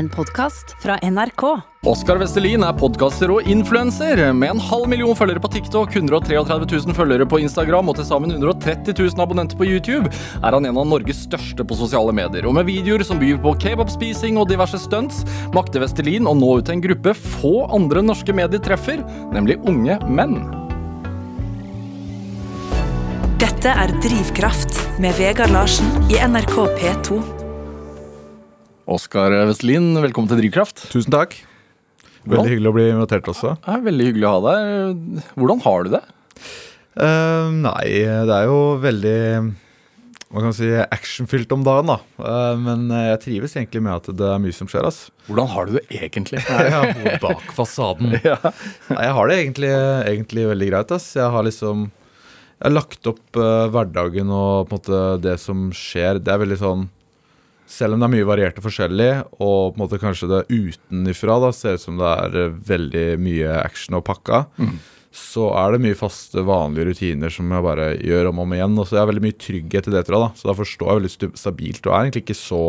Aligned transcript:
En 0.00 0.08
podkast 0.08 0.76
fra 0.82 0.94
NRK. 1.02 1.42
Oskar 1.84 2.16
Vestelin 2.22 2.62
er 2.64 2.76
podkaster 2.80 3.28
og 3.34 3.48
influenser. 3.52 4.22
Med 4.32 4.54
en 4.54 4.60
halv 4.64 4.86
million 4.88 5.12
følgere 5.18 5.42
på 5.44 5.50
TikTok, 5.52 5.92
133 5.92 6.68
000 6.86 6.94
følgere 6.96 7.26
på 7.28 7.42
Instagram 7.44 7.90
og 7.92 7.98
til 7.98 8.06
sammen 8.08 8.32
130 8.32 8.94
000 8.96 9.20
abonnenter 9.20 9.58
på 9.60 9.66
YouTube, 9.68 10.08
er 10.40 10.56
han 10.56 10.64
en 10.64 10.78
av 10.80 10.86
Norges 10.88 11.20
største 11.26 11.66
på 11.68 11.76
sosiale 11.76 12.14
medier. 12.16 12.48
Og 12.48 12.56
med 12.56 12.64
videoer 12.70 13.04
som 13.04 13.20
byr 13.20 13.36
på 13.44 13.52
kebabspising 13.60 14.38
og 14.40 14.48
diverse 14.48 14.80
stunts, 14.80 15.20
makter 15.52 15.84
Vestelin 15.84 16.30
å 16.30 16.32
nå 16.38 16.48
ut 16.62 16.70
til 16.70 16.78
en 16.78 16.84
gruppe 16.86 17.12
få 17.36 17.52
andre 17.68 18.00
norske 18.06 18.32
medier 18.38 18.62
treffer, 18.64 19.02
nemlig 19.34 19.58
unge 19.68 19.98
menn. 20.08 20.38
Dette 23.44 23.76
er 23.84 23.92
Drivkraft 24.00 24.80
med 25.04 25.12
Vegard 25.20 25.52
Larsen 25.52 25.92
i 26.08 26.16
NRK 26.24 26.56
P2. 26.80 27.39
Oskar 28.90 29.30
Vestlin, 29.46 29.92
velkommen 30.02 30.26
til 30.26 30.40
Drivkraft. 30.40 30.80
Tusen 30.90 31.12
takk. 31.14 31.36
Veldig 32.26 32.50
hyggelig 32.50 32.70
å 32.72 32.74
bli 32.74 32.86
invitert 32.90 33.28
også. 33.30 33.52
Det 33.62 33.70
er 33.76 33.84
veldig 33.84 34.06
hyggelig 34.08 34.26
å 34.26 34.32
ha 34.34 34.40
deg. 34.48 35.20
Hvordan 35.38 35.62
har 35.62 35.84
du 35.86 35.90
det? 35.92 36.00
Uh, 36.98 37.52
nei, 37.54 37.84
det 38.26 38.34
er 38.34 38.48
jo 38.50 38.56
veldig 38.82 39.14
hva 40.30 40.42
kan 40.42 40.48
man 40.48 40.58
si, 40.58 40.72
actionfylt 40.82 41.54
om 41.54 41.62
dagen, 41.66 41.90
da. 41.92 42.00
Uh, 42.18 42.58
men 42.58 42.90
jeg 42.90 43.22
trives 43.28 43.54
egentlig 43.54 43.86
med 43.86 43.94
at 43.94 44.10
det 44.18 44.26
er 44.26 44.42
mye 44.42 44.58
som 44.58 44.66
skjer. 44.70 44.90
ass. 44.90 45.00
Hvordan 45.30 45.54
har 45.54 45.70
du 45.70 45.78
det 45.78 45.86
egentlig? 45.94 46.42
Ja, 46.74 46.82
bak 47.22 47.46
fasaden. 47.54 48.18
ja. 48.26 48.42
Nei, 48.90 49.02
jeg 49.06 49.16
har 49.20 49.30
det 49.30 49.40
egentlig, 49.40 49.74
egentlig 50.16 50.50
veldig 50.50 50.74
greit. 50.74 50.98
ass. 50.98 51.12
Jeg 51.14 51.30
har 51.30 51.46
liksom 51.46 51.92
jeg 52.60 52.66
har 52.66 52.74
lagt 52.74 53.06
opp 53.08 53.38
uh, 53.38 53.70
hverdagen 53.70 54.34
og 54.34 54.66
på 54.66 54.74
en 54.74 54.80
måte 54.82 55.04
det 55.22 55.38
som 55.40 55.68
skjer. 55.70 56.18
Det 56.18 56.34
er 56.34 56.42
veldig 56.42 56.58
sånn 56.58 56.90
Selv 57.70 57.94
om 57.94 58.02
det 58.02 58.08
er 58.08 58.14
mye 58.16 58.26
variert 58.26 58.56
og 58.58 58.64
forskjellig, 58.66 59.10
og 59.38 59.58
på 59.72 59.78
en 59.78 59.82
måte 59.84 60.00
kanskje 60.02 60.28
det 60.30 60.40
utenifra 60.50 61.36
da, 61.44 61.52
ser 61.54 61.78
ut 61.78 61.84
som 61.84 62.00
det 62.00 62.08
er 62.24 62.38
eh, 62.40 62.56
veldig 62.70 63.04
mye 63.22 63.52
action 63.60 63.98
og 64.00 64.06
pakka, 64.08 64.44
så 65.10 65.48
er 65.58 65.74
det 65.74 65.82
mye 65.82 65.98
faste, 65.98 66.42
vanlige 66.46 66.86
rutiner 66.90 67.32
som 67.34 67.50
jeg 67.50 67.66
bare 67.66 67.86
gjør 67.98 68.28
om 68.30 68.42
og 68.42 68.46
om 68.46 68.52
igjen. 68.54 68.76
Og 68.78 68.86
så 68.86 68.96
jeg 68.96 69.02
har 69.02 69.10
veldig 69.10 69.24
mye 69.24 69.38
trygghet 69.42 69.88
i 69.90 69.94
det, 69.94 70.04
tror 70.06 70.16
jeg. 70.16 70.26
da. 70.26 70.38
Så 70.38 70.50
da 70.50 70.54
forstår 70.58 70.90
jeg 70.90 71.00
veldig 71.00 71.38
stabilt, 71.38 71.86
og 71.86 71.94
er 71.94 72.04
egentlig 72.04 72.24
ikke 72.26 72.38
så 72.38 72.62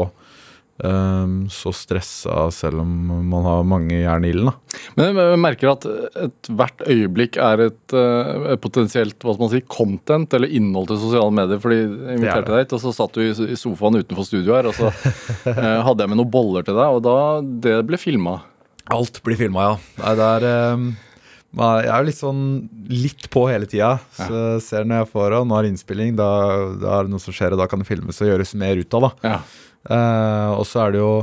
så 0.82 1.72
stressa 1.76 2.48
selv 2.54 2.82
om 2.82 2.92
man 3.30 3.46
har 3.46 3.66
mange 3.68 4.00
jern 4.00 4.26
i 4.26 4.32
ilden. 4.34 4.54
Men 4.98 5.20
jeg 5.20 5.42
merker 5.42 5.72
at 5.76 5.86
ethvert 6.26 6.82
øyeblikk 6.88 7.38
er 7.38 7.68
et, 7.68 7.94
eh, 7.94 8.32
et 8.56 8.64
potensielt 8.64 9.18
hva 9.22 9.36
skal 9.36 9.46
man 9.46 9.54
si, 9.54 9.62
content 9.70 10.34
eller 10.38 10.50
innhold 10.50 10.90
til 10.90 11.02
sosiale 11.04 11.32
medier. 11.38 11.62
fordi 11.62 11.82
Jeg 11.82 12.18
inviterte 12.18 12.50
det. 12.50 12.56
deg 12.56 12.66
hit, 12.66 12.74
og 12.74 12.84
så 12.86 12.96
satt 12.98 13.14
du 13.14 13.22
i 13.22 13.60
sofaen 13.60 14.00
utenfor 14.02 14.26
studio 14.26 14.56
her, 14.58 14.72
og 14.72 14.74
så 14.78 14.90
eh, 15.52 15.82
hadde 15.86 16.02
jeg 16.02 16.10
med 16.10 16.22
noen 16.24 16.34
boller 16.34 16.66
til 16.66 16.78
deg, 16.80 16.98
og 16.98 17.06
da 17.06 17.18
det 17.68 17.78
ble 17.86 18.02
filma. 18.02 18.40
Alt 18.92 19.22
blir 19.24 19.38
filma, 19.38 19.70
ja. 19.70 19.80
Nei, 20.02 20.18
det 20.18 20.34
er 20.36 20.74
Um 20.74 20.92
Jeg 21.52 21.90
er 21.92 22.00
jo 22.00 22.08
litt 22.08 22.16
sånn 22.16 22.44
litt 22.88 23.26
på 23.30 23.42
hele 23.50 23.68
tida. 23.68 23.98
Så 24.16 24.32
jeg 24.32 24.62
ser 24.64 24.86
når 24.88 25.02
jeg 25.04 25.12
får 25.12 25.34
og 25.36 25.48
nå 25.50 25.58
er 25.60 25.68
innspilling, 25.68 26.16
da, 26.16 26.30
da 26.80 26.94
er 26.96 27.10
det 27.10 27.12
noe 27.12 27.20
som 27.20 27.36
skjer, 27.36 27.52
og 27.52 27.60
da 27.60 27.68
kan 27.68 27.84
det 27.84 27.90
filmes 27.90 28.22
og 28.24 28.30
gjøres 28.30 28.56
mer 28.56 28.80
ut 28.80 28.96
av. 28.96 29.10
da. 29.10 29.12
Ja. 29.34 29.42
Eh, 29.90 30.52
og 30.54 30.66
så 30.70 30.86
er 30.86 30.94
det 30.94 31.02
jo 31.02 31.14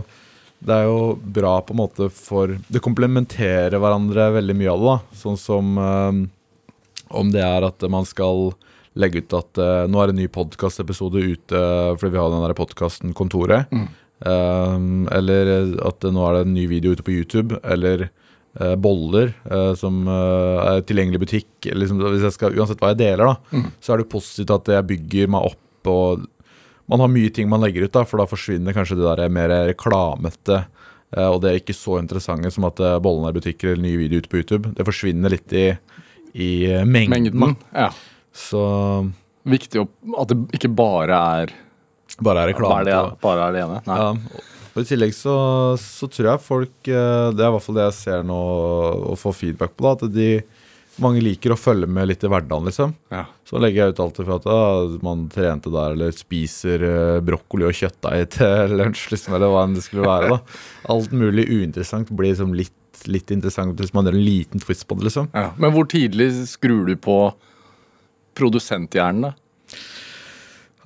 det 0.59 0.75
er 0.75 0.89
jo 0.89 1.13
bra 1.23 1.59
på 1.63 1.75
en 1.75 1.81
måte 1.85 2.09
for 2.11 2.57
Det 2.67 2.83
komplementerer 2.83 3.79
hverandre 3.79 4.33
veldig 4.41 4.57
mye 4.59 4.73
av 4.73 4.81
det. 4.81 4.89
da 4.89 5.21
Sånn 5.21 5.39
som 5.39 5.79
um, 5.79 6.25
om 7.09 7.31
det 7.33 7.45
er 7.45 7.65
at 7.65 7.85
man 7.89 8.07
skal 8.09 8.51
legge 8.99 9.23
ut 9.23 9.37
at 9.39 9.61
uh, 9.63 9.87
nå 9.89 10.01
er 10.03 10.11
en 10.11 10.19
ny 10.19 10.27
podkastepisode 10.33 11.23
ute 11.23 11.61
fordi 11.95 12.11
vi 12.11 12.21
har 12.21 12.33
den 12.33 12.43
der 12.43 12.59
podkasten 12.59 13.15
Kontoret. 13.17 13.71
Eh, 14.19 14.79
eller 15.15 15.53
at 15.87 16.03
nå 16.11 16.25
er 16.27 16.35
det 16.35 16.47
en 16.49 16.57
ny 16.57 16.67
video 16.67 16.97
ute 16.97 17.07
på 17.07 17.15
YouTube. 17.15 17.61
Eller 17.63 18.09
uh, 18.59 18.75
boller 18.75 19.31
uh, 19.47 19.79
som 19.79 20.03
er 20.11 20.83
tilgjengelig 20.89 21.21
i 21.21 21.25
butikk. 21.29 21.71
Liksom, 21.71 22.03
hvis 22.03 22.27
jeg 22.27 22.35
skal, 22.35 22.59
uansett 22.59 22.83
hva 22.83 22.91
jeg 22.97 23.05
deler, 23.05 23.31
da, 23.31 23.63
så 23.79 23.95
er 23.95 24.03
det 24.03 24.11
positivt 24.11 24.57
at 24.59 24.75
jeg 24.75 24.91
bygger 24.91 25.31
meg 25.37 25.53
opp. 25.53 25.65
og 25.87 26.27
man 26.89 27.01
har 27.05 27.11
mye 27.13 27.31
ting 27.35 27.49
man 27.51 27.61
legger 27.65 27.85
ut, 27.87 27.93
da, 27.95 28.05
for 28.09 28.21
da 28.23 28.27
forsvinner 28.31 28.77
kanskje 28.77 28.97
det 28.99 29.07
der 29.21 29.33
mer 29.33 29.53
reklamete 29.69 30.63
eh, 31.15 31.29
og 31.29 31.41
det 31.45 31.51
er 31.53 31.61
ikke 31.63 31.77
så 31.77 31.99
interessante 32.01 32.51
som 32.55 32.67
at 32.69 32.81
bollen 33.05 33.29
er 33.29 33.37
butikker 33.37 33.75
eller 33.75 33.85
nye 33.85 34.01
videoer 34.01 34.25
ute 34.25 34.33
på 34.33 34.41
YouTube. 34.43 34.75
Det 34.77 34.87
forsvinner 34.89 35.33
litt 35.37 35.53
i, 35.53 35.67
i 36.35 36.51
eh, 36.73 36.85
mengden. 36.89 37.33
Mengden. 37.37 37.57
Ja. 37.77 37.91
Så 38.33 38.63
Viktig 39.49 39.81
at 40.21 40.29
det 40.29 40.37
ikke 40.59 40.69
bare 40.77 41.17
er 41.43 41.53
bare 42.25 42.43
er 42.43 42.51
reklame. 42.53 42.75
bare 42.75 42.85
det, 42.89 43.21
bare 43.23 43.47
er 43.49 43.55
det 43.55 43.61
ene. 43.65 43.81
Nei. 43.87 43.97
Ja, 44.01 44.47
og 44.75 44.83
I 44.83 44.87
tillegg 44.89 45.15
så, 45.17 45.35
så 45.81 46.07
tror 46.13 46.29
jeg 46.33 46.43
folk 46.45 46.89
eh, 46.91 47.29
Det 47.35 47.43
er 47.43 47.49
i 47.49 47.55
hvert 47.55 47.65
fall 47.65 47.79
det 47.79 47.87
jeg 47.89 47.97
ser 47.99 48.27
nå 48.29 48.39
og 49.13 49.17
får 49.19 49.37
feedback 49.39 49.73
på. 49.79 49.87
da, 49.87 49.95
At 49.97 50.13
de, 50.15 50.29
mange 51.03 51.23
liker 51.23 51.55
å 51.55 51.59
følge 51.59 51.89
med 51.91 52.09
litt 52.11 52.25
i 52.25 52.31
hverdagen, 52.31 52.69
liksom. 52.69 52.95
Ja. 53.15 53.25
Så 53.49 53.61
legger 53.63 53.85
jeg 53.87 53.95
ut 53.95 54.03
alltid 54.05 54.29
for 54.29 54.37
at 54.39 54.49
ah, 54.53 54.97
man 55.05 55.27
trente 55.33 55.73
der 55.73 55.95
eller 55.97 56.15
spiser 56.17 56.85
eh, 56.87 57.21
brokkoli 57.25 57.69
og 57.69 57.77
kjøttdeig 57.79 58.31
til 58.39 58.75
lunsj, 58.81 59.09
liksom, 59.15 59.37
eller 59.39 59.53
hva 59.53 59.67
enn 59.67 59.77
det 59.79 59.85
skulle 59.87 60.09
være. 60.09 60.33
da. 60.35 60.61
Alt 60.95 61.15
mulig 61.17 61.49
uinteressant 61.51 62.11
blir 62.11 62.33
liksom 62.35 62.57
litt, 62.59 62.75
litt 63.11 63.31
interessant 63.35 63.79
hvis 63.79 63.95
man 63.97 64.09
gjør 64.09 64.19
en 64.19 64.27
liten 64.27 64.65
twist 64.65 64.89
på 64.89 64.99
det, 64.99 65.09
liksom. 65.11 65.31
Ja. 65.37 65.53
Men 65.61 65.75
hvor 65.77 65.89
tidlig 65.91 66.33
skrur 66.51 66.89
du 66.89 66.97
på 66.99 67.21
produsenthjernen? 68.39 69.31
da? 69.31 69.35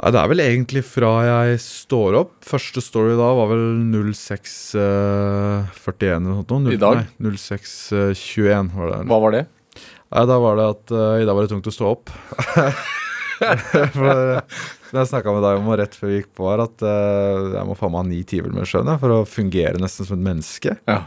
Ja, 0.03 0.11
det 0.11 0.19
er 0.19 0.31
vel 0.33 0.43
egentlig 0.43 0.81
fra 0.89 1.11
jeg 1.23 1.59
står 1.63 2.17
opp. 2.19 2.33
Første 2.43 2.83
story 2.83 3.13
da 3.15 3.29
var 3.39 3.53
vel 3.53 3.67
0641 4.11 6.09
eller 6.09 6.25
noe 6.27 6.43
sånt. 6.43 6.73
I 6.75 6.81
dag? 6.81 7.05
Nei, 7.05 7.35
0621 7.39 8.73
var 8.75 8.91
det. 8.91 9.03
Hva 9.13 9.19
var 9.23 9.37
det? 9.37 9.45
Nei, 10.13 10.27
da 10.29 10.37
var 10.43 10.59
det 10.59 10.69
at 10.75 10.93
uh, 10.93 11.21
i 11.23 11.25
dag 11.25 11.37
var 11.37 11.47
det 11.47 11.53
tungt 11.55 11.69
å 11.71 11.73
stå 11.73 11.89
opp. 11.95 12.13
For 13.97 14.07
eh, 14.07 14.43
som 14.87 14.99
jeg 15.01 15.09
snakka 15.09 15.33
med 15.35 15.43
deg 15.43 15.59
om 15.59 15.71
rett 15.75 15.97
før 15.99 16.11
vi 16.13 16.19
gikk 16.21 16.29
på 16.39 16.47
her, 16.51 16.61
at 16.63 16.85
uh, 16.85 17.57
jeg 17.57 17.65
må 17.67 17.75
faen 17.79 17.95
meg 17.95 18.03
ha 18.03 18.09
ni 18.11 18.21
timer 18.29 18.53
med 18.55 18.69
sjøen 18.69 18.93
for 19.03 19.15
å 19.17 19.23
fungere 19.27 19.81
nesten 19.83 20.07
som 20.07 20.19
et 20.19 20.27
menneske. 20.29 20.77
Ja. 20.87 21.01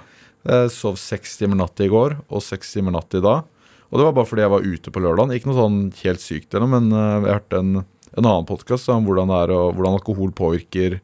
Jeg 0.46 0.74
sov 0.74 0.98
seks 1.00 1.38
timer 1.40 1.62
natt 1.62 1.80
i 1.82 1.88
går 1.90 2.18
og 2.26 2.44
seks 2.44 2.74
timer 2.76 2.98
natt 2.98 3.16
i 3.16 3.22
dag. 3.24 3.46
Og 3.92 4.02
det 4.02 4.08
var 4.08 4.18
bare 4.18 4.28
fordi 4.28 4.44
jeg 4.44 4.52
var 4.52 4.66
ute 4.66 4.92
på 4.92 5.04
lørdagen. 5.06 5.32
Ikke 5.38 5.52
noe 5.52 5.60
sånn 5.62 5.80
helt 6.02 6.24
sykt, 6.24 6.50
eller, 6.58 6.68
men 6.70 6.90
eh, 6.90 7.28
jeg 7.30 7.38
hørte 7.38 7.62
en, 7.62 7.72
en 7.86 8.26
annen 8.26 8.50
podkast 8.50 8.90
om 8.92 9.06
hvordan, 9.08 9.32
er, 9.38 9.54
hvordan 9.54 10.00
alkohol 10.00 10.34
påvirker 10.36 10.98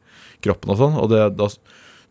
kroppen 0.44 0.74
og 0.74 0.82
sånn. 0.82 0.98
Og 1.00 1.08
det, 1.14 1.22
da, 1.38 1.48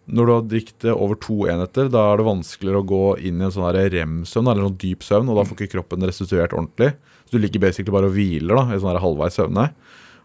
når 0.09 0.28
du 0.28 0.31
har 0.34 0.45
drukket 0.50 0.85
over 0.95 1.17
to 1.22 1.38
enheter, 1.51 1.89
da 1.94 2.07
er 2.12 2.19
det 2.19 2.25
vanskeligere 2.28 2.81
å 2.81 2.88
gå 2.89 3.03
inn 3.29 3.41
i 3.41 3.45
en 3.47 3.53
sånn 3.53 3.69
rem-søvn, 3.75 4.50
eller 4.50 4.66
sånn 4.67 4.79
dyp 4.81 5.06
søvn, 5.06 5.29
og 5.31 5.38
da 5.38 5.45
får 5.47 5.59
ikke 5.59 5.73
kroppen 5.78 6.07
restituert 6.07 6.56
ordentlig. 6.57 6.94
Så 7.28 7.38
du 7.38 7.44
ligger 7.44 7.63
basically 7.63 7.94
bare 7.94 8.09
og 8.09 8.16
hviler 8.17 8.57
da, 8.57 8.63
i 8.73 8.81
sånn 8.81 9.00
halvveis 9.03 9.38
søvne. 9.39 9.69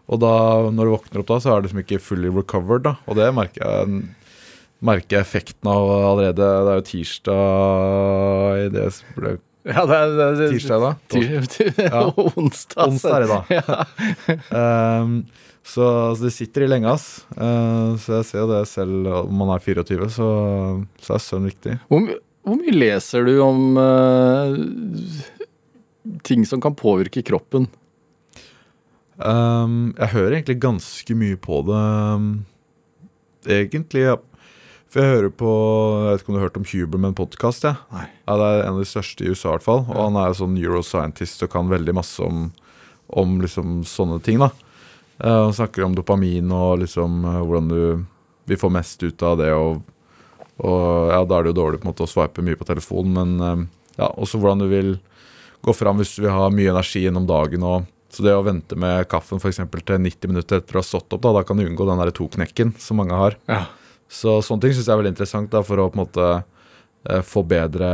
Og 0.07 0.21
da, 0.23 0.33
når 0.71 0.87
du 0.87 0.93
våkner 0.95 1.21
opp 1.23 1.29
da, 1.29 1.39
så 1.43 1.51
er 1.51 1.59
det 1.61 1.67
liksom 1.67 1.81
ikke 1.83 2.01
fully 2.03 2.31
recovered, 2.33 2.85
da. 2.87 2.95
Og 3.07 3.19
det 3.19 3.27
merker 3.35 3.63
jeg, 3.63 4.01
merker 4.87 5.17
jeg 5.17 5.25
effekten 5.27 5.71
av 5.71 5.91
allerede. 5.97 6.47
Det 6.67 6.73
er 6.73 6.79
jo 6.81 6.87
tirsdag 6.91 8.63
i 8.63 8.69
det 8.75 8.87
som 8.97 9.17
ble 9.19 9.35
Ja, 9.67 9.83
det 9.83 9.97
er, 9.97 10.13
det 10.15 10.27
er, 10.27 10.53
tirsdag 10.55 10.83
da. 10.85 10.93
dag. 11.11 11.81
Ja. 11.91 12.03
Onsdag. 12.15 12.85
Onsdag 12.87 13.17
er 13.17 13.25
det 13.25 13.59
da. 13.67 13.79
Ehm, 14.55 15.17
så, 15.67 15.83
altså, 16.11 16.23
det 16.27 16.33
sitter 16.35 16.63
i 16.63 16.69
lenge, 16.71 16.87
ass. 16.95 17.25
Eh, 17.35 17.89
så 17.99 18.19
jeg 18.21 18.27
ser 18.29 18.45
det 18.49 18.61
selv 18.71 19.09
om 19.25 19.33
man 19.41 19.51
er 19.55 19.63
24, 19.65 20.07
så, 20.15 20.27
så 21.03 21.17
er 21.17 21.23
søvn 21.25 21.49
viktig. 21.49 21.73
Hvor, 21.91 22.05
my- 22.05 22.21
hvor 22.47 22.55
mye 22.61 22.75
leser 22.77 23.25
du 23.27 23.33
om 23.43 23.75
uh, 23.75 24.55
ting 26.23 26.45
som 26.47 26.61
kan 26.63 26.77
påvirke 26.79 27.19
kroppen? 27.27 27.67
Um, 29.17 29.95
jeg 29.97 30.11
hører 30.13 30.35
egentlig 30.37 30.59
ganske 30.61 31.15
mye 31.17 31.37
på 31.41 31.59
det, 31.67 31.77
ehm, 31.81 32.27
egentlig. 33.57 34.03
Ja. 34.05 34.17
For 34.87 35.03
jeg 35.03 35.11
hører 35.17 35.31
på 35.35 35.49
Jeg 36.05 36.11
vet 36.13 36.21
ikke 36.21 36.29
om 36.31 36.35
du 36.35 36.39
har 36.39 36.45
hørt 36.47 36.59
om 36.61 36.67
Huberman-podkast? 36.69 37.65
Ja. 37.67 37.73
Nei. 37.91 38.05
Ja, 38.29 38.37
det 38.39 38.45
er 38.53 38.61
en 38.69 38.77
av 38.77 38.83
de 38.85 38.87
største 38.87 39.25
i 39.25 39.33
USA, 39.33 39.49
i 39.49 39.55
hvert 39.57 39.65
fall. 39.65 39.83
Og 39.89 39.99
han 39.99 40.19
er 40.21 40.37
sånn 40.37 40.53
neuroscientist 40.55 41.43
og 41.43 41.51
kan 41.51 41.67
veldig 41.73 41.95
masse 41.97 42.23
om, 42.23 42.45
om 43.11 43.35
liksom 43.43 43.81
sånne 43.89 44.21
ting. 44.23 44.39
da. 44.39 44.53
Han 45.17 45.53
snakker 45.53 45.85
om 45.85 45.95
dopamin 45.97 46.51
og 46.53 46.83
liksom 46.83 47.23
uh, 47.25 47.41
hvordan 47.41 47.69
du 47.71 47.81
vil 48.47 48.59
få 48.61 48.69
mest 48.73 49.01
ut 49.03 49.23
av 49.25 49.39
det. 49.41 49.49
Og, 49.53 49.81
og 50.61 51.11
ja, 51.11 51.21
da 51.25 51.39
er 51.39 51.47
det 51.47 51.53
jo 51.53 51.59
dårlig 51.63 51.81
på 51.81 51.87
en 51.87 51.91
måte 51.91 52.05
å 52.05 52.11
swipe 52.11 52.45
mye 52.45 52.59
på 52.59 52.67
telefonen, 52.69 53.17
men 53.17 53.37
uh, 53.41 53.91
ja, 53.97 54.11
også 54.13 54.39
hvordan 54.41 54.61
du 54.61 54.69
vil 54.71 54.95
gå 55.65 55.73
fram 55.73 55.97
hvis 55.99 56.15
du 56.15 56.23
vil 56.27 56.35
ha 56.35 56.51
mye 56.53 56.71
energi 56.75 57.01
gjennom 57.03 57.25
dagen. 57.29 57.65
og 57.65 57.87
så 58.13 58.23
det 58.23 58.37
å 58.37 58.45
vente 58.45 58.77
med 58.79 59.09
kaffen 59.11 59.41
for 59.41 59.51
til 59.51 59.99
90 59.99 60.31
minutter 60.31 60.61
etter 60.61 60.77
å 60.77 60.79
ha 60.79 60.85
stått 60.85 61.11
opp, 61.11 61.21
da, 61.25 61.33
da 61.35 61.43
kan 61.45 61.59
du 61.59 61.65
unngå 61.65 61.85
den 61.89 62.13
to-knekken 62.15 62.71
som 62.79 63.01
mange 63.01 63.17
har. 63.17 63.35
Ja. 63.51 63.65
Så 64.07 64.37
sånne 64.45 64.63
ting 64.63 64.77
syns 64.77 64.87
jeg 64.87 64.93
er 64.93 65.01
veldig 65.01 65.11
interessant 65.11 65.51
da, 65.51 65.59
for 65.67 65.81
å 65.81 65.89
på 65.91 65.99
en 65.99 66.05
måte 66.05 67.21
få 67.27 67.43
bedre 67.45 67.89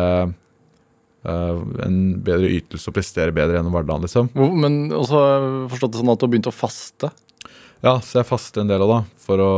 En 1.24 1.98
bedre 2.24 2.50
ytelse 2.52 2.90
og 2.92 2.96
prestere 2.98 3.32
bedre 3.36 3.56
gjennom 3.60 3.72
hverdagen, 3.78 4.04
liksom. 4.04 4.30
Men 4.36 4.90
også 4.92 5.16
har 5.20 5.30
jeg 5.38 5.70
forstått 5.76 5.94
det 5.96 6.02
sånn 6.02 6.12
at 6.14 6.20
du 6.20 6.26
har 6.28 6.32
begynt 6.34 6.50
å 6.52 6.56
faste? 6.56 7.12
Ja, 7.84 7.98
så 8.04 8.20
jeg 8.22 8.28
faster 8.30 8.64
en 8.64 8.72
del 8.72 8.84
av 8.84 8.92
det. 8.92 9.00
For 9.24 9.40
å 9.44 9.52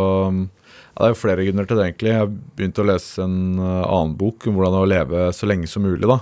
Ja, 0.95 1.01
det 1.03 1.07
er 1.09 1.11
jo 1.11 1.19
flere 1.19 1.43
grunner 1.43 1.65
til 1.67 1.75
det, 1.77 1.85
egentlig. 1.89 2.11
Jeg 2.13 2.21
har 2.21 2.29
begynt 2.55 2.77
å 2.79 2.85
lese 2.87 3.23
en 3.25 3.59
eh, 3.59 3.81
annen 3.83 4.13
bok 4.15 4.45
om 4.47 4.55
hvordan 4.55 4.77
å 4.79 4.85
leve 4.87 5.25
så 5.35 5.49
lenge 5.49 5.67
som 5.67 5.83
mulig, 5.83 6.07
da. 6.07 6.21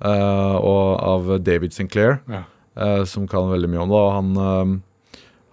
Eh, 0.00 0.54
og 0.64 1.02
av 1.04 1.28
David 1.44 1.74
Sinclair, 1.76 2.20
Ja. 2.30 2.44
eh, 2.78 3.02
som 3.04 3.26
kan 3.28 3.50
veldig 3.50 3.68
mye 3.68 3.82
om 3.84 3.92
det. 3.92 4.00
Han, 4.16 4.82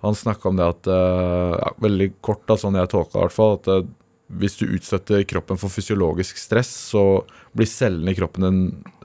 han 0.05 0.15
snakka 0.15 0.47
om 0.53 0.55
det 0.55 0.69
at 0.69 0.87
eh, 0.87 1.57
ja, 1.59 1.73
Veldig 1.83 2.07
kort, 2.21 2.45
da, 2.47 2.55
sånn 2.55 2.77
jeg 2.79 2.87
tolka 2.93 3.11
det 3.17 3.19
i 3.19 3.25
hvert 3.25 3.35
fall. 3.35 3.57
At 3.59 3.67
eh, 3.73 3.83
hvis 4.39 4.55
du 4.57 4.65
utsetter 4.71 5.25
kroppen 5.27 5.59
for 5.59 5.69
fysiologisk 5.69 6.39
stress, 6.39 6.71
så 6.93 7.25
blir 7.55 7.69
cellene 7.69 8.13
i 8.13 8.17
kroppen 8.17 8.45
din 8.45 8.61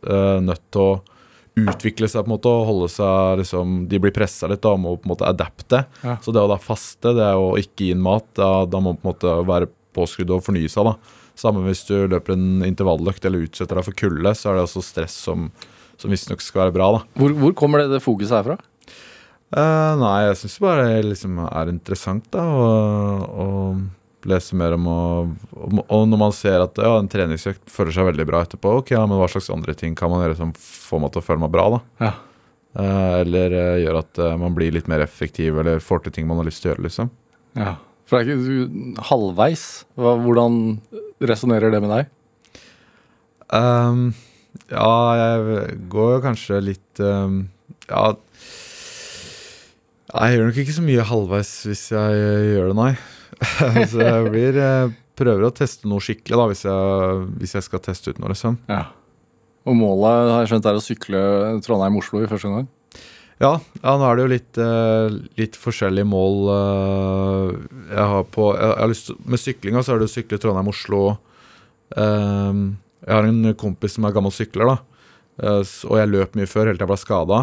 uh, 0.06 0.38
nødt 0.44 0.66
til 0.74 0.82
å 0.84 0.92
utvikle 1.60 2.08
seg 2.08 2.24
på 2.24 2.28
en 2.28 2.34
måte 2.34 2.50
og 2.50 2.68
holde 2.68 2.88
seg 2.92 3.40
liksom, 3.40 3.72
De 3.90 3.98
blir 4.00 4.14
pressa 4.14 4.48
litt 4.48 4.62
da, 4.64 4.74
og 4.74 4.82
må 4.82 4.94
på 4.96 5.08
en 5.08 5.12
måte 5.14 5.28
adapte. 5.28 5.82
Ja. 6.04 6.16
Så 6.22 6.32
det 6.34 6.42
å 6.42 6.50
da 6.50 6.60
faste, 6.62 7.14
det 7.16 7.30
å 7.36 7.52
ikke 7.60 7.86
gi 7.86 7.94
inn 7.94 8.04
mat. 8.04 8.28
Da, 8.38 8.64
da 8.70 8.80
må 8.80 8.94
man 8.94 9.00
på 9.00 9.06
en 9.08 9.12
måte 9.12 9.34
være 9.48 9.70
påskrudd 9.96 10.30
og 10.36 10.44
fornye 10.46 10.70
seg. 10.70 10.88
da. 10.88 10.94
Samme 11.40 11.64
hvis 11.66 11.84
du 11.88 11.94
løper 12.10 12.36
en 12.36 12.64
intervalløkt 12.66 13.26
eller 13.26 13.46
utsetter 13.46 13.78
deg 13.78 13.86
for 13.86 13.98
kulde, 13.98 14.34
så 14.36 14.50
er 14.50 14.58
det 14.58 14.66
også 14.66 14.84
stress 14.84 15.16
som, 15.26 15.48
som 16.00 16.12
visstnok 16.12 16.42
skal 16.44 16.66
være 16.66 16.76
bra. 16.78 16.90
da. 16.98 17.04
Hvor, 17.20 17.36
hvor 17.42 17.56
kommer 17.58 17.82
det, 17.82 17.94
det 17.94 18.04
fokuset 18.04 18.40
her 18.40 18.48
fra? 18.52 18.58
Eh, 19.50 19.92
nei, 19.98 20.18
jeg 20.28 20.36
syns 20.44 20.60
bare 20.62 20.84
det 20.86 21.08
liksom 21.08 21.40
er 21.48 21.72
interessant 21.72 22.28
da, 22.30 22.44
Og, 22.54 23.24
å 23.34 23.46
lese 24.28 24.56
mer 24.58 24.74
om 24.76 24.88
og, 24.90 25.30
Og 25.86 26.08
når 26.08 26.20
man 26.20 26.34
ser 26.36 26.60
at 26.64 26.76
ja, 26.80 26.96
en 26.98 27.08
treningsøkt 27.10 27.70
føler 27.72 27.94
seg 27.96 28.08
veldig 28.10 28.26
bra 28.28 28.42
etterpå, 28.44 28.74
ok, 28.82 28.92
ja, 28.96 29.04
men 29.08 29.20
hva 29.20 29.28
slags 29.30 29.50
andre 29.54 29.76
ting 29.78 29.94
kan 29.98 30.12
man 30.12 30.24
gjøre 30.24 30.40
som 30.40 30.52
får 30.56 31.04
meg 31.04 31.14
til 31.14 31.22
å 31.22 31.26
føle 31.28 31.44
meg 31.44 31.54
bra? 31.54 31.68
da? 31.76 31.80
Ja. 32.04 32.12
Eh, 32.78 33.14
eller 33.24 33.54
eh, 33.56 33.76
gjør 33.82 34.00
at 34.04 34.18
eh, 34.22 34.36
man 34.38 34.54
blir 34.54 34.74
litt 34.74 34.90
mer 34.90 35.02
effektiv, 35.02 35.58
eller 35.58 35.82
får 35.82 36.04
til 36.04 36.14
ting 36.18 36.28
man 36.30 36.38
har 36.38 36.46
lyst 36.46 36.62
til 36.62 36.70
å 36.70 36.74
gjøre, 36.74 36.86
liksom. 36.88 37.14
ja. 37.58 37.76
For 38.10 38.26
det 38.26 38.34
er 38.34 38.40
ikke 38.42 39.04
halvveis. 39.06 39.64
Hva, 39.94 40.16
hvordan 40.18 40.54
resonnerer 41.22 41.70
det 41.70 41.78
med 41.84 41.92
deg? 41.94 42.08
Um, 43.54 44.00
ja, 44.66 44.88
jeg 45.20 45.76
går 45.92 46.16
jo 46.16 46.24
kanskje 46.24 46.58
litt 46.62 47.00
um, 47.02 47.40
Ja 47.90 48.12
Jeg 50.10 50.36
gjør 50.36 50.44
nok 50.46 50.60
ikke 50.62 50.74
så 50.74 50.84
mye 50.86 51.06
halvveis 51.06 51.50
hvis 51.66 51.84
jeg 51.94 52.20
gjør 52.50 52.70
det, 52.72 52.76
nei. 52.78 52.92
så 53.92 54.02
jeg 54.02 54.32
blir 54.32 54.58
eh, 54.60 54.96
prøver 55.20 55.46
å 55.46 55.54
teste 55.54 55.88
noe 55.88 56.02
skikkelig 56.04 56.38
da, 56.38 56.48
hvis 56.50 56.64
jeg, 56.66 57.22
hvis 57.40 57.56
jeg 57.56 57.66
skal 57.66 57.82
teste 57.84 58.12
ut 58.12 58.20
noe. 58.20 58.32
liksom. 58.34 58.58
Ja. 58.70 58.88
Og 59.68 59.76
målet 59.76 60.32
har 60.32 60.44
jeg 60.44 60.52
skjønt 60.54 60.68
er 60.68 60.78
å 60.78 60.84
sykle 60.84 61.22
Trondheim-Oslo 61.64 62.22
i 62.24 62.28
første 62.30 62.52
gang? 62.52 62.68
Ja, 63.40 63.54
ja, 63.80 63.92
nå 63.96 64.04
er 64.04 64.16
det 64.16 64.24
jo 64.24 64.32
litt, 64.34 64.60
eh, 64.60 65.18
litt 65.40 65.56
forskjellige 65.56 66.08
mål 66.08 66.50
eh, 66.52 67.52
jeg 67.94 68.08
har 68.12 68.26
på 68.34 68.50
jeg, 68.52 68.74
har 68.82 68.90
lyst 68.90 69.06
til, 69.08 69.20
Med 69.24 69.40
syklinga 69.40 69.84
så 69.84 69.94
er 69.94 70.02
det 70.02 70.10
å 70.10 70.12
sykle 70.12 70.40
Trondheim-Oslo. 70.40 71.04
Jeg 71.90 73.14
har 73.16 73.26
en 73.26 73.54
kompis 73.58 73.96
som 73.96 74.04
er 74.06 74.12
gammel 74.14 74.34
sykler, 74.34 74.68
da. 74.68 74.76
Og 75.88 75.96
jeg 75.96 76.10
løp 76.10 76.36
mye 76.36 76.48
før, 76.48 76.68
helt 76.68 76.78
til 76.78 76.84
jeg 76.84 76.90
ble 76.92 76.98
skada. 77.00 77.38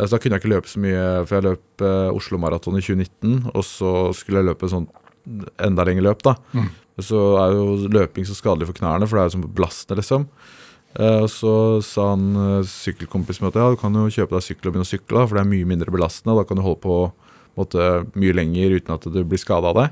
så 0.00 0.08
da 0.14 0.18
kunne 0.18 0.38
jeg 0.38 0.42
ikke 0.42 0.54
løpe 0.54 0.70
så 0.72 0.80
mye, 0.82 1.04
for 1.28 1.36
jeg 1.36 1.46
løp 1.46 1.84
Oslo 2.16 2.40
Maraton 2.40 2.80
i 2.80 2.82
2019, 2.82 3.52
og 3.52 3.62
så 3.68 3.92
skulle 4.16 4.40
jeg 4.40 4.48
løpe 4.48 4.72
sånn 4.72 4.88
enda 5.64 5.86
lengre 5.86 6.08
løp, 6.08 6.22
da. 6.26 6.36
Mm. 6.52 6.70
Så 7.04 7.18
er 7.38 7.54
jo 7.54 7.90
løping 7.94 8.26
så 8.26 8.34
skadelig 8.34 8.70
for 8.70 8.80
knærne, 8.80 9.06
for 9.06 9.18
det 9.18 9.22
er 9.22 9.30
jo 9.30 9.36
som 9.36 9.44
belastende, 9.46 10.00
liksom. 10.00 10.26
Eh, 10.96 11.22
og 11.22 11.30
så 11.30 11.54
sa 11.84 12.10
han 12.14 12.28
uh, 12.34 12.66
sykkelkompisen 12.66 13.44
min 13.44 13.52
at 13.52 13.58
ja, 13.60 13.68
du 13.70 13.78
kan 13.80 13.94
jo 13.94 14.08
kjøpe 14.10 14.34
deg 14.34 14.46
sykkel 14.46 14.70
og 14.70 14.74
begynne 14.74 14.88
å 14.88 14.90
sykle, 14.90 15.24
for 15.24 15.38
det 15.38 15.44
er 15.44 15.50
mye 15.52 15.68
mindre 15.68 15.94
belastende. 15.94 16.36
Da 16.38 16.46
kan 16.48 16.58
du 16.58 16.64
holde 16.64 16.82
på 16.82 16.98
måte, 17.58 17.88
mye 18.18 18.36
lenger 18.36 18.76
uten 18.78 18.94
at 18.94 19.08
du 19.10 19.18
blir 19.26 19.40
skada 19.40 19.72
av 19.72 19.80
det. 19.80 19.88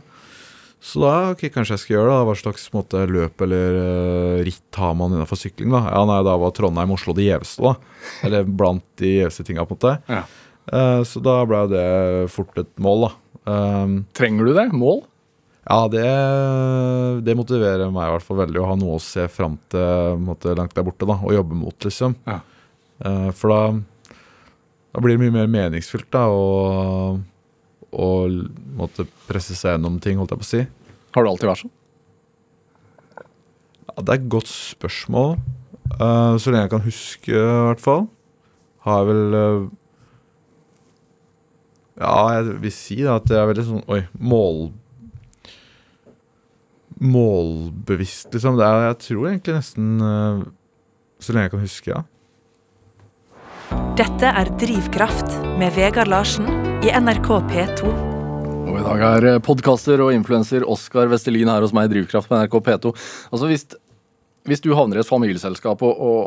Så 0.87 1.00
da 1.03 1.12
ok, 1.33 1.47
kanskje 1.50 1.75
jeg 1.75 1.83
skal 1.83 1.94
gjøre 1.97 2.12
det. 2.12 2.25
Hva 2.29 2.35
slags 2.38 2.67
måte, 2.75 3.03
løp 3.11 3.43
eller 3.47 3.79
uh, 3.81 4.44
ritt 4.47 4.81
har 4.81 4.94
man 4.99 5.15
innenfor 5.15 5.41
sykling? 5.41 5.73
Da 5.75 5.83
Ja, 5.88 6.03
nei, 6.09 6.21
da 6.27 6.37
var 6.41 6.55
Trondheim-Oslo 6.55 7.17
det 7.17 7.27
gjeveste, 7.27 7.65
da. 7.65 8.03
Eller 8.27 8.47
blant 8.47 8.85
de 9.00 9.17
gjeveste 9.19 9.47
tinga, 9.47 9.67
på 9.67 9.77
en 9.77 9.81
måte. 9.81 9.94
Ja. 10.11 10.25
Uh, 10.67 11.03
så 11.06 11.23
da 11.23 11.41
ble 11.49 11.65
det 11.73 11.87
fort 12.35 12.59
et 12.61 12.71
mål, 12.83 13.09
da. 13.09 13.12
Um, 13.47 14.00
Trenger 14.17 14.49
du 14.49 14.56
det? 14.56 14.69
Mål? 14.75 15.05
Ja, 15.66 15.78
det, 15.90 16.06
det 17.26 17.36
motiverer 17.38 17.90
meg 17.90 18.08
i 18.08 18.14
hvert 18.14 18.26
fall 18.26 18.42
veldig 18.44 18.62
å 18.62 18.68
ha 18.70 18.76
noe 18.78 18.98
å 18.98 19.02
se 19.02 19.26
fram 19.32 19.58
til 19.72 20.20
måte, 20.22 20.54
langt 20.58 20.76
der 20.76 20.86
borte, 20.86 21.08
da, 21.08 21.18
og 21.18 21.34
jobbe 21.34 21.58
mot, 21.58 21.76
liksom. 21.82 22.14
Ja. 22.28 22.40
Uh, 23.02 23.30
for 23.36 23.52
da, 23.52 23.62
da 24.94 25.02
blir 25.04 25.16
det 25.16 25.26
mye 25.26 25.34
mer 25.34 25.50
meningsfylt 25.52 26.08
da, 26.14 26.28
å 26.30 27.18
å 27.96 28.08
måtte 28.76 29.06
presse 29.28 29.56
seg 29.56 29.76
gjennom 29.76 29.98
ting, 30.02 30.18
holdt 30.20 30.34
jeg 30.34 30.40
på 30.40 30.46
å 30.46 30.50
si. 30.50 30.62
Har 31.16 31.24
du 31.24 31.30
alltid 31.30 31.50
vært 31.50 31.62
sånn? 31.64 31.74
Ja, 33.86 33.96
det 34.02 34.10
er 34.12 34.18
et 34.18 34.30
godt 34.32 34.50
spørsmål. 34.52 35.36
Uh, 35.96 36.36
så 36.36 36.52
lenge 36.52 36.66
jeg 36.66 36.74
kan 36.74 36.84
huske, 36.84 37.32
i 37.32 37.66
hvert 37.70 37.82
fall. 37.82 38.08
Har 38.86 39.02
jeg 39.02 39.10
vel 39.12 39.36
uh, 39.36 39.68
Ja, 41.96 42.16
jeg 42.36 42.58
vil 42.66 42.74
si 42.74 42.98
da 43.00 43.16
at 43.16 43.30
jeg 43.32 43.40
er 43.40 43.48
veldig 43.48 43.64
sånn 43.70 43.86
Oi, 43.90 44.02
mål... 44.20 44.68
Målbevisst, 47.04 48.31
liksom. 48.32 48.56
Det 48.56 48.64
er, 48.64 48.84
jeg 48.88 48.98
tror 49.04 49.26
egentlig 49.28 49.56
nesten 49.58 49.88
eh, 50.00 50.44
Så 51.20 51.34
lenge 51.34 51.48
jeg 51.48 51.54
kan 51.54 51.64
huske, 51.66 51.90
ja. 51.93 52.04
Dette 53.98 54.31
er 54.31 54.50
Drivkraft 54.60 55.32
med 55.60 55.75
Vegard 55.76 56.08
Larsen 56.12 56.46
i 56.84 56.93
NRK 56.93 57.31
P2. 57.50 57.90
Og 58.66 58.76
i 58.78 58.84
dag 58.84 59.02
er 59.06 59.40
podkaster 59.44 60.00
og 60.04 60.12
influenser 60.14 60.64
Oskar 60.69 61.10
Vestelin 61.10 61.50
her 61.50 61.64
hos 61.64 61.75
meg 61.76 61.88
i 61.88 61.94
Drivkraft 61.94 62.31
på 62.31 62.38
NRK 62.38 62.56
P2. 62.66 62.93
Altså 63.31 63.50
hvis, 63.50 63.66
hvis 64.46 64.62
du 64.64 64.70
havner 64.76 64.98
i 64.98 65.02
et 65.02 65.08
familieselskap 65.08 65.82
og, 65.87 66.00
og, 66.06 66.20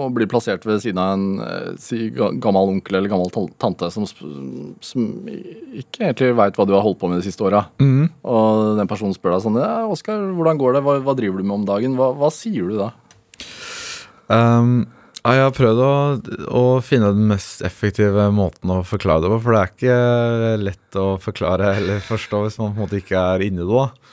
og 0.00 0.14
blir 0.16 0.28
plassert 0.30 0.64
ved 0.66 0.82
siden 0.84 1.00
av 1.02 1.12
en 1.14 1.26
eh, 1.44 1.70
si, 1.82 2.08
gammel 2.14 2.74
onkel 2.74 2.98
eller 2.98 3.12
gammel 3.12 3.30
tante 3.60 3.90
som, 3.94 4.08
som 4.08 5.06
ikke 5.30 6.02
egentlig 6.02 6.32
veit 6.38 6.58
hva 6.58 6.66
du 6.68 6.74
har 6.76 6.84
holdt 6.86 7.00
på 7.02 7.10
med 7.12 7.20
de 7.20 7.28
siste 7.28 7.44
åra, 7.46 7.66
og 8.26 8.80
den 8.80 8.90
personen 8.90 9.16
spør 9.16 9.36
deg 9.36 9.46
sånn 9.46 9.60
ja, 9.60 9.86
'Oskar, 9.86 10.28
hvordan 10.36 10.60
går 10.60 10.76
det? 10.76 10.84
Hva, 10.86 10.98
hva 11.04 11.16
driver 11.18 11.40
du 11.40 11.48
med 11.48 11.60
om 11.60 11.68
dagen?' 11.68 11.96
Hva, 11.96 12.12
hva 12.16 12.32
sier 12.34 12.68
du 12.68 12.76
da? 12.80 12.90
Um, 14.26 14.86
jeg 15.26 15.42
har 15.42 15.54
prøvd 15.54 15.80
å, 15.82 15.94
å 16.54 16.62
finne 16.86 17.10
den 17.14 17.26
mest 17.30 17.62
effektive 17.66 18.28
måten 18.34 18.70
å 18.70 18.82
forklare 18.86 19.24
det 19.24 19.30
på, 19.32 19.38
for 19.42 19.54
det 19.54 19.60
er 19.60 19.72
ikke 19.72 20.60
lett 20.62 20.98
å 21.00 21.06
forklare 21.22 21.72
eller 21.80 22.04
forstå 22.04 22.42
hvis 22.44 22.58
man 22.60 22.74
på 22.74 22.78
en 22.78 22.84
måte 22.84 23.00
ikke 23.00 23.22
er 23.34 23.46
inni 23.46 23.64
det. 23.64 23.66
da. 23.66 24.05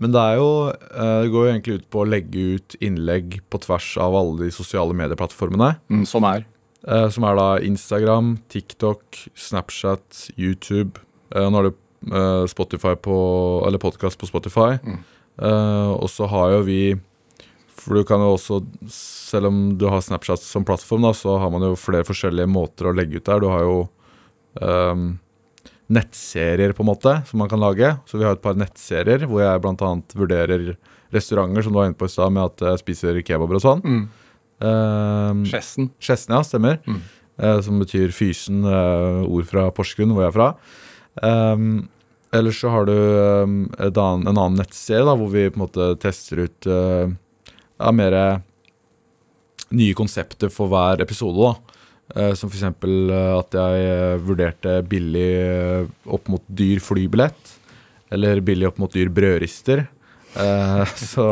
Men 0.00 0.14
det 0.14 0.22
jo, 0.38 0.46
eh, 0.72 1.18
det 1.24 1.30
går 1.32 1.44
jo 1.46 1.50
egentlig 1.52 1.74
ut 1.80 1.90
på 1.92 2.00
å 2.02 2.08
legge 2.08 2.44
ut 2.56 2.76
innlegg 2.80 3.40
på 3.52 3.60
tvers 3.60 3.90
av 4.00 4.14
alle 4.16 4.46
de 4.46 4.50
sosiale 4.54 4.96
medieplattformene. 4.96 5.74
Mm, 5.92 6.06
som 6.08 6.24
er? 6.24 6.46
eh, 6.88 7.08
Som 7.12 7.24
er 7.28 7.36
da 7.36 7.48
Instagram, 7.60 8.38
TikTok, 8.48 9.26
Snapchat, 9.36 10.30
YouTube. 10.38 11.00
Eh, 11.34 11.48
Nå 11.50 11.60
er 11.60 11.68
det 11.70 11.76
Spotify 12.48 12.94
på, 12.96 13.14
eller 13.66 13.76
podkast 13.78 14.16
på 14.16 14.24
Spotify. 14.30 14.78
Mm. 14.80 15.00
og 16.00 16.08
så 16.08 16.26
har 16.28 16.50
jo 16.52 16.62
vi 16.64 16.94
For 17.76 17.94
du 17.96 18.04
kan 18.04 18.20
jo 18.20 18.34
også, 18.36 18.58
selv 18.88 19.46
om 19.48 19.76
du 19.78 19.86
har 19.88 20.00
Snapchat 20.00 20.40
som 20.40 20.64
plattform, 20.64 21.02
da, 21.02 21.12
så 21.12 21.38
har 21.40 21.50
man 21.50 21.62
jo 21.64 21.76
flere 21.76 22.04
forskjellige 22.04 22.48
måter 22.48 22.88
å 22.88 22.92
legge 22.96 23.16
ut 23.20 23.24
der. 23.24 23.40
Du 23.40 23.48
har 23.48 23.60
jo 23.64 23.76
ehm, 24.60 25.18
nettserier, 25.90 26.72
på 26.76 26.84
en 26.84 26.90
måte, 26.92 27.12
som 27.26 27.42
man 27.42 27.50
kan 27.50 27.60
lage. 27.60 27.92
Så 28.06 28.18
vi 28.18 28.26
har 28.26 28.36
et 28.36 28.44
par 28.44 28.58
nettserier 28.58 29.26
hvor 29.26 29.42
jeg 29.42 29.62
bl.a. 29.62 29.92
vurderer 30.16 30.74
restauranter, 31.14 31.64
som 31.66 31.74
du 31.74 31.80
var 31.80 31.90
inne 31.90 31.98
på 31.98 32.06
i 32.06 32.12
stad, 32.12 32.34
med 32.34 32.46
at 32.52 32.66
jeg 32.66 32.82
spiser 32.84 33.22
kebaber 33.26 33.58
og 33.58 33.64
sånn. 33.64 33.82
Mm. 33.82 34.02
Uh, 34.60 35.40
Skjessen. 35.48 35.88
Skjessen, 36.02 36.36
ja, 36.36 36.44
stemmer. 36.46 36.78
Mm. 36.86 37.00
Uh, 37.40 37.56
som 37.66 37.80
betyr 37.82 38.12
fysen, 38.14 38.62
uh, 38.66 39.24
ord 39.26 39.48
fra 39.50 39.66
Porsgrunn, 39.74 40.12
hvor 40.14 40.26
jeg 40.26 40.32
er 40.32 40.36
fra. 40.36 40.50
Um, 41.24 41.88
ellers 42.36 42.60
så 42.62 42.70
har 42.70 42.86
du 42.86 42.94
um, 42.94 43.56
et 43.74 43.98
annet, 43.98 44.30
en 44.30 44.36
annen 44.36 44.60
nettserie 44.60 45.08
da, 45.08 45.16
hvor 45.18 45.32
vi 45.32 45.48
på 45.50 45.58
en 45.58 45.64
måte 45.64 45.90
tester 46.02 46.44
ut 46.46 46.70
uh, 46.70 47.10
ja, 47.50 47.90
mer 47.96 48.20
nye 49.74 49.96
konsepter 49.98 50.52
for 50.52 50.70
hver 50.70 51.02
episode. 51.02 51.50
da. 51.50 51.79
Eh, 52.16 52.32
som 52.38 52.50
f.eks. 52.50 52.64
Uh, 52.82 53.38
at 53.38 53.56
jeg 53.56 53.86
eh, 53.86 54.16
vurderte 54.26 54.76
billig 54.90 55.28
eh, 55.38 55.90
opp 56.10 56.30
mot 56.32 56.44
dyr 56.46 56.82
flybillett. 56.82 57.56
Eller 58.10 58.42
billig 58.42 58.70
opp 58.70 58.80
mot 58.82 58.92
dyr 58.92 59.12
brødrister. 59.14 59.84
Eh, 60.34 60.96
så, 61.12 61.28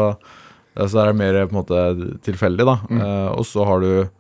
så 0.79 1.03
er 1.03 1.11
det 1.11 1.19
mer 1.19 1.41
på 1.47 1.55
en 1.55 1.61
måte 1.61 1.83
tilfeldig, 2.27 2.69
da. 2.69 2.79
Mm. 2.91 3.03
og 3.35 3.45
så 3.49 3.67
har 3.67 3.83
du 3.83 3.91
eh, 4.05 4.13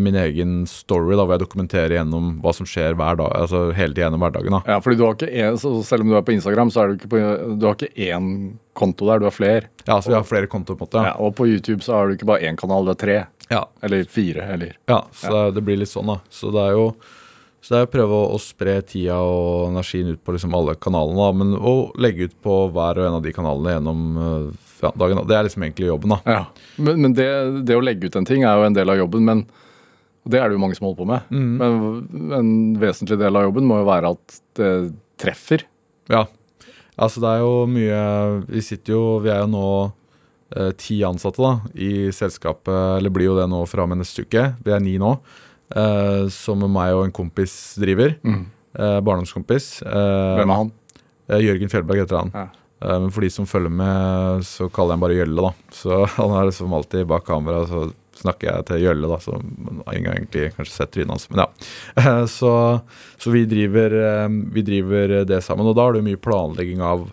min 0.00 0.14
egen 0.16 0.52
story, 0.66 1.12
da, 1.16 1.24
hvor 1.26 1.34
jeg 1.36 1.42
dokumenterer 1.42 1.92
gjennom 1.98 2.38
hva 2.40 2.52
som 2.56 2.64
skjer 2.68 2.94
hver 2.96 3.18
dag, 3.20 3.32
altså 3.36 3.66
hele 3.76 3.92
tiden 3.92 4.06
gjennom 4.06 4.22
hverdagen. 4.24 4.54
da. 4.56 4.60
Ja, 4.72 4.78
fordi 4.80 4.96
du 4.96 5.04
har 5.04 5.16
ikke 5.18 5.28
en, 5.44 5.58
så 5.60 5.72
Selv 5.84 6.06
om 6.06 6.12
du 6.12 6.16
er 6.16 6.24
på 6.24 6.32
Instagram, 6.32 6.70
så 6.72 6.80
er 6.84 6.88
du 6.88 6.94
ikke 6.96 7.10
på, 7.12 7.20
du 7.60 7.66
har 7.68 7.76
ikke 7.76 7.92
én 8.08 8.30
konto 8.72 9.06
der, 9.10 9.20
du 9.20 9.28
har 9.28 9.34
flere. 9.36 9.68
Ja, 9.84 9.98
så 10.00 10.10
vi 10.10 10.16
har 10.16 10.24
flere 10.24 10.48
kontoer, 10.48 10.78
på 10.80 10.86
en 10.86 10.88
måte. 10.88 11.04
Ja, 11.10 11.16
og 11.20 11.34
på 11.36 11.46
YouTube 11.50 11.84
så 11.84 11.98
har 11.98 12.08
du 12.08 12.16
ikke 12.16 12.30
bare 12.32 12.48
én 12.48 12.56
kanal, 12.56 12.86
du 12.88 12.94
har 12.94 13.00
tre. 13.00 13.18
Ja, 13.50 13.66
Eller 13.84 14.06
fire, 14.08 14.46
eller 14.54 14.70
ja 14.88 15.02
så 15.12 15.50
det 15.52 15.60
blir 15.66 15.76
litt 15.76 15.90
sånn, 15.92 16.08
da. 16.08 16.16
Så 16.32 16.48
det 16.54 16.62
er 16.64 16.78
jo 16.78 16.86
Så 17.60 17.74
det 17.74 17.80
er 17.82 17.86
å 17.86 17.92
prøve 17.92 18.16
å, 18.16 18.30
å 18.36 18.38
spre 18.40 18.78
tida 18.84 19.18
og 19.24 19.70
energien 19.70 20.10
ut 20.12 20.20
på 20.24 20.32
liksom 20.36 20.52
alle 20.56 20.74
kanalene, 20.76 21.16
da, 21.16 21.28
men 21.32 21.52
å 21.56 21.74
legge 22.00 22.28
ut 22.28 22.34
på 22.44 22.56
hver 22.72 23.00
og 23.00 23.06
en 23.08 23.18
av 23.18 23.22
de 23.24 23.32
kanalene 23.36 23.76
gjennom 23.76 24.02
eh, 24.20 24.48
ja, 24.82 24.90
dagen. 25.00 25.16
da. 25.20 25.24
Det 25.28 25.36
er 25.36 25.46
liksom 25.46 25.64
egentlig 25.64 25.88
jobben, 25.88 26.12
da. 26.12 26.18
Ja. 26.28 26.42
Men, 26.76 27.00
men 27.04 27.14
det, 27.16 27.28
det 27.64 27.76
å 27.76 27.84
legge 27.84 28.08
ut 28.08 28.16
en 28.20 28.28
ting 28.28 28.44
er 28.44 28.56
jo 28.60 28.66
en 28.66 28.76
del 28.76 28.92
av 28.92 29.00
jobben, 29.00 29.24
men 29.24 29.44
og 30.24 30.32
det 30.32 30.40
er 30.40 30.48
det 30.48 30.56
jo 30.56 30.62
mange 30.62 30.76
som 30.78 30.86
holder 30.88 31.00
på 31.02 31.06
med. 31.10 31.26
Mm. 31.30 31.52
Men 31.60 32.32
en 32.38 32.52
vesentlig 32.80 33.18
del 33.20 33.36
av 33.36 33.44
jobben 33.48 33.66
må 33.68 33.80
jo 33.82 33.88
være 33.90 34.12
at 34.16 34.38
det 34.58 34.70
treffer. 35.20 35.66
Ja. 36.10 36.24
Altså 36.96 37.20
det 37.24 37.30
er 37.34 37.40
jo 37.42 37.52
mye 37.66 38.00
Vi 38.52 38.60
sitter 38.62 38.92
jo 38.94 38.98
Vi 39.24 39.30
er 39.32 39.40
jo 39.42 39.48
nå 39.50 39.62
eh, 40.54 40.68
ti 40.78 41.00
ansatte 41.06 41.42
da 41.42 41.54
i 41.74 42.10
selskapet, 42.14 42.70
eller 43.00 43.10
blir 43.10 43.30
jo 43.32 43.36
det 43.38 43.48
nå 43.50 43.64
fra 43.66 43.82
og 43.86 43.90
med 43.90 43.98
neste 44.02 44.22
uke. 44.26 44.44
Vi 44.64 44.74
er 44.74 44.82
ni 44.84 44.96
nå. 45.02 45.14
Eh, 45.74 46.26
som 46.30 46.62
meg 46.70 46.94
og 46.94 47.06
en 47.08 47.14
kompis 47.16 47.54
driver. 47.82 48.14
Eh, 48.24 48.98
barndomskompis. 49.06 49.82
Eh, 49.86 50.36
Hvem 50.40 50.50
er 50.54 50.60
han? 50.62 50.70
eh, 51.30 51.40
Jørgen 51.48 51.72
Fjellberg 51.72 52.04
heter 52.04 52.20
han. 52.22 52.32
Ja. 52.34 52.46
Eh, 52.84 52.98
men 53.00 53.10
for 53.14 53.24
de 53.24 53.30
som 53.32 53.46
følger 53.48 53.72
med, 53.72 54.44
så 54.46 54.68
kaller 54.70 54.94
jeg 54.94 54.98
ham 54.98 55.04
bare 55.06 55.18
Gjølle, 55.18 55.48
da. 55.50 55.74
Så 55.74 56.00
han 56.18 56.36
er 56.38 56.48
liksom 56.50 56.74
alltid 56.78 57.08
bak 57.10 57.26
kamera, 57.26 57.64
så 57.70 57.88
snakker 58.20 58.50
jeg 58.50 58.66
til 58.68 58.82
Gjølle, 58.84 59.10
da. 59.10 59.18
Så 59.22 59.36
ingen 59.38 60.10
har 60.10 60.18
egentlig 60.18 60.46
kanskje 60.56 60.74
sett 60.74 60.94
trynet 60.94 61.14
hans, 61.14 61.28
men 61.30 61.44
ja. 61.44 61.48
Så, 62.38 62.52
så 63.20 63.34
vi, 63.34 63.44
driver, 63.48 63.94
eh, 63.98 64.26
vi 64.54 64.64
driver 64.66 65.20
det 65.28 65.42
sammen, 65.44 65.68
og 65.68 65.76
da 65.78 65.88
er 65.88 65.98
det 65.98 66.06
mye 66.08 66.20
planlegging 66.20 66.82
av 66.84 67.08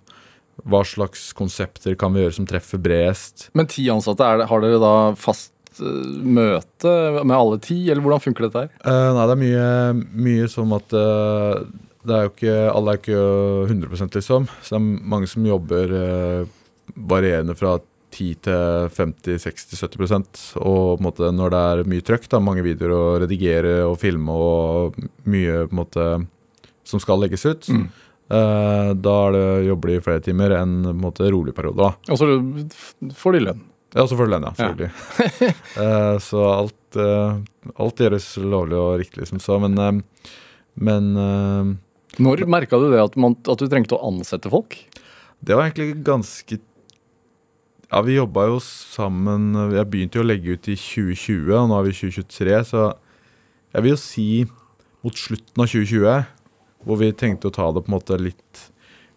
hva 0.70 0.84
slags 0.86 1.31
konsepter 1.38 1.96
kan 2.00 2.13
vi 2.13 2.25
gjøre 2.25 2.38
som 2.38 2.48
treffer 2.50 2.81
bredest. 2.81 3.50
Men 3.58 3.70
ti 3.72 3.88
ansatte, 3.91 4.27
det, 4.41 4.50
har 4.50 4.63
dere 4.63 4.81
da 4.81 4.96
fast 5.20 5.53
eh, 5.79 6.10
møte 6.22 6.96
med 7.22 7.38
alle 7.38 7.62
ti, 7.63 7.79
eller 7.89 8.03
hvordan 8.05 8.25
funker 8.27 8.48
dette 8.48 8.65
her? 8.65 8.74
Uh, 8.86 9.13
nei, 9.17 9.25
det 9.25 9.38
er 9.38 9.43
mye, 9.46 9.70
mye 10.27 10.50
som 10.51 10.75
at 10.77 10.98
uh, 10.98 11.63
det 12.01 12.17
er 12.17 12.25
jo 12.25 12.31
ikke, 12.31 12.58
Alle 12.72 12.93
er 12.93 13.00
ikke 13.00 13.17
100 13.70 14.10
liksom. 14.17 14.48
Så 14.62 14.74
det 14.74 14.79
er 14.79 15.10
mange 15.13 15.29
som 15.29 15.46
jobber 15.46 15.93
uh, 15.93 16.50
varierende 16.96 17.55
fra 17.58 17.77
10 18.12 18.36
til 18.46 18.89
50-60-70 18.96 20.58
Og 20.62 20.98
på 20.98 21.00
en 21.00 21.06
måte, 21.08 21.32
når 21.36 21.53
det 21.53 21.62
er 21.72 21.84
mye 21.91 22.06
trøkk, 22.06 22.27
da, 22.32 22.39
mange 22.44 22.63
videoer 22.65 22.94
å 22.96 23.03
redigere 23.24 23.74
og 23.88 23.98
filme 24.01 24.36
og 24.36 24.98
mye 25.25 25.65
på 25.68 25.72
en 25.75 25.80
måte 25.82 26.08
som 26.88 27.00
skal 27.03 27.22
legges 27.24 27.46
ut, 27.46 27.68
Mm. 27.72 27.86
eh, 28.32 28.94
da 29.00 29.18
det 29.32 29.46
jobber 29.68 29.88
de 29.91 29.96
i 30.00 30.03
flere 30.03 30.24
timer 30.25 30.56
enn 30.58 30.82
på 30.84 30.89
en 30.96 31.01
måte 31.06 31.30
rolig 31.32 31.53
periode. 31.56 31.77
da. 31.77 31.94
Og 32.12 32.18
så 32.20 32.27
får 33.15 33.34
de 33.38 33.46
lønn. 33.46 33.62
Ja, 33.94 34.06
selvfølgelig 34.08 34.38
lønn, 34.38 34.48
ja. 34.48 34.53
selvfølgelig. 34.60 35.53
Eh, 35.82 36.18
så 36.24 36.44
alt, 36.51 36.96
eh, 37.00 37.41
alt 37.80 37.96
gjøres 38.03 38.27
lovlig 38.44 38.77
og 38.80 39.00
riktig, 39.00 39.22
liksom. 39.24 39.39
Så, 39.44 39.60
men 39.60 39.77
eh, 39.77 40.01
men 40.80 41.15
eh, 41.20 41.72
Når 42.24 42.46
merka 42.48 42.80
du 42.80 42.89
det 42.91 43.01
at, 43.03 43.15
man, 43.20 43.36
at 43.48 43.60
du 43.60 43.68
trengte 43.68 43.96
å 43.98 44.08
ansette 44.08 44.50
folk? 44.51 44.77
det 45.41 45.56
var 45.58 45.65
egentlig 45.72 46.03
ganske 46.06 46.60
Ja, 47.92 48.00
vi 48.08 48.16
jobba 48.16 48.46
jo 48.48 48.60
sammen 48.64 49.52
Jeg 49.76 49.88
begynte 49.92 50.20
jo 50.20 50.24
å 50.24 50.28
legge 50.30 50.56
ut 50.56 50.68
i 50.72 50.78
2020, 50.80 51.50
og 51.58 51.66
nå 51.68 51.76
er 51.76 51.88
vi 51.90 51.92
i 51.92 51.98
2023, 52.00 52.60
så 52.70 52.84
jeg 53.72 53.84
vil 53.84 53.92
jo 53.92 54.00
si 54.00 54.28
mot 55.04 55.18
slutten 55.18 55.64
av 55.64 55.68
2020, 55.72 56.30
hvor 56.88 57.00
vi 57.02 57.10
tenkte 57.16 57.50
å 57.50 57.56
ta 57.56 57.68
det 57.76 57.84
på 57.84 57.92
en 57.92 57.96
måte 57.98 58.18
litt, 58.20 58.62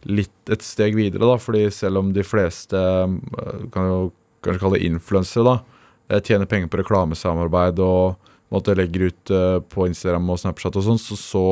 litt 0.07 0.53
et 0.53 0.65
steg 0.67 0.97
videre, 0.99 1.23
da. 1.27 1.37
Fordi 1.39 1.69
selv 1.75 2.03
om 2.03 2.11
de 2.17 2.25
fleste 2.27 2.79
eh, 2.79 3.65
kan 3.75 3.89
jo 3.91 4.01
kanskje 4.45 4.63
kalle 4.63 4.81
det 4.81 4.89
influensere, 4.91 5.45
da, 5.47 5.85
eh, 6.11 6.23
tjener 6.23 6.51
penger 6.51 6.71
på 6.73 6.83
reklamesamarbeid 6.83 7.83
og 7.85 8.33
måte 8.55 8.75
legger 8.79 9.09
ut 9.11 9.35
eh, 9.35 9.59
på 9.71 9.87
Instagram 9.91 10.35
og 10.35 10.43
Snapchat 10.43 10.81
og 10.81 10.87
sånn, 10.89 11.03
så 11.03 11.19
så 11.21 11.47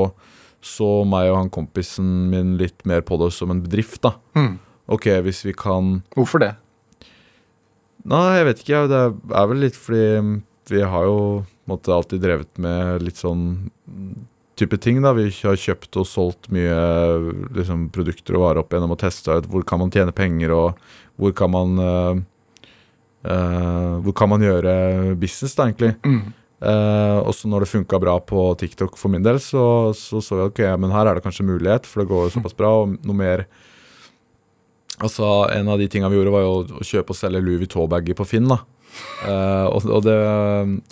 så 0.63 0.89
meg 1.03 1.27
og 1.33 1.41
han 1.41 1.49
kompisen 1.51 2.07
min 2.31 2.53
litt 2.55 2.85
mer 2.87 3.01
på 3.03 3.17
det 3.19 3.33
som 3.35 3.51
en 3.51 3.65
bedrift, 3.65 3.99
da. 4.05 4.15
Ok, 4.87 5.09
hvis 5.27 5.43
vi 5.43 5.55
kan 5.59 5.97
Hvorfor 6.15 6.39
det? 6.43 6.53
Nei, 8.09 8.27
jeg 8.39 8.49
vet 8.49 8.63
ikke. 8.65 8.83
Det 8.91 9.01
er 9.39 9.49
vel 9.51 9.63
litt 9.63 9.79
fordi 9.79 10.41
vi 10.73 10.83
har 10.83 11.07
jo 11.07 11.19
måtte, 11.71 11.93
alltid 11.95 12.23
drevet 12.23 12.61
med 12.63 13.05
litt 13.07 13.21
sånn 13.21 13.45
type 14.59 14.79
ting. 14.83 15.01
da. 15.05 15.15
Vi 15.17 15.29
har 15.43 15.59
kjøpt 15.59 16.01
og 16.01 16.09
solgt 16.09 16.51
mye 16.55 16.77
liksom, 17.55 17.89
produkter 17.95 18.39
og 18.39 18.47
varer 18.47 18.63
opp 18.63 18.75
gjennom 18.75 18.95
og 18.95 19.01
teste 19.03 19.39
ut 19.39 19.49
hvor 19.51 19.65
kan 19.67 19.83
man 19.83 19.93
tjene 19.95 20.15
penger, 20.15 20.55
og 20.55 21.21
hvor 21.21 21.35
kan 21.37 21.53
man 21.53 21.79
uh, 21.79 22.15
Hvor 24.03 24.15
kan 24.19 24.33
man 24.33 24.43
gjøre 24.43 25.15
business, 25.15 25.55
da, 25.55 25.69
egentlig. 25.69 25.95
Eh, 26.63 27.19
også 27.27 27.49
når 27.51 27.65
det 27.65 27.73
funka 27.73 27.99
bra 27.99 28.13
på 28.23 28.43
TikTok 28.61 28.95
for 28.99 29.11
min 29.11 29.25
del, 29.25 29.41
så 29.43 29.91
så, 29.99 30.21
så 30.23 30.37
at 30.39 30.53
ok, 30.53 30.61
men 30.79 30.93
her 30.95 31.09
er 31.11 31.19
det 31.19 31.25
kanskje 31.25 31.47
mulighet, 31.49 31.89
for 31.91 32.03
det 32.03 32.11
går 32.13 32.29
jo 32.29 32.35
såpass 32.37 32.55
bra. 32.55 32.71
Og 32.83 32.93
noe 33.03 33.19
mer 33.19 33.45
Altså, 35.01 35.49
En 35.55 35.71
av 35.73 35.81
de 35.81 35.89
tinga 35.89 36.11
vi 36.13 36.19
gjorde, 36.19 36.35
var 36.35 36.45
jo 36.45 36.55
å 36.81 36.87
kjøpe 36.87 37.15
og 37.15 37.19
selge 37.19 37.41
Louis 37.43 37.63
Vuitton-bager 37.63 38.19
på 38.19 38.29
Finn. 38.29 38.51
da. 38.51 38.61
Uh, 39.25 39.67
og, 39.75 39.89
og 39.89 40.03
det 40.05 40.19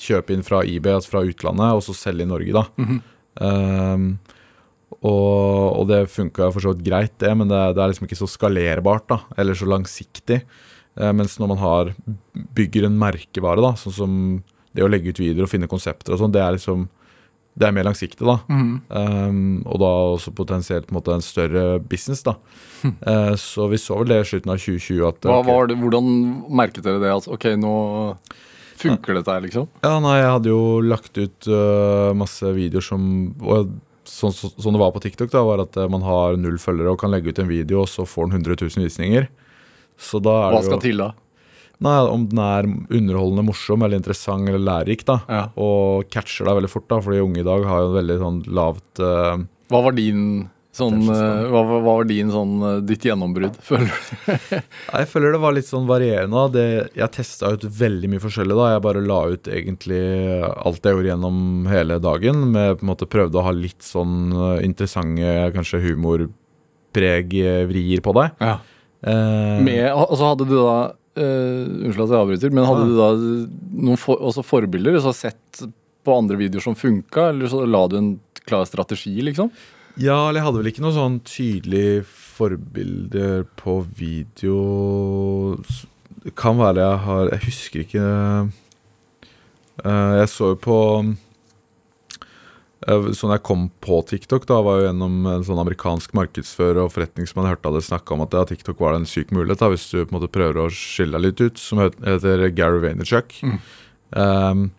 kjøpe 0.00 0.35
inn 0.35 0.47
fra 0.47 0.62
eBay, 0.64 0.97
altså 0.97 1.16
fra 1.16 1.25
utlandet, 1.26 1.76
og 1.76 1.85
så 1.85 1.97
selge 1.97 2.25
i 2.25 2.30
Norge, 2.30 2.54
da. 2.57 3.00
Eh, 3.40 4.02
og, 5.00 5.76
og 5.78 5.85
det 5.88 6.00
funka 6.12 6.49
for 6.50 6.64
så 6.64 6.73
vidt 6.75 6.83
greit, 6.85 7.14
det, 7.23 7.30
men 7.38 7.49
det, 7.49 7.61
det 7.76 7.80
er 7.80 7.92
liksom 7.92 8.09
ikke 8.09 8.19
så 8.19 8.28
skalerbart, 8.28 9.07
da, 9.09 9.21
eller 9.40 9.57
så 9.57 9.69
langsiktig. 9.71 10.42
Uh, 10.99 11.12
mens 11.16 11.37
når 11.38 11.52
man 11.52 11.61
har 11.61 11.92
bygger 12.57 12.88
en 12.88 12.99
merkevare, 13.00 13.62
da, 13.62 13.75
sånn 13.78 13.97
som 13.97 14.16
det 14.75 14.85
å 14.85 14.90
legge 14.90 15.12
ut 15.12 15.21
videoer 15.23 15.47
og 15.47 15.52
finne 15.52 15.71
konsepter 15.71 16.14
og 16.14 16.21
sånn, 16.21 16.35
det 16.35 16.42
er 16.42 16.57
liksom 16.57 16.88
det 17.59 17.66
er 17.66 17.75
mer 17.75 17.88
langsiktig, 17.88 18.23
da. 18.25 18.37
Um, 18.49 19.61
og 19.66 19.80
da 19.83 19.88
også 20.14 20.33
potensielt 20.37 20.87
på 20.87 20.95
en, 20.95 20.99
måte, 21.00 21.16
en 21.16 21.25
større 21.25 21.80
business, 21.83 22.23
da. 22.26 22.37
Eh, 22.80 23.35
så 23.37 23.66
vi 23.69 23.76
så 23.76 23.99
vel 24.00 24.09
det 24.09 24.23
i 24.23 24.28
slutten 24.30 24.54
av 24.54 24.61
2020 24.62 25.02
at 25.04 25.26
Hva 25.28 25.35
okay, 25.42 25.50
var 25.50 25.66
det, 25.69 25.75
hvordan 25.83 26.07
merket 26.61 26.87
dere 26.87 27.02
det? 27.02 27.11
At 27.12 27.26
ok, 27.28 27.45
nå 27.61 27.75
funker 28.80 29.19
dette 29.19 29.35
her, 29.35 29.45
liksom? 29.45 29.66
Ja, 29.85 29.99
nei, 30.00 30.14
jeg 30.23 30.30
hadde 30.33 30.52
jo 30.52 30.62
lagt 30.80 31.21
ut 31.21 31.50
uh, 31.50 32.16
masse 32.16 32.54
videoer 32.57 32.87
som 32.87 33.07
og 33.45 33.76
Sånn 34.11 34.33
så, 34.35 34.49
så 34.50 34.71
det 34.73 34.80
var 34.80 34.90
på 34.90 35.02
TikTok, 35.04 35.28
da, 35.30 35.42
var 35.47 35.61
at 35.62 35.76
øh, 35.78 35.87
man 35.92 36.02
har 36.02 36.35
null 36.40 36.57
følgere 36.59 36.90
og 36.90 36.99
kan 36.99 37.12
legge 37.12 37.30
ut 37.30 37.38
en 37.38 37.50
video, 37.50 37.85
og 37.85 37.90
så 37.92 38.02
får 38.09 38.26
den 38.26 38.40
100 38.40 38.57
000 38.64 38.88
visninger. 38.88 39.28
Så 40.00 40.19
da 40.25 40.33
er 40.49 40.57
Hva 40.57 40.62
det 40.64 40.71
skal 40.71 40.83
til 40.83 41.02
da? 41.02 41.11
Nei, 41.81 41.97
Om 42.13 42.27
den 42.29 42.39
er 42.45 42.67
underholdende, 42.69 43.47
morsom 43.49 43.81
eller 43.87 43.97
interessant 44.01 44.49
eller 44.49 44.61
lærerik, 44.61 45.05
da. 45.09 45.17
Ja. 45.33 45.45
Og 45.57 46.05
catcher 46.13 46.45
deg 46.49 46.57
veldig 46.61 46.71
fort, 46.73 46.89
da, 46.93 46.99
fordi 47.01 47.23
unge 47.25 47.41
i 47.41 47.47
dag 47.47 47.65
har 47.69 47.79
jo 47.85 47.89
en 47.91 47.97
veldig 47.99 48.17
sånn 48.21 48.41
lavt 48.61 49.01
uh, 49.01 49.37
Hva 49.73 49.81
var 49.89 49.95
din 49.97 50.23
sånn, 50.77 51.01
eh, 51.11 51.47
hva, 51.51 51.61
hva 51.67 51.79
var 51.83 52.05
din 52.07 52.29
sånn, 52.31 52.53
eh, 52.63 52.77
ditt 52.87 53.03
gjennombrudd, 53.05 53.57
føler 53.69 53.91
du? 53.91 53.95
Jeg 54.31 55.07
føler 55.11 55.33
det 55.35 55.41
var 55.43 55.53
litt 55.57 55.67
sånn 55.67 55.89
varierende. 55.89 56.45
Det, 56.55 56.67
jeg 57.01 57.11
testa 57.17 57.51
ut 57.57 57.65
veldig 57.81 58.09
mye 58.13 58.23
forskjellig. 58.23 58.55
da. 58.55 58.69
Jeg 58.77 58.85
bare 58.87 59.03
la 59.03 59.19
ut 59.35 59.45
egentlig 59.51 59.99
alt 60.47 60.85
jeg 60.87 60.95
gjorde 60.95 61.11
gjennom 61.11 61.37
hele 61.73 61.99
dagen. 62.03 62.37
Med 62.55 62.79
på 62.79 62.83
en 62.87 62.91
måte 62.93 63.11
Prøvde 63.11 63.39
å 63.41 63.47
ha 63.49 63.53
litt 63.57 63.83
sånn 63.83 64.31
interessante, 64.63 65.51
kanskje 65.57 65.83
humorpreg-vrier 65.89 68.01
på 68.07 68.13
deg. 68.21 68.29
Ja. 68.39 68.55
Eh, 69.01 69.59
Med, 69.65 69.87
altså 69.91 70.29
hadde 70.33 70.45
du 70.47 70.55
da 70.59 70.79
eh, 71.19 71.67
Unnskyld 71.87 72.07
at 72.07 72.14
jeg 72.14 72.21
avbryter, 72.21 72.55
men 72.55 72.69
hadde 72.69 72.87
du 72.88 72.97
da 72.99 73.11
noen 73.88 74.00
for, 74.00 74.21
også 74.21 74.45
forbilder? 74.47 75.00
Så 75.02 75.14
sett 75.17 75.62
på 76.05 76.17
andre 76.17 76.38
videoer 76.40 76.64
som 76.64 76.79
funka, 76.79 77.31
eller 77.33 77.50
så 77.50 77.64
la 77.69 77.85
du 77.90 77.99
en 77.99 78.11
klar 78.49 78.64
strategi, 78.69 79.17
liksom? 79.25 79.50
Ja, 80.00 80.29
eller 80.29 80.40
jeg 80.40 80.47
hadde 80.47 80.61
vel 80.62 80.71
ikke 80.71 80.85
noe 80.85 80.97
sånn 80.97 81.19
tydelig 81.26 82.05
forbilder 82.07 83.43
på 83.59 83.81
video 83.99 85.59
Det 86.23 86.33
kan 86.38 86.61
være 86.61 86.85
jeg 86.85 87.00
har 87.07 87.33
Jeg 87.35 87.43
husker 87.49 87.83
ikke 87.83 88.05
uh, 89.83 90.12
Jeg 90.21 90.31
så 90.31 90.52
jo 90.55 90.61
på 90.62 90.79
Så 92.81 93.29
når 93.29 93.35
jeg 93.35 93.45
kom 93.45 93.67
på 93.85 93.99
TikTok, 94.09 94.47
da 94.49 94.57
var 94.65 94.79
jo 94.79 94.87
gjennom 94.87 95.27
en 95.29 95.43
sånn 95.45 95.59
amerikansk 95.61 96.15
markedsfører 96.17 96.81
og 96.87 96.95
forretningsmann 96.95 97.45
jeg 97.45 97.59
hørte 97.59 97.69
hadde 97.69 97.83
snakka 97.85 98.15
om 98.17 98.25
at 98.25 98.37
ja, 98.39 98.45
TikTok 98.49 98.81
var 98.81 98.97
en 98.97 99.05
syk 99.09 99.35
mulighet 99.37 99.61
da, 99.61 99.69
hvis 99.69 99.85
du 99.91 99.99
på 99.99 100.07
en 100.07 100.17
måte 100.17 100.31
prøver 100.33 100.63
å 100.63 100.71
skille 100.73 101.19
deg 101.19 101.27
litt 101.27 101.43
ut, 101.45 101.61
som 101.61 101.83
heter 101.85 102.47
Gary 102.57 102.81
Vaynerchuk. 102.81 103.37
Um, 104.17 104.71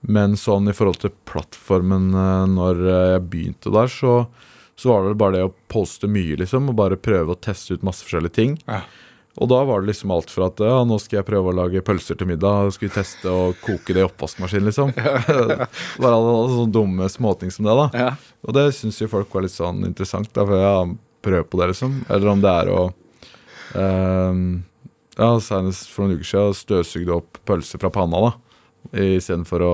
men 0.00 0.36
sånn 0.38 0.70
i 0.70 0.76
forhold 0.76 1.00
til 1.02 1.14
plattformen 1.28 2.12
eh, 2.14 2.44
når 2.52 2.84
eh, 2.84 3.06
jeg 3.14 3.24
begynte 3.32 3.72
der, 3.74 3.90
så, 3.90 4.14
så 4.78 4.92
var 4.92 5.08
det 5.08 5.18
bare 5.18 5.36
det 5.38 5.46
å 5.48 5.54
poste 5.72 6.10
mye, 6.10 6.38
liksom, 6.38 6.70
og 6.70 6.78
bare 6.78 7.00
prøve 7.00 7.34
å 7.34 7.40
teste 7.42 7.74
ut 7.74 7.86
masse 7.86 8.06
forskjellige 8.06 8.36
ting. 8.38 8.56
Ja. 8.68 8.84
Og 9.38 9.48
da 9.50 9.58
var 9.64 9.82
det 9.82 9.92
liksom 9.92 10.10
alt 10.10 10.32
fra 10.34 10.48
at 10.50 10.60
ja, 10.62 10.78
nå 10.86 10.96
skal 10.98 11.20
jeg 11.20 11.28
prøve 11.28 11.52
å 11.52 11.56
lage 11.60 11.82
pølser 11.86 12.18
til 12.18 12.26
middag, 12.30 12.72
skal 12.74 12.88
vi 12.88 12.94
teste 12.96 13.30
å 13.30 13.52
koke 13.62 13.94
det 13.94 14.02
i 14.02 14.06
oppvaskmaskinen, 14.08 14.66
liksom. 14.66 14.90
bare 16.02 16.14
alle, 16.16 16.32
sånne 16.54 16.74
dumme 16.74 17.10
småting 17.12 17.52
som 17.54 17.68
det, 17.68 17.76
da. 17.78 17.86
Ja. 17.94 18.08
Og 18.42 18.56
det 18.56 18.66
syns 18.74 18.98
jo 18.98 19.10
folk 19.12 19.30
var 19.34 19.46
litt 19.46 19.54
sånn 19.54 19.84
interessant, 19.86 20.32
da, 20.34 20.46
for 20.48 20.58
ja, 20.58 20.74
prøv 21.22 21.46
på 21.46 21.62
det, 21.62 21.70
liksom. 21.74 22.00
Eller 22.10 22.32
om 22.32 22.42
det 22.42 22.56
er 22.64 22.72
å 22.74 22.82
ehm, 23.78 24.48
Ja, 25.18 25.32
senest 25.42 25.88
for 25.90 26.06
noen 26.06 26.18
uker 26.18 26.30
siden 26.32 26.58
støvsugde 26.58 27.16
opp 27.22 27.38
pølser 27.46 27.82
fra 27.82 27.92
panna, 27.94 28.26
da. 28.28 28.34
Istedenfor 28.92 29.62
å 29.66 29.72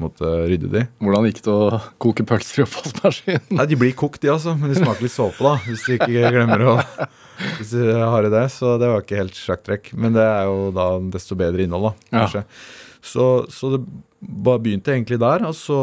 måte 0.00 0.28
rydde 0.48 0.70
de. 0.72 0.82
Hvordan 1.02 1.26
gikk 1.28 1.42
det 1.44 1.52
å 1.52 1.80
koke 2.00 2.24
pølser 2.28 2.62
i 2.62 2.64
oppvaskmaskinen? 2.66 3.50
Nei, 3.58 3.66
De 3.68 3.78
blir 3.80 3.92
kokt, 3.98 4.22
de 4.22 4.32
altså, 4.32 4.54
men 4.56 4.72
de 4.72 4.78
smaker 4.78 5.04
litt 5.04 5.14
såpe, 5.14 5.42
da. 5.44 5.56
Hvis 5.66 5.84
du 5.84 5.96
ikke 5.98 6.08
glemmer 6.32 6.64
å 6.72 6.76
Hvis 7.58 7.72
du 7.74 7.82
har 7.92 8.24
i 8.24 8.32
det. 8.32 8.46
Så 8.54 8.76
det 8.80 8.88
var 8.88 9.02
ikke 9.04 9.20
helt 9.20 9.36
sjakktrekk. 9.36 9.92
Men 9.98 10.16
det 10.16 10.24
er 10.24 10.46
jo 10.48 10.70
da 10.76 10.86
desto 11.12 11.36
bedre 11.38 11.66
innhold, 11.66 11.92
da, 12.12 12.24
Ja. 12.32 12.44
Så, 13.02 13.24
så 13.50 13.72
det 13.72 13.80
bare 14.22 14.62
begynte 14.62 14.92
egentlig 14.94 15.18
der, 15.18 15.42
og 15.48 15.56
så 15.58 15.78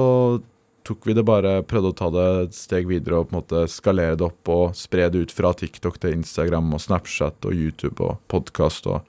tok 0.88 1.04
vi 1.10 1.16
det 1.18 1.26
bare 1.28 1.58
Prøvde 1.68 1.92
å 1.92 1.98
ta 2.00 2.08
det 2.14 2.28
et 2.46 2.56
steg 2.56 2.88
videre 2.90 3.20
og 3.20 3.28
på 3.28 3.36
en 3.36 3.42
måte 3.42 3.66
skalere 3.72 4.16
det 4.16 4.26
opp 4.30 4.52
og 4.54 4.78
spre 4.80 5.10
det 5.12 5.26
ut 5.26 5.34
fra 5.36 5.52
TikTok 5.52 6.00
til 6.02 6.16
Instagram 6.16 6.72
og 6.74 6.82
Snapchat 6.82 7.46
og 7.50 7.54
YouTube 7.54 8.00
og 8.08 8.24
podkast 8.32 8.88
og 8.88 9.04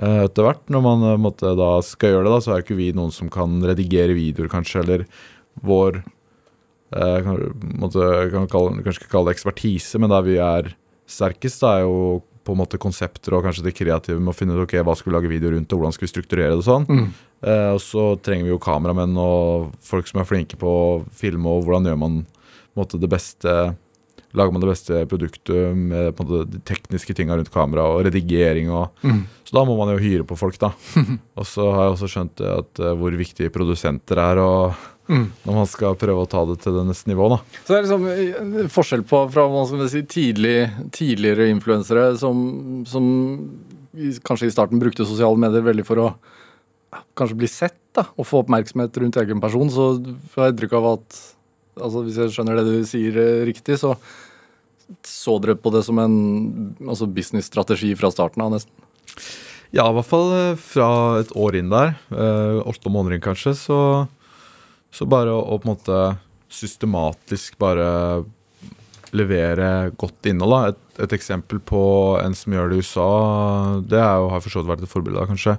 etter 0.00 0.46
hvert, 0.46 0.62
når 0.72 0.84
man 0.84 1.04
eh, 1.10 1.20
måtte, 1.20 1.52
da 1.58 1.74
skal 1.84 2.14
gjøre 2.14 2.26
det, 2.28 2.32
da, 2.32 2.40
så 2.44 2.54
er 2.54 2.64
ikke 2.64 2.78
vi 2.78 2.90
noen 2.96 3.12
som 3.14 3.28
kan 3.32 3.58
redigere 3.66 4.16
videoer, 4.16 4.48
kanskje, 4.52 4.80
eller 4.84 5.04
vår 5.66 6.00
eh, 6.00 7.18
kan, 7.26 7.44
måtte, 7.82 8.08
kan 8.32 8.48
kalle, 8.50 8.80
Kanskje 8.86 9.04
ikke 9.04 9.12
kalle 9.12 9.30
det 9.30 9.38
ekspertise, 9.38 10.00
men 10.00 10.12
der 10.12 10.24
vi 10.24 10.38
er 10.40 10.72
sterkest, 11.10 11.60
da 11.64 11.76
er 11.76 11.86
jo 11.88 12.20
på 12.46 12.54
en 12.54 12.60
måte 12.62 12.80
konsepter 12.80 13.34
og 13.36 13.44
kanskje 13.44 13.66
det 13.66 13.74
kreative 13.76 14.16
med 14.16 14.32
å 14.32 14.36
finne 14.36 14.56
ut 14.56 14.64
ok, 14.64 14.78
hva 14.86 14.94
skal 14.96 15.10
vi 15.10 15.16
lage 15.18 15.30
video 15.30 15.52
rundt, 15.52 15.72
og 15.74 15.82
hvordan 15.82 15.94
skal 15.94 16.06
vi 16.06 16.12
strukturere 16.14 16.54
det 16.54 16.62
og 16.62 16.66
sånn. 16.66 16.86
Mm. 16.88 17.06
Eh, 17.44 17.68
og 17.74 17.82
så 17.84 18.06
trenger 18.24 18.48
vi 18.48 18.54
jo 18.54 18.62
kameramenn 18.62 19.20
og 19.20 19.74
folk 19.84 20.08
som 20.08 20.22
er 20.22 20.28
flinke 20.28 20.58
på 20.60 20.70
å 20.70 20.88
filme, 21.12 21.44
og 21.52 21.66
hvordan 21.66 21.90
gjør 21.90 22.00
man 22.00 22.22
måte, 22.78 23.00
det 23.00 23.10
beste 23.12 23.54
Lager 24.38 24.54
man 24.54 24.62
det 24.62 24.70
beste 24.70 25.00
produktet 25.10 25.74
med 25.74 26.14
måte, 26.20 26.44
de 26.52 26.60
tekniske 26.68 27.16
tinga 27.18 27.34
rundt 27.34 27.50
kamera 27.50 27.88
og 27.90 28.04
redigering 28.06 28.70
og 28.70 28.90
Mm. 29.02 29.24
Så 29.44 29.56
da 29.56 29.64
må 29.66 29.74
man 29.74 29.90
jo 29.90 29.98
hyre 29.98 30.24
på 30.24 30.36
folk, 30.38 30.54
da. 30.62 30.70
og 31.38 31.46
så 31.48 31.64
har 31.74 31.88
jeg 31.88 31.94
også 31.96 32.08
skjønt 32.12 32.42
at 32.46 32.78
uh, 32.78 32.92
hvor 32.94 33.10
viktige 33.18 33.50
produsenter 33.50 34.20
er, 34.22 34.38
og 34.38 34.74
Mm. 35.10 35.24
når 35.42 35.56
man 35.56 35.66
skal 35.66 35.96
prøve 35.98 36.22
å 36.22 36.28
ta 36.30 36.44
det 36.46 36.60
til 36.62 36.76
det 36.76 36.84
neste 36.86 37.10
nivået, 37.10 37.32
da. 37.34 37.58
Så 37.66 37.72
det 37.72 37.78
er 37.78 37.82
liksom 37.82 38.04
eh, 38.62 38.68
forskjell 38.70 39.02
på 39.10 39.24
fra 39.34 39.46
hva 39.50 39.64
skal 39.66 39.88
si, 39.90 40.04
tidlig, 40.06 40.70
tidligere 40.94 41.48
influensere 41.50 42.12
som, 42.20 42.84
som 42.86 43.08
i, 43.98 44.12
kanskje 44.22 44.46
i 44.46 44.54
starten 44.54 44.78
brukte 44.78 45.02
sosiale 45.08 45.34
medier 45.40 45.66
veldig 45.66 45.86
for 45.88 46.04
å 46.04 46.08
kanskje 47.18 47.40
bli 47.42 47.50
sett 47.50 47.78
da, 47.96 48.04
og 48.14 48.28
få 48.28 48.44
oppmerksomhet 48.44 49.02
rundt 49.02 49.18
egen 49.18 49.42
person. 49.42 49.70
Så 49.74 49.88
får 50.30 50.44
jeg 50.44 50.54
inntrykk 50.54 50.78
av 50.78 50.88
at 50.92 51.18
altså 51.80 52.04
Hvis 52.06 52.18
jeg 52.20 52.34
skjønner 52.34 52.60
det 52.60 52.66
du 52.68 52.88
sier 52.88 53.16
eh, 53.20 53.44
riktig, 53.48 53.78
så 53.80 53.96
så 55.06 55.36
dere 55.42 55.54
på 55.54 55.70
det 55.74 55.84
som 55.86 56.00
en 56.02 56.14
altså 56.82 57.06
businessstrategi 57.06 57.92
fra 57.98 58.10
starten 58.10 58.42
av, 58.42 58.54
nesten. 58.56 58.72
Ja, 59.70 59.86
i 59.86 59.94
hvert 59.94 60.08
fall 60.08 60.32
eh, 60.34 60.58
fra 60.58 60.90
et 61.20 61.30
år 61.38 61.60
inn 61.60 61.70
der, 61.70 61.94
eh, 62.10 62.58
åtte 62.66 62.90
måneder 62.90 63.16
inn 63.16 63.24
kanskje, 63.24 63.54
så, 63.58 63.80
så 64.90 65.06
bare 65.06 65.34
å, 65.36 65.58
på 65.60 65.68
en 65.68 65.74
måte 65.76 66.00
systematisk 66.50 67.58
bare 67.62 67.86
levere 69.14 69.90
godt 69.98 70.26
innhold. 70.30 70.72
Et, 70.72 70.80
et 71.06 71.14
eksempel 71.14 71.62
på 71.62 71.82
en 72.18 72.34
som 72.34 72.54
gjør 72.54 72.72
det 72.72 72.80
i 72.80 72.84
USA, 72.84 73.10
det 73.86 74.00
er 74.02 74.16
jo, 74.18 74.32
har 74.34 74.42
for 74.42 74.54
så 74.54 74.62
vidt 74.62 74.72
vært 74.72 74.86
et 74.86 74.90
forbilde, 74.92 75.28
kanskje. 75.30 75.56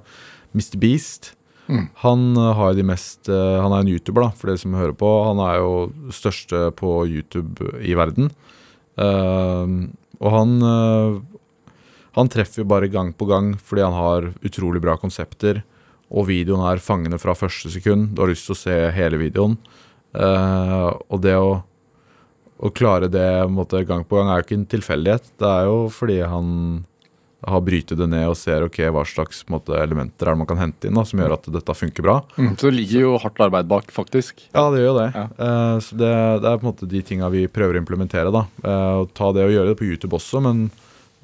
Mr. 0.52 0.76
Beast. 0.80 1.32
Mm. 1.72 1.84
Han 2.04 2.24
eh, 2.36 2.52
har 2.58 2.76
de 2.76 2.84
mest 2.84 3.30
eh, 3.32 3.58
Han 3.62 3.72
er 3.72 3.82
en 3.82 3.90
YouTuber, 3.94 4.26
da, 4.26 4.30
for 4.36 4.52
dere 4.52 4.60
som 4.60 4.76
hører 4.76 4.96
på. 4.98 5.10
Han 5.30 5.40
er 5.46 5.58
jo 5.62 5.72
største 6.12 6.68
på 6.76 7.02
YouTube 7.08 7.72
i 7.80 7.96
verden. 7.98 8.32
Uh, 8.92 9.88
og 10.20 10.34
han 10.34 10.50
uh, 10.60 11.14
han 12.12 12.28
treffer 12.28 12.60
jo 12.60 12.68
bare 12.68 12.90
gang 12.92 13.12
på 13.16 13.24
gang 13.24 13.54
fordi 13.56 13.84
han 13.86 13.96
har 13.96 14.32
utrolig 14.44 14.82
bra 14.84 14.98
konsepter. 15.00 15.62
Og 16.12 16.28
videoen 16.28 16.64
er 16.68 16.82
fangende 16.84 17.20
fra 17.20 17.34
første 17.36 17.72
sekund. 17.72 18.12
Du 18.12 18.20
har 18.20 18.32
lyst 18.32 18.44
til 18.48 18.56
å 18.56 18.62
se 18.62 18.78
hele 18.92 19.20
videoen. 19.20 19.56
Uh, 20.12 20.92
og 21.08 21.22
det 21.24 21.38
å, 21.40 21.62
å 22.60 22.72
klare 22.76 23.08
det 23.08 23.48
måte, 23.48 23.80
gang 23.88 24.04
på 24.04 24.18
gang 24.18 24.28
er 24.28 24.42
jo 24.42 24.46
ikke 24.46 24.58
en 24.60 24.70
tilfeldighet. 24.74 25.32
Det 25.40 25.48
er 25.48 25.70
jo 25.70 25.78
fordi 25.92 26.20
han 26.28 26.50
har 27.48 27.62
brytet 27.66 27.98
det 27.98 28.06
ned 28.06 28.28
og 28.30 28.36
ser 28.38 28.62
ok, 28.66 28.78
hva 28.94 29.02
slags 29.08 29.42
måte, 29.50 29.74
elementer 29.82 30.28
er 30.28 30.36
det 30.36 30.40
man 30.42 30.48
kan 30.50 30.60
hente 30.60 30.88
inn 30.88 30.98
da, 30.98 31.02
som 31.08 31.18
gjør 31.22 31.34
at 31.36 31.48
dette 31.54 31.74
funker 31.74 32.06
bra. 32.06 32.16
Så 32.38 32.68
det 32.68 32.74
ligger 32.76 33.04
jo 33.06 33.16
hardt 33.22 33.42
arbeid 33.42 33.66
bak, 33.70 33.90
faktisk. 33.94 34.44
Ja, 34.54 34.68
det 34.74 34.84
gjør 34.84 35.00
det. 35.00 35.08
Ja. 35.16 35.24
Eh, 35.46 35.76
så 35.82 35.98
det, 35.98 36.12
det 36.44 36.52
er 36.52 36.60
på 36.60 36.66
en 36.66 36.70
måte 36.70 36.88
de 36.92 37.02
tinga 37.06 37.30
vi 37.34 37.48
prøver 37.50 37.78
å 37.78 37.82
implementere. 37.82 38.32
da. 38.34 38.46
Eh, 38.62 38.94
og 39.02 39.12
ta 39.18 39.32
det 39.34 39.46
og 39.48 39.54
gjøre 39.56 39.72
det 39.72 39.78
på 39.80 39.88
YouTube 39.90 40.16
også, 40.20 40.42
men 40.46 40.64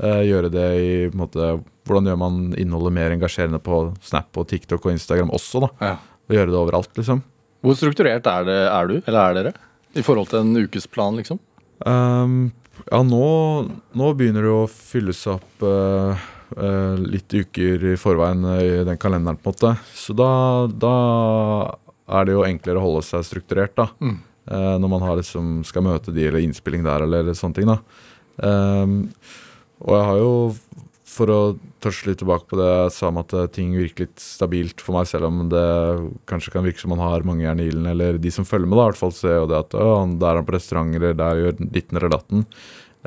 eh, 0.02 0.24
gjøre 0.28 0.50
det 0.54 0.68
i 0.82 0.92
på 1.08 1.18
en 1.18 1.24
måte, 1.26 1.50
Hvordan 1.88 2.10
gjør 2.10 2.18
man 2.20 2.40
innholdet 2.60 2.92
mer 2.92 3.14
engasjerende 3.14 3.62
på 3.64 3.78
Snap 4.04 4.36
og 4.36 4.44
TikTok 4.50 4.84
og 4.84 4.92
Instagram 4.92 5.30
også? 5.32 5.62
da. 5.64 5.70
Ja. 5.80 5.94
Og 6.28 6.34
gjøre 6.36 6.52
det 6.52 6.58
overalt, 6.60 6.90
liksom. 7.00 7.22
Hvor 7.64 7.78
strukturert 7.78 8.26
er, 8.28 8.44
det, 8.44 8.58
er 8.68 8.90
du, 8.90 8.98
eller 9.00 9.22
er 9.22 9.38
dere, 9.38 9.52
i 9.96 10.04
forhold 10.04 10.28
til 10.28 10.42
en 10.42 10.66
ukesplan, 10.66 11.16
liksom? 11.22 11.40
Ehm, 11.88 12.50
ja, 12.86 13.02
nå, 13.02 13.26
nå 13.98 14.12
begynner 14.16 14.46
det 14.46 14.54
å 14.54 14.68
fylles 14.70 15.20
opp 15.30 15.64
eh, 15.66 16.26
eh, 16.56 17.02
litt 17.02 17.34
uker 17.34 17.84
i 17.92 17.96
forveien 18.00 18.46
eh, 18.54 18.62
i 18.62 18.86
den 18.88 19.00
kalenderen, 19.00 19.40
på 19.40 19.52
en 19.52 19.56
måte. 19.56 19.74
Så 19.96 20.16
da, 20.16 20.30
da 20.70 20.94
er 22.08 22.28
det 22.28 22.36
jo 22.36 22.46
enklere 22.46 22.80
å 22.80 22.86
holde 22.86 23.04
seg 23.06 23.26
strukturert, 23.26 23.76
da. 23.78 23.90
Mm. 24.00 24.16
Eh, 24.48 24.74
når 24.80 24.92
man 24.94 25.04
har 25.04 25.18
liksom, 25.20 25.58
skal 25.68 25.84
møte 25.84 26.14
de, 26.14 26.28
eller 26.30 26.44
innspilling 26.44 26.86
der, 26.86 27.04
eller 27.04 27.34
sånne 27.36 27.58
ting, 27.58 27.68
da. 27.68 27.80
Ehm, 28.48 28.96
og 29.84 29.94
jeg 29.94 30.06
har 30.08 30.20
jo, 30.22 30.32
for 31.08 31.30
å 31.32 31.38
touche 31.82 32.08
litt 32.08 32.20
tilbake 32.20 32.46
på 32.50 32.58
det 32.60 32.66
jeg 32.68 32.94
sa 32.94 33.08
om 33.08 33.20
at 33.22 33.32
eh, 33.34 33.48
ting 33.54 33.72
virker 33.76 34.06
litt 34.06 34.20
stabilt 34.22 34.82
for 34.84 34.98
meg, 34.98 35.08
selv 35.10 35.30
om 35.30 35.46
det 35.52 35.64
kanskje 36.30 36.52
kan 36.54 36.66
virke 36.66 36.82
som 36.82 36.92
man 36.94 37.02
har 37.02 37.24
mange 37.26 37.46
jern 37.46 37.62
i 37.62 37.68
ilden, 37.70 37.88
eller 37.90 38.20
de 38.22 38.32
som 38.34 38.46
følger 38.48 38.68
med, 38.68 38.78
da, 38.78 38.84
i 38.84 38.92
hvert 38.92 39.00
fall 39.00 39.14
ser 39.16 39.40
jo 39.40 39.48
det 39.50 39.62
at 39.62 39.72
der 39.72 40.28
er 40.28 40.40
han 40.40 40.46
på 40.48 40.54
restaurant, 40.54 40.94
eller 40.98 41.16
der 41.18 41.42
gjør 41.42 41.58
ditten 41.64 42.00
eller 42.00 42.14
datten. 42.14 42.44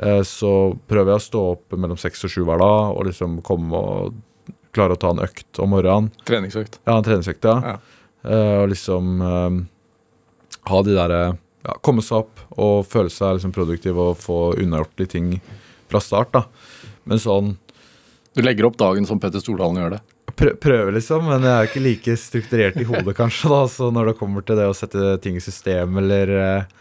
Eh, 0.02 0.20
så 0.26 0.52
prøver 0.90 1.14
jeg 1.14 1.22
å 1.22 1.26
stå 1.28 1.44
opp 1.54 1.78
mellom 1.78 2.00
seks 2.00 2.26
og 2.26 2.34
sju 2.34 2.42
hver 2.48 2.62
dag, 2.62 2.92
og 2.96 3.08
liksom 3.10 3.38
komme 3.46 3.78
og 3.78 4.50
klare 4.72 4.96
å 4.96 5.00
ta 5.00 5.12
en 5.12 5.22
økt 5.22 5.60
om 5.62 5.74
morgenen. 5.74 6.10
Treningsøkt. 6.28 6.80
Ja, 6.88 6.96
en 6.96 7.06
treningsøkt, 7.06 7.46
ja. 7.48 7.74
Ja. 7.74 7.78
Eh, 8.22 8.56
og 8.62 8.70
liksom 8.72 9.22
ha 10.70 10.78
de 10.86 10.92
derre 10.94 11.22
ja, 11.62 11.74
Komme 11.82 12.02
seg 12.06 12.20
opp 12.22 12.40
og 12.58 12.84
føle 12.90 13.10
seg 13.10 13.36
liksom 13.36 13.54
produktiv 13.54 13.98
og 13.98 14.16
få 14.18 14.38
unnagjort 14.58 14.96
de 14.98 15.06
ting 15.10 15.28
fra 15.90 16.00
start, 16.02 16.32
da. 16.34 16.46
Men 17.06 17.20
sånn 17.22 17.52
Du 18.32 18.40
legger 18.42 18.68
opp 18.68 18.78
dagen 18.80 19.06
som 19.08 19.20
Petter 19.20 19.42
Stordalen 19.42 19.82
gjør 19.82 19.96
det. 19.96 20.00
prø 20.32 20.54
Prøve, 20.60 20.94
liksom, 20.96 21.26
men 21.28 21.44
jeg 21.44 21.52
er 21.52 21.68
ikke 21.68 21.84
like 21.84 22.14
strukturert 22.20 22.78
i 22.80 22.86
hodet, 22.88 23.14
kanskje, 23.18 23.50
da. 23.52 23.60
Så 23.68 23.90
når 23.92 24.12
det 24.12 24.18
kommer 24.20 24.46
til 24.46 24.56
det 24.60 24.70
å 24.70 24.76
sette 24.76 25.18
ting 25.24 25.36
i 25.36 25.44
system, 25.44 25.98
eller 26.00 26.32
eh, 26.38 26.72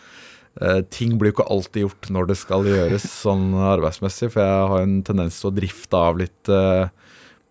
eh, 0.61 0.79
Ting 0.93 1.17
blir 1.19 1.31
jo 1.31 1.39
ikke 1.39 1.49
alltid 1.51 1.85
gjort 1.85 2.09
når 2.15 2.31
det 2.31 2.39
skal 2.39 2.71
gjøres 2.71 3.09
sånn 3.25 3.51
arbeidsmessig, 3.73 4.31
for 4.31 4.43
jeg 4.45 4.71
har 4.73 4.87
en 4.87 4.97
tendens 5.07 5.41
til 5.41 5.51
å 5.51 5.55
drifte 5.59 6.03
av 6.09 6.23
litt 6.23 6.51
eh, 6.51 6.87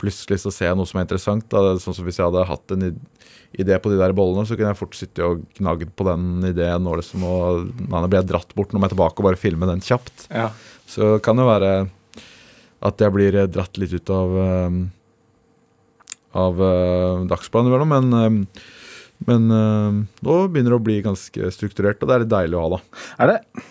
Plutselig 0.01 0.39
så 0.41 0.49
ser 0.49 0.71
jeg 0.71 0.77
noe 0.81 0.89
som 0.89 0.97
er 0.97 1.05
interessant. 1.05 1.45
Da. 1.53 1.75
Sånn 1.77 1.93
som 1.93 2.07
Hvis 2.07 2.17
jeg 2.17 2.25
hadde 2.25 2.47
hatt 2.49 2.73
en 2.73 2.87
idé 3.53 3.77
på 3.77 3.91
de 3.93 3.99
der 4.01 4.15
bollene, 4.17 4.47
så 4.49 4.57
kunne 4.57 4.71
jeg 4.73 4.79
fort 4.79 4.97
sitte 4.97 5.27
og 5.27 5.43
gnagd 5.59 5.91
på 5.93 6.07
den 6.09 6.47
ideen. 6.49 6.87
Og 6.89 7.03
liksom, 7.03 7.27
og, 7.29 7.67
nei, 7.83 8.01
nå 8.01 8.09
blir 8.09 8.23
jeg 8.23 8.31
dratt 8.31 8.55
bort, 8.57 8.73
nå 8.73 8.81
må 8.81 8.89
jeg 8.89 8.95
tilbake 8.95 9.21
og 9.21 9.29
bare 9.29 9.41
filme 9.43 9.69
den 9.69 9.85
kjapt. 9.85 10.25
Ja. 10.33 10.47
Så 10.89 11.19
kan 11.21 11.37
det 11.37 11.45
være 11.51 11.75
at 12.87 13.03
jeg 13.03 13.15
blir 13.15 13.37
eh, 13.37 13.51
dratt 13.51 13.81
litt 13.81 13.93
ut 13.97 14.13
av 14.15 14.37
eh, 14.45 14.81
av 16.31 16.61
uh, 16.63 17.27
dagsplanen 17.27 17.67
innimellom, 17.67 17.91
men 17.91 18.19
eh, 18.47 18.63
men 19.29 19.53
eh, 19.53 20.01
nå 20.25 20.39
begynner 20.49 20.73
det 20.75 20.79
å 20.79 20.85
bli 20.85 20.97
ganske 21.05 21.53
strukturert, 21.53 22.01
og 22.01 22.09
det 22.09 22.15
er 22.15 22.25
litt 22.25 22.33
deilig 22.33 22.57
å 22.57 22.65
ha, 22.65 22.79
da. 22.79 23.05
Er 23.21 23.33
det 23.33 23.67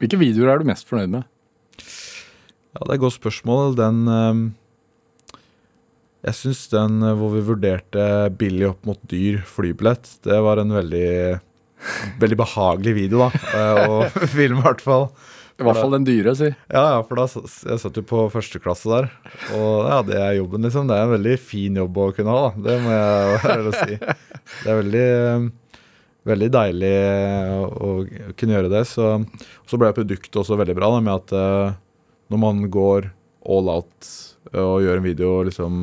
Hvilke 0.00 0.20
videoer 0.20 0.52
er 0.52 0.62
du 0.62 0.68
mest 0.70 0.88
fornøyd 0.88 1.10
med? 1.12 1.26
Ja, 2.70 2.78
det 2.78 2.86
er 2.86 2.94
et 2.94 3.02
godt 3.02 3.18
spørsmål. 3.18 3.74
Den 3.76 3.98
eh, 4.08 4.38
Jeg 6.28 6.38
syns 6.38 6.62
den 6.72 7.02
eh, 7.02 7.16
hvor 7.18 7.34
vi 7.34 7.44
vurderte 7.50 8.06
billig 8.40 8.70
opp 8.70 8.86
mot 8.88 9.02
dyr 9.10 9.42
flybillett, 9.48 10.08
det 10.26 10.40
var 10.46 10.62
en 10.62 10.76
veldig 10.78 11.12
Veldig 12.20 12.36
behagelig 12.36 12.92
video, 12.92 13.22
da. 13.24 13.28
eh, 13.56 13.78
Å 13.88 14.26
filme, 14.28 14.60
i 14.60 14.64
hvert 14.66 14.82
fall. 14.84 15.06
I 15.60 15.66
hvert 15.68 15.80
fall 15.82 15.92
den 15.92 16.06
dyre, 16.08 16.32
si. 16.38 16.48
Ja, 16.72 16.84
ja, 16.94 17.00
for 17.04 17.20
da 17.20 17.26
jeg 17.28 17.80
satt 17.82 17.98
jo 18.00 18.04
på 18.08 18.24
første 18.32 18.60
klasse 18.62 18.88
der. 18.88 19.10
Og 19.58 19.88
ja, 19.90 19.98
det 20.06 20.16
er 20.16 20.38
jobben, 20.38 20.64
liksom. 20.64 20.88
Det 20.88 20.96
er 20.96 21.04
en 21.04 21.14
veldig 21.14 21.36
fin 21.42 21.76
jobb 21.82 22.00
å 22.00 22.10
kunne 22.16 22.32
ha, 22.34 22.48
da. 22.48 22.64
Det 22.64 22.76
må 22.80 22.94
jeg 22.94 23.40
ærlig 23.54 23.74
si. 23.76 23.98
Det 24.64 24.72
er 24.72 24.78
veldig, 24.80 25.04
eh, 25.20 25.44
veldig 26.30 26.48
deilig 26.56 26.94
å, 27.52 27.60
å 27.70 27.90
kunne 28.40 28.56
gjøre 28.56 28.72
det. 28.72 28.82
Så, 28.88 29.12
så 29.68 29.80
ble 29.80 29.92
produktet 29.96 30.40
også 30.40 30.58
veldig 30.58 30.76
bra, 30.80 30.90
da, 30.96 31.02
med 31.04 31.14
at 31.18 31.36
eh, 31.36 31.78
når 32.32 32.42
man 32.48 32.64
går 32.72 33.10
all 33.46 33.70
out 33.72 34.08
eh, 34.52 34.62
og 34.62 34.80
gjør 34.84 35.00
en 35.00 35.06
video 35.06 35.34
liksom 35.46 35.76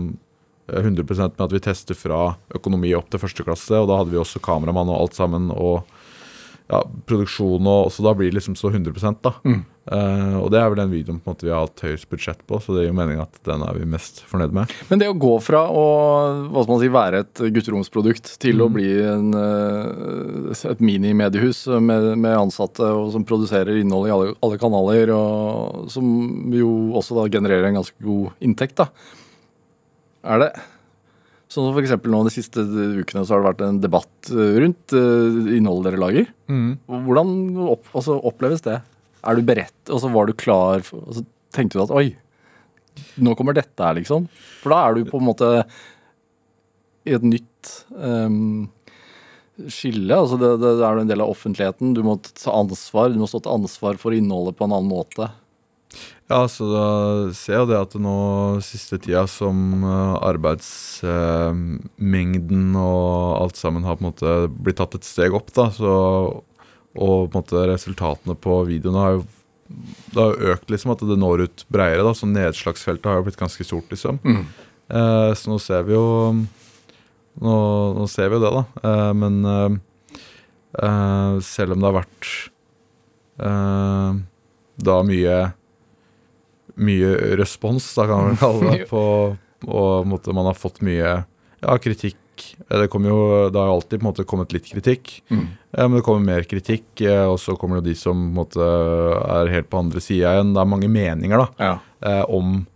eh, 0.72 0.82
100% 0.82 1.38
med 1.38 1.46
at 1.48 1.56
vi 1.56 1.64
tester 1.64 1.98
fra 1.98 2.22
økonomi 2.58 2.94
opp 2.98 3.12
til 3.12 3.22
første 3.22 3.46
klasse, 3.46 3.78
og 3.78 3.90
da 3.92 4.02
hadde 4.02 4.14
vi 4.14 4.22
også 4.22 4.44
kameramann 4.44 4.92
og 4.92 5.06
alt 5.06 5.18
sammen, 5.18 5.52
og 5.54 5.86
ja, 6.68 6.84
produksjon, 7.08 7.68
og 7.72 7.90
så 7.94 8.04
da 8.04 8.14
blir 8.18 8.32
det 8.32 8.40
liksom 8.40 8.56
så 8.60 8.72
100% 8.74 9.22
da. 9.24 9.38
Uh, 9.88 10.36
og 10.42 10.50
det 10.52 10.60
er 10.60 10.68
vel 10.68 10.82
den 10.82 10.92
videoen 10.92 11.20
på 11.24 11.30
en 11.30 11.36
måte 11.38 11.46
vi 11.48 11.52
har 11.54 11.64
hatt 11.64 11.84
høyest 11.86 12.10
budsjett 12.12 12.42
på, 12.50 12.60
så 12.60 12.76
det 12.76 12.82
gir 12.84 12.90
jo 12.90 12.98
meningen 12.98 13.24
at 13.24 13.38
den 13.48 13.64
er 13.64 13.78
vi 13.78 13.88
mest 13.88 14.20
fornøyd 14.28 14.56
med. 14.58 14.74
Men 14.90 15.00
det 15.00 15.08
å 15.08 15.16
gå 15.16 15.32
fra 15.44 15.62
å 15.72 15.86
hva 16.52 16.66
skal 16.66 16.74
man 16.74 16.82
si, 16.82 16.92
være 16.92 17.22
et 17.24 17.44
gutteromsprodukt 17.56 18.34
til 18.44 18.66
å 18.66 18.68
bli 18.74 18.90
en, 19.08 19.30
eh, 19.40 20.66
et 20.74 20.84
minimediehus 20.84 21.64
med, 21.80 22.10
med 22.20 22.36
ansatte 22.36 22.84
og 22.84 23.14
som 23.16 23.24
produserer 23.28 23.80
innhold 23.80 24.10
i 24.10 24.16
alle, 24.18 24.34
alle 24.44 24.60
kanaler, 24.60 25.14
og 25.16 25.88
som 25.94 26.10
jo 26.52 26.74
også 27.00 27.22
da 27.22 27.30
genererer 27.38 27.70
en 27.70 27.80
ganske 27.80 27.96
god 28.04 28.36
inntekt, 28.44 28.84
da. 28.84 28.92
Er 30.28 30.44
det 30.44 30.52
Sånn 31.48 31.70
som 31.70 31.78
eksempel 31.80 32.12
nå 32.12 32.26
De 32.28 32.34
siste 32.34 32.60
ukene 32.60 33.24
så 33.24 33.34
har 33.34 33.42
det 33.42 33.48
vært 33.48 33.64
en 33.64 33.82
debatt 33.84 34.32
eh, 34.34 34.58
rundt 34.64 34.96
eh, 34.98 35.56
innholdet 35.56 35.94
dere 35.94 36.02
lager. 36.04 36.30
Hvordan 36.92 37.34
opp, 37.72 37.88
altså, 37.94 38.18
oppleves 38.28 38.66
det? 38.66 38.82
Er 39.28 39.38
du 39.38 39.48
beredt, 39.48 39.80
og 39.88 40.02
så 40.04 40.12
var 40.12 40.28
du 40.28 40.36
klar 40.38 40.84
for, 40.88 41.04
og 41.08 41.20
så 41.20 41.28
Tenkte 41.56 41.80
du 41.80 41.82
at 41.86 41.92
oi, 41.96 42.10
nå 43.24 43.32
kommer 43.40 43.56
dette 43.56 43.82
her, 43.82 43.96
liksom? 43.98 44.26
For 44.60 44.74
da 44.74 44.82
er 44.84 44.98
du 44.98 45.08
på 45.08 45.18
en 45.18 45.26
måte 45.26 45.48
i 47.08 47.14
et 47.16 47.24
nytt 47.26 47.72
um, 47.96 48.68
skille. 49.66 50.12
altså 50.14 50.38
det, 50.38 50.52
det 50.62 50.74
er 50.86 51.02
en 51.02 51.10
del 51.10 51.24
av 51.24 51.32
offentligheten. 51.32 51.96
Du 51.98 52.04
må 52.06 52.18
ta 52.28 52.54
ansvar, 52.54 53.10
du 53.10 53.22
må 53.24 53.30
stå 53.32 53.42
til 53.46 53.56
ansvar 53.56 53.98
for 54.02 54.14
innholdet 54.14 54.60
på 54.60 54.68
en 54.68 54.76
annen 54.76 54.92
måte. 54.92 55.32
Ja, 56.28 56.42
så 56.52 56.66
da 56.68 56.88
ser 57.32 57.62
jeg 57.62 57.70
det 57.70 57.78
at 57.80 57.94
nå 58.04 58.60
siste 58.66 58.98
tida 59.00 59.22
som 59.32 59.80
eh, 59.80 60.16
arbeidsmengden 60.28 62.76
og 62.76 63.38
alt 63.40 63.56
sammen 63.60 63.84
har 63.88 63.96
på 63.96 64.04
en 64.04 64.10
måte 64.10 64.34
blitt 64.52 64.76
tatt 64.82 64.98
et 65.00 65.08
steg 65.08 65.32
opp, 65.38 65.54
da, 65.56 65.70
så 65.72 65.88
Og 66.98 67.30
på 67.30 67.32
en 67.32 67.40
måte 67.40 67.68
resultatene 67.70 68.36
på 68.42 68.64
videoene 68.68 69.02
har 69.04 69.12
jo 69.20 69.24
det 69.68 70.16
har 70.16 70.32
jo 70.32 70.48
økt 70.54 70.70
liksom 70.72 70.94
at 70.94 71.02
det 71.04 71.18
når 71.20 71.42
ut 71.44 71.66
bredere. 71.68 72.04
da, 72.08 72.14
så 72.16 72.24
Nedslagsfeltet 72.30 73.06
har 73.10 73.18
jo 73.20 73.26
blitt 73.28 73.40
ganske 73.40 73.64
stort, 73.68 73.90
liksom. 73.92 74.16
Eh, 74.88 75.32
så 75.36 75.50
nå 75.52 75.58
ser 75.60 75.84
vi 75.84 75.92
jo 75.92 76.32
Nå, 77.38 77.54
nå 77.94 78.08
ser 78.08 78.30
vi 78.32 78.36
jo 78.40 78.44
det, 78.46 78.52
da. 78.56 78.64
Eh, 78.88 79.12
men 79.14 79.46
eh, 79.46 79.70
eh, 80.82 81.34
selv 81.44 81.72
om 81.76 81.80
det 81.84 81.90
har 81.90 81.98
vært 82.00 82.30
eh, 83.44 84.12
da 84.88 84.96
mye 85.06 85.36
mye 86.78 87.12
respons, 87.40 87.86
da 87.98 88.06
kan 88.10 88.30
man 88.30 88.38
kalle 88.40 88.72
det, 88.78 88.88
på, 88.92 89.02
og 89.68 90.08
måte 90.08 90.34
man 90.38 90.46
har 90.50 90.58
fått 90.58 90.82
mye 90.86 91.24
ja, 91.62 91.78
kritikk. 91.82 92.18
Eh, 92.70 92.78
Det, 92.84 92.88
jo, 92.94 93.50
det 93.50 93.58
har 93.58 93.70
jo 93.72 93.76
alltid 93.80 94.04
måte 94.06 94.26
kommet 94.30 94.54
litt 94.54 94.68
kritikk, 94.70 95.16
eh, 95.34 95.88
men 95.88 95.96
det 95.98 96.04
kommer 96.06 96.22
mer 96.26 96.46
kritikk. 96.46 96.86
eh, 97.02 97.26
Og 97.26 97.40
så 97.42 97.56
kommer 97.58 97.82
det 97.82 97.90
de 97.92 97.96
som 97.98 98.16
måte 98.36 98.62
er 98.62 99.50
helt 99.56 99.70
på 99.72 99.80
andre 99.82 100.00
sida 100.04 100.36
igjen. 100.36 100.54
Det 100.54 100.62
er 100.62 100.70
mange 100.76 100.90
meninger 100.90 101.38
da, 101.38 101.48
Ja. 101.58 102.24
om, 102.30 102.68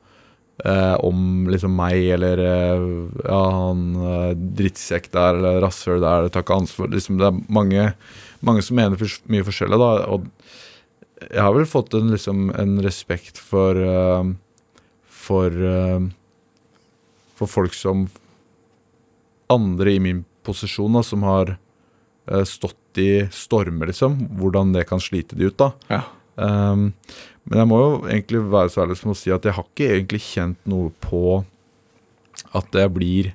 om 1.02 1.48
liksom 1.50 1.74
meg 1.76 2.04
eller 2.16 2.42
ja, 3.26 3.40
han 3.50 3.86
drittsekk 4.58 5.12
der 5.14 5.38
eller 5.40 5.62
rasshøl 5.62 6.02
der, 6.02 6.28
tar 6.30 6.44
ikke 6.44 6.58
ansvar. 6.62 6.90
Liksom, 6.94 7.18
det 7.22 7.30
er 7.30 7.40
mange, 7.50 7.94
mange 8.42 8.62
som 8.66 8.78
mener 8.78 8.98
for, 8.98 9.10
mye 9.30 9.46
forskjellig, 9.48 9.78
da. 9.82 9.92
Og 10.14 10.28
jeg 11.30 11.42
har 11.42 11.54
vel 11.56 11.68
fått 11.70 11.94
en, 11.98 12.10
liksom, 12.14 12.50
en 12.58 12.80
respekt 12.84 13.38
for 13.38 13.78
uh, 13.78 14.26
For 15.06 15.54
uh, 15.54 16.08
For 17.40 17.52
folk 17.52 17.76
som 17.78 18.08
Andre 19.52 19.98
i 19.98 20.00
min 20.00 20.24
posisjon 20.48 20.96
da, 20.96 21.04
som 21.06 21.26
har 21.28 21.58
uh, 22.32 22.44
stått 22.48 22.98
i 23.02 23.26
stormer, 23.36 23.92
liksom. 23.92 24.16
Hvordan 24.40 24.72
det 24.74 24.86
kan 24.90 25.02
slite 25.04 25.36
de 25.36 25.50
ut, 25.52 25.58
da. 25.60 25.68
Ja. 25.92 26.02
Um, 26.40 26.94
men 27.44 27.60
jeg 27.60 27.70
må 27.70 27.80
jo 27.82 27.92
egentlig 28.08 28.42
være 28.52 28.72
så 28.72 28.86
ærlig 28.86 28.98
som 29.02 29.12
å 29.12 29.18
si 29.18 29.34
at 29.36 29.44
jeg 29.46 29.58
har 29.58 29.68
ikke 29.68 29.90
egentlig 29.92 30.22
kjent 30.24 30.60
noe 30.72 30.94
på 31.04 31.42
at 32.56 32.80
jeg 32.80 32.94
blir 32.96 33.32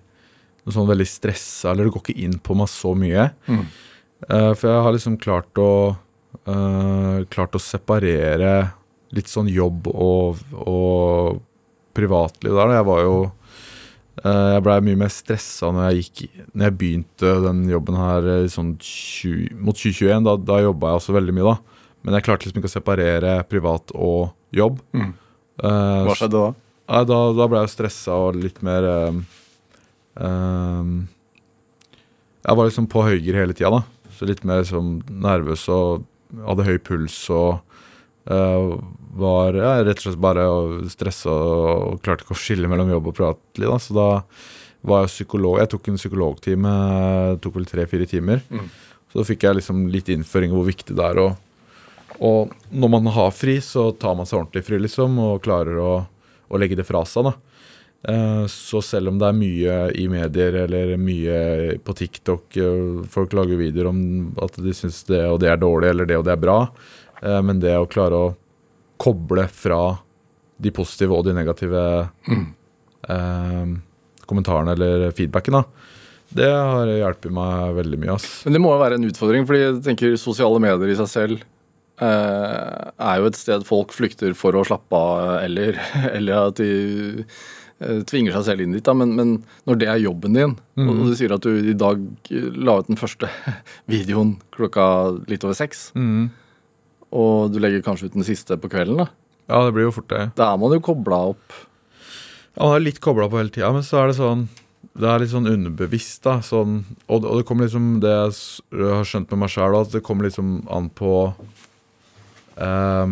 noe 0.65 0.75
sånn 0.75 0.89
veldig 0.89 1.07
stressa, 1.09 1.71
eller 1.71 1.87
det 1.87 1.95
går 1.95 2.05
ikke 2.07 2.25
inn 2.27 2.41
på 2.43 2.57
meg 2.59 2.73
så 2.73 2.95
mye. 2.99 3.29
Mm. 3.47 3.63
Uh, 4.27 4.53
for 4.57 4.71
jeg 4.73 4.85
har 4.89 4.97
liksom 4.97 5.21
klart 5.21 5.61
å 5.61 5.71
Klart 6.45 7.57
å 7.57 7.63
separere 7.63 8.57
litt 9.15 9.31
sånn 9.31 9.49
jobb 9.51 9.89
og, 9.93 10.43
og 10.59 11.41
privatliv 11.97 12.57
der. 12.57 12.75
Jeg 12.77 12.87
var 12.89 13.03
jo 13.05 13.15
eh, 13.25 14.49
Jeg 14.57 14.65
blei 14.67 14.77
mye 14.89 15.01
mer 15.05 15.13
stressa 15.13 15.71
når 15.73 15.89
jeg 15.89 16.03
gikk 16.03 16.43
Når 16.53 16.69
jeg 16.69 16.77
begynte 16.83 17.33
den 17.47 17.65
jobben 17.71 17.99
her 18.01 18.29
eh, 18.35 18.51
sånn 18.53 18.75
20, 18.81 19.57
mot 19.63 19.79
2021. 19.79 20.29
Da, 20.29 20.37
da 20.53 20.61
jobba 20.67 20.93
jeg 20.93 21.03
også 21.03 21.17
veldig 21.17 21.37
mye, 21.37 21.55
da. 21.55 21.83
Men 22.07 22.19
jeg 22.19 22.29
klarte 22.29 22.47
liksom 22.47 22.63
ikke 22.63 22.71
å 22.71 22.77
separere 22.77 23.35
privat 23.51 23.95
og 23.97 24.31
jobb. 24.55 24.79
Mm. 24.95 25.13
Uh, 25.57 26.05
Hva 26.07 26.15
skjedde 26.19 26.39
da? 26.39 26.53
Nei, 26.87 27.03
da, 27.09 27.19
da 27.35 27.47
ble 27.51 27.63
jeg 27.65 27.73
stressa 27.73 28.15
og 28.27 28.37
litt 28.39 28.61
mer 28.63 28.85
um, 29.09 29.23
um, 30.21 30.91
Jeg 32.45 32.59
var 32.61 32.69
liksom 32.69 32.87
på 32.93 33.03
høyre 33.09 33.41
hele 33.41 33.57
tida, 33.57 33.81
da. 33.81 34.13
Så 34.15 34.29
litt 34.29 34.45
mer 34.47 34.63
liksom 34.63 35.01
nervøs 35.11 35.65
og 35.73 36.05
hadde 36.47 36.67
høy 36.67 36.77
puls 36.83 37.19
og 37.35 37.61
uh, 38.31 38.77
var 39.17 39.57
ja, 39.57 39.73
rett 39.87 40.01
og 40.01 40.09
slett 40.09 40.21
bare 40.21 40.47
stressa 40.93 41.33
og 41.33 42.03
klarte 42.05 42.27
ikke 42.27 42.37
å 42.37 42.41
skille 42.41 42.71
mellom 42.71 42.91
jobb 42.93 43.11
og 43.13 43.17
privatliv. 43.17 43.71
Da. 43.71 43.81
Så 43.81 43.97
da 43.97 44.11
var 44.87 45.05
jeg 45.05 45.15
psykolog. 45.15 45.61
Jeg 45.63 45.73
tok 45.73 45.89
en 45.91 45.99
psykologtime, 46.01 46.77
tok 47.43 47.57
vel 47.59 47.71
tre-fire 47.71 48.09
timer. 48.11 48.45
Mm. 48.53 48.69
Så 49.11 49.23
da 49.23 49.27
fikk 49.27 49.47
jeg 49.47 49.61
liksom 49.61 49.87
litt 49.93 50.11
innføring 50.13 50.53
i 50.53 50.59
hvor 50.59 50.69
viktig 50.69 50.97
det 50.99 51.11
er 51.11 51.23
å 51.25 51.31
og 52.23 52.53
når 52.73 52.89
man 52.89 53.11
har 53.13 53.33
fri, 53.35 53.59
så 53.61 53.91
tar 53.93 54.15
man 54.17 54.29
seg 54.29 54.41
ordentlig 54.41 54.65
fri, 54.65 54.79
liksom, 54.81 55.19
og 55.21 55.43
klarer 55.45 55.81
å, 55.83 55.91
å 56.49 56.61
legge 56.61 56.79
det 56.79 56.87
fra 56.89 57.03
seg. 57.09 57.29
da. 57.29 57.35
Eh, 58.07 58.45
Så 58.47 58.83
selv 58.87 59.09
om 59.11 59.19
det 59.19 59.27
er 59.27 59.35
mye 59.41 59.77
i 59.99 60.05
medier 60.11 60.55
eller 60.63 60.93
mye 61.01 61.79
på 61.83 61.95
TikTok 61.99 62.57
eh, 62.63 63.05
Folk 63.11 63.33
lager 63.35 63.59
videoer 63.59 63.89
om 63.91 63.99
at 64.45 64.59
de 64.63 64.75
syns 64.77 65.01
det 65.09 65.25
og 65.27 65.41
det 65.43 65.51
er 65.51 65.59
dårlig, 65.59 65.91
eller 65.91 66.07
det 66.07 66.19
og 66.21 66.27
det 66.29 66.37
er 66.37 66.43
bra. 66.45 66.59
eh, 67.23 67.41
Men 67.43 67.59
det 67.63 67.75
å 67.81 67.89
klare 67.91 68.15
å 68.29 68.35
koble 69.03 69.49
fra 69.53 69.81
de 70.63 70.71
positive 70.73 71.13
og 71.19 71.27
de 71.27 71.35
negative 71.37 71.83
eh, 72.33 73.67
kommentarene 74.27 74.73
eller 74.73 75.11
feedbacken, 75.15 75.59
da, 75.59 75.65
det 76.37 76.47
har 76.51 76.89
hjulpet 76.89 77.35
meg 77.35 77.75
veldig 77.77 77.99
mye. 78.03 78.15
ass. 78.17 78.31
Men 78.47 78.57
det 78.57 78.63
må 78.65 78.73
jo 78.73 78.81
være 78.81 78.97
en 78.99 79.05
utfordring, 79.11 79.45
fordi 79.47 79.61
jeg 79.67 79.83
tenker 79.85 80.17
sosiale 80.19 80.63
medier 80.63 80.91
i 80.95 80.97
seg 81.03 81.11
selv 81.13 81.45
er 81.97 83.21
jo 83.23 83.29
et 83.31 83.39
sted 83.39 83.63
folk 83.65 83.93
flykter 83.97 84.35
for 84.37 84.53
å 84.59 84.65
slappe 84.69 84.99
av, 84.99 85.39
eller, 85.47 85.79
eller 86.17 86.49
at 86.51 86.59
de 86.61 86.71
tvinger 87.79 88.33
seg 88.33 88.45
selv 88.47 88.61
inn 88.65 88.73
dit. 88.73 88.85
Da. 88.85 88.95
Men, 88.97 89.11
men 89.19 89.33
når 89.69 89.79
det 89.83 89.89
er 89.93 90.01
jobben 90.05 90.33
din, 90.37 90.55
og 90.81 90.93
Mm. 90.95 91.05
du 91.11 91.15
sier 91.17 91.33
at 91.35 91.43
du 91.45 91.51
i 91.71 91.75
dag 91.77 92.01
la 92.57 92.79
ut 92.81 92.87
den 92.89 92.97
første 92.97 93.29
videoen 93.93 94.37
klokka 94.57 94.87
litt 95.29 95.45
over 95.45 95.55
seks, 95.59 95.91
og 97.17 97.53
du 97.53 97.59
legger 97.63 97.85
kanskje 97.87 98.09
ut 98.11 98.17
den 98.17 98.25
siste 98.27 98.57
på 98.61 98.69
kvelden, 98.73 98.97
da, 99.05 99.09
Ja, 99.49 99.61
det 99.65 99.75
blir 99.77 99.85
jo 99.87 99.93
fort 99.95 100.09
det. 100.11 100.33
da 100.37 100.53
er 100.55 100.59
man 100.59 100.73
jo 100.75 100.81
kobla 100.83 101.19
opp. 101.35 101.53
Ja, 102.57 102.65
man 102.67 102.77
er 102.81 102.87
litt 102.87 103.01
kobla 103.05 103.29
på 103.31 103.37
hele 103.39 103.53
tida, 103.53 103.69
men 103.73 103.83
så 103.87 104.01
er 104.03 104.09
det 104.09 104.17
sånn 104.19 104.49
Det 104.97 105.05
er 105.05 105.19
litt 105.21 105.29
sånn 105.31 105.47
underbevisst, 105.47 106.23
da. 106.25 106.39
Sånn, 106.41 106.79
og, 107.09 107.25
og 107.29 107.37
det 107.43 107.45
kommer 107.47 107.67
liksom 107.69 108.01
Det 108.01 108.09
jeg 108.09 108.89
har 108.97 109.05
skjønt 109.05 109.31
med 109.35 109.39
meg 109.43 109.51
sjøl, 109.53 109.77
at 109.83 109.93
det 109.93 110.01
kommer 110.03 110.25
liksom 110.25 110.63
an 110.73 110.89
på 110.89 111.35
eh, 112.57 113.07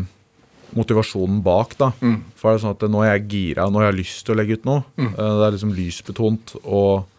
motivasjonen 0.77 1.41
bak, 1.45 1.75
da. 1.81 1.93
For 2.39 2.51
det 2.51 2.59
er 2.59 2.63
sånn 2.67 2.77
at 2.77 2.87
nå 2.91 3.03
er 3.03 3.15
jeg 3.15 3.27
gira, 3.33 3.67
nå 3.71 3.81
har 3.81 3.93
jeg 3.93 4.03
lyst 4.03 4.25
til 4.27 4.35
å 4.35 4.39
legge 4.41 4.59
ut 4.59 4.69
noe. 4.69 4.85
Mm. 5.01 5.11
det 5.17 5.49
er 5.49 5.57
liksom 5.57 5.75
lysbetont 5.77 6.57
og 6.63 7.11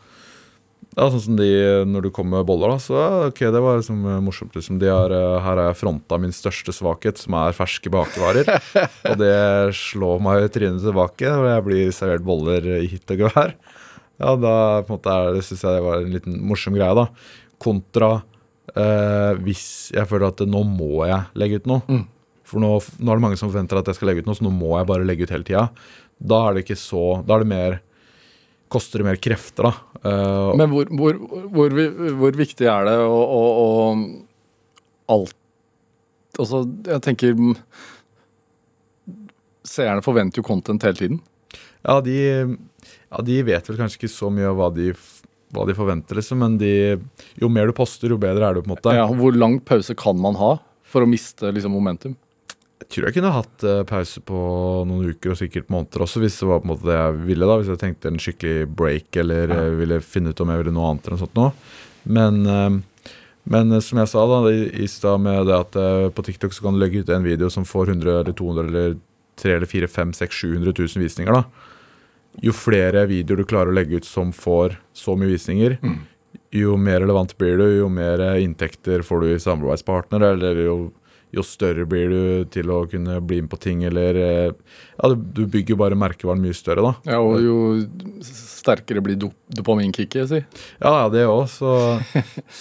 ja, 0.95 1.09
sånn 1.11 1.23
som 1.25 1.35
de 1.35 1.47
når 1.91 2.05
du 2.05 2.09
kommer 2.15 2.39
med 2.39 2.47
boller, 2.47 2.71
da. 2.71 2.79
Så 2.79 2.99
ok, 3.27 3.41
det 3.51 3.61
var 3.63 3.81
liksom 3.81 4.05
eh, 4.07 4.21
morsomt. 4.23 4.53
Liksom. 4.55 4.77
De 4.79 4.87
har, 4.87 5.11
eh, 5.11 5.39
her 5.43 5.59
har 5.59 5.67
jeg 5.67 5.79
fronta 5.81 6.19
min 6.21 6.31
største 6.35 6.71
svakhet, 6.75 7.19
som 7.19 7.35
er 7.41 7.57
ferske 7.57 7.91
bakevarer. 7.91 8.47
og 9.11 9.17
det 9.19 9.35
slår 9.75 10.23
meg 10.23 10.45
i 10.45 10.53
trynet 10.55 10.85
tilbake, 10.85 11.27
når 11.27 11.49
jeg 11.51 11.65
blir 11.67 11.91
servert 11.95 12.23
boller 12.27 12.69
i 12.77 12.85
hytt 12.93 13.11
og 13.11 13.25
gevær. 13.25 13.57
Ja, 14.23 14.37
da 14.39 14.55
på 14.85 14.93
en 14.93 14.95
måte 14.95 15.11
er 15.11 15.35
det, 15.35 15.43
synes 15.43 15.65
jeg 15.67 15.75
det 15.75 15.83
var 15.83 15.99
en 15.99 16.15
liten 16.15 16.39
morsom 16.47 16.79
greie, 16.79 16.95
da. 16.95 17.09
Kontra 17.59 18.11
eh, 18.71 19.31
hvis 19.43 19.65
jeg 19.95 20.07
føler 20.07 20.31
at 20.31 20.45
nå 20.47 20.63
må 20.69 21.03
jeg 21.09 21.25
legge 21.35 21.59
ut 21.59 21.71
noe. 21.73 22.03
For 22.45 22.61
nå, 22.61 22.71
nå 22.99 23.11
er 23.11 23.19
det 23.19 23.25
mange 23.25 23.39
som 23.39 23.49
forventer 23.49 23.79
at 23.79 23.89
jeg 23.89 23.97
skal 23.97 24.11
legge 24.11 24.23
ut 24.23 24.29
noe, 24.29 24.37
så 24.37 24.45
nå 24.45 24.53
må 24.53 24.75
jeg 24.77 24.89
bare 24.89 25.07
legge 25.07 25.25
ut 25.25 25.33
hele 25.33 25.47
tida. 25.47 25.65
Da 26.15 26.41
er 26.47 26.55
det 26.55 26.63
ikke 26.63 26.79
så 26.79 27.01
Da 27.27 27.35
er 27.35 27.43
det 27.43 27.51
mer 27.51 27.81
Koster 28.71 29.01
det 29.01 29.05
mer 29.05 29.17
krefter, 29.21 29.67
da. 29.67 29.99
Uh, 30.01 30.55
Men 30.57 30.71
hvor, 30.71 30.89
hvor, 30.89 31.17
hvor, 31.53 31.73
hvor 32.17 32.37
viktig 32.39 32.65
er 32.65 32.87
det 32.87 32.95
å, 32.97 33.19
å, 33.21 33.41
å 33.61 35.11
alt 35.13 35.35
Altså, 36.35 36.63
jeg 36.87 37.03
tenker 37.05 37.35
Seerne 39.65 40.03
forventer 40.03 40.41
jo 40.41 40.47
content 40.47 40.83
hele 40.83 40.97
tiden. 40.97 41.21
Ja, 41.85 41.99
de, 42.03 42.17
ja, 42.17 43.21
de 43.27 43.37
vet 43.47 43.69
vel 43.69 43.79
kanskje 43.79 44.01
ikke 44.01 44.11
så 44.11 44.31
mye 44.33 44.49
av 44.49 44.57
hva 44.59 44.71
de 44.73 44.89
hva 45.55 45.65
de 45.67 45.75
forventer, 45.77 46.19
liksom. 46.19 46.41
Men 46.41 46.57
de, 46.59 46.97
jo 47.39 47.49
mer 47.51 47.69
du 47.69 47.75
poster, 47.77 48.11
jo 48.11 48.19
bedre 48.21 48.49
er 48.49 48.57
du, 48.57 48.63
på 48.63 48.69
en 48.69 48.75
måte. 48.75 48.95
Ja, 48.97 49.05
hvor 49.07 49.35
lang 49.35 49.59
pause 49.63 49.95
kan 49.97 50.19
man 50.21 50.37
ha 50.39 50.55
for 50.85 51.05
å 51.05 51.09
miste 51.09 51.51
liksom, 51.55 51.75
momentum? 51.75 52.15
Jeg 52.83 52.89
tror 52.91 53.05
jeg 53.07 53.15
kunne 53.15 53.31
hatt 53.31 53.63
eh, 53.63 53.83
pause 53.87 54.21
på 54.27 54.39
noen 54.87 55.09
uker 55.13 55.31
og 55.31 55.37
sikkert 55.39 55.69
måneder 55.71 56.03
også, 56.05 56.19
hvis 56.21 56.35
det 56.41 56.47
var 56.49 56.59
på 56.59 56.67
en 56.67 56.73
måte 56.73 56.89
det 56.89 56.97
jeg 56.97 57.19
ville. 57.29 57.47
da, 57.47 57.55
Hvis 57.61 57.71
jeg 57.71 57.79
tenkte 57.81 58.09
en 58.11 58.19
skikkelig 58.19 58.67
break 58.75 59.15
eller 59.21 59.47
Ja. 59.47 59.61
eh, 59.63 59.75
ville 59.79 59.99
finne 60.03 60.29
ut 60.33 60.41
om 60.43 60.49
jeg 60.51 60.63
ville 60.63 60.73
noe 60.75 60.89
annet. 60.91 61.07
eller 61.07 61.17
noe 61.17 61.23
sånt 61.25 61.39
nå. 61.39 61.53
Men, 62.05 62.45
eh, 62.45 63.13
men 63.47 63.81
som 63.81 63.99
jeg 63.99 64.07
sa 64.11 64.25
da, 64.27 64.41
i, 64.51 64.87
stad 64.87 65.21
med 65.21 65.47
det 65.47 65.55
at 65.55 65.71
på 66.15 66.23
TikTok 66.25 66.51
så 66.51 66.61
kan 66.63 66.73
du 66.73 66.79
legge 66.83 66.99
ut 67.05 67.09
en 67.09 67.23
video 67.23 67.49
som 67.49 67.63
får 67.63 67.87
100 67.95 68.19
eller 68.21 68.33
200 68.33 68.67
eller 68.67 68.97
3 69.37 69.55
eller 69.55 69.67
4, 69.67 69.87
5, 69.87 70.13
6, 70.13 70.35
700 70.35 70.73
000 70.77 71.03
visninger. 71.05 71.33
da. 71.33 71.43
Jo 72.43 72.51
flere 72.51 73.05
videoer 73.07 73.37
du 73.37 73.45
klarer 73.45 73.71
å 73.71 73.73
legge 73.75 73.95
ut 74.01 74.05
som 74.05 74.31
får 74.33 74.75
så 74.93 75.15
mye 75.15 75.31
visninger, 75.31 75.77
Mm. 75.81 75.99
jo 76.51 76.75
mer 76.77 76.99
relevant 76.99 77.37
blir 77.37 77.57
du, 77.57 77.77
jo 77.79 77.87
mer 77.89 78.17
inntekter 78.39 78.99
får 79.03 79.21
du 79.21 79.27
i 79.33 79.39
samarbeidspartner, 79.39 80.21
eller 80.33 80.55
jo, 80.65 80.91
jo 81.33 81.43
større 81.45 81.85
blir 81.89 82.11
du 82.11 82.49
til 82.53 82.69
å 82.71 82.83
kunne 82.89 83.17
bli 83.25 83.41
med 83.43 83.51
på 83.51 83.59
ting, 83.61 83.83
eller 83.87 84.19
eh, 84.21 84.51
Ja, 84.95 85.09
du, 85.11 85.45
bygger 85.51 85.75
jo 85.75 85.79
bare 85.81 85.97
merkevaren 85.99 86.43
mye 86.43 86.55
større, 86.55 86.85
da. 86.85 87.15
Ja, 87.15 87.21
og 87.23 87.41
jo 87.43 88.25
sterkere 88.25 89.03
blir 89.03 89.19
dop 89.19 89.35
dopaminkicket, 89.55 90.29
si. 90.31 90.41
Ja, 90.79 90.93
ja, 91.03 91.07
det 91.13 91.25
òg. 91.29 91.45
Så, 91.51 91.71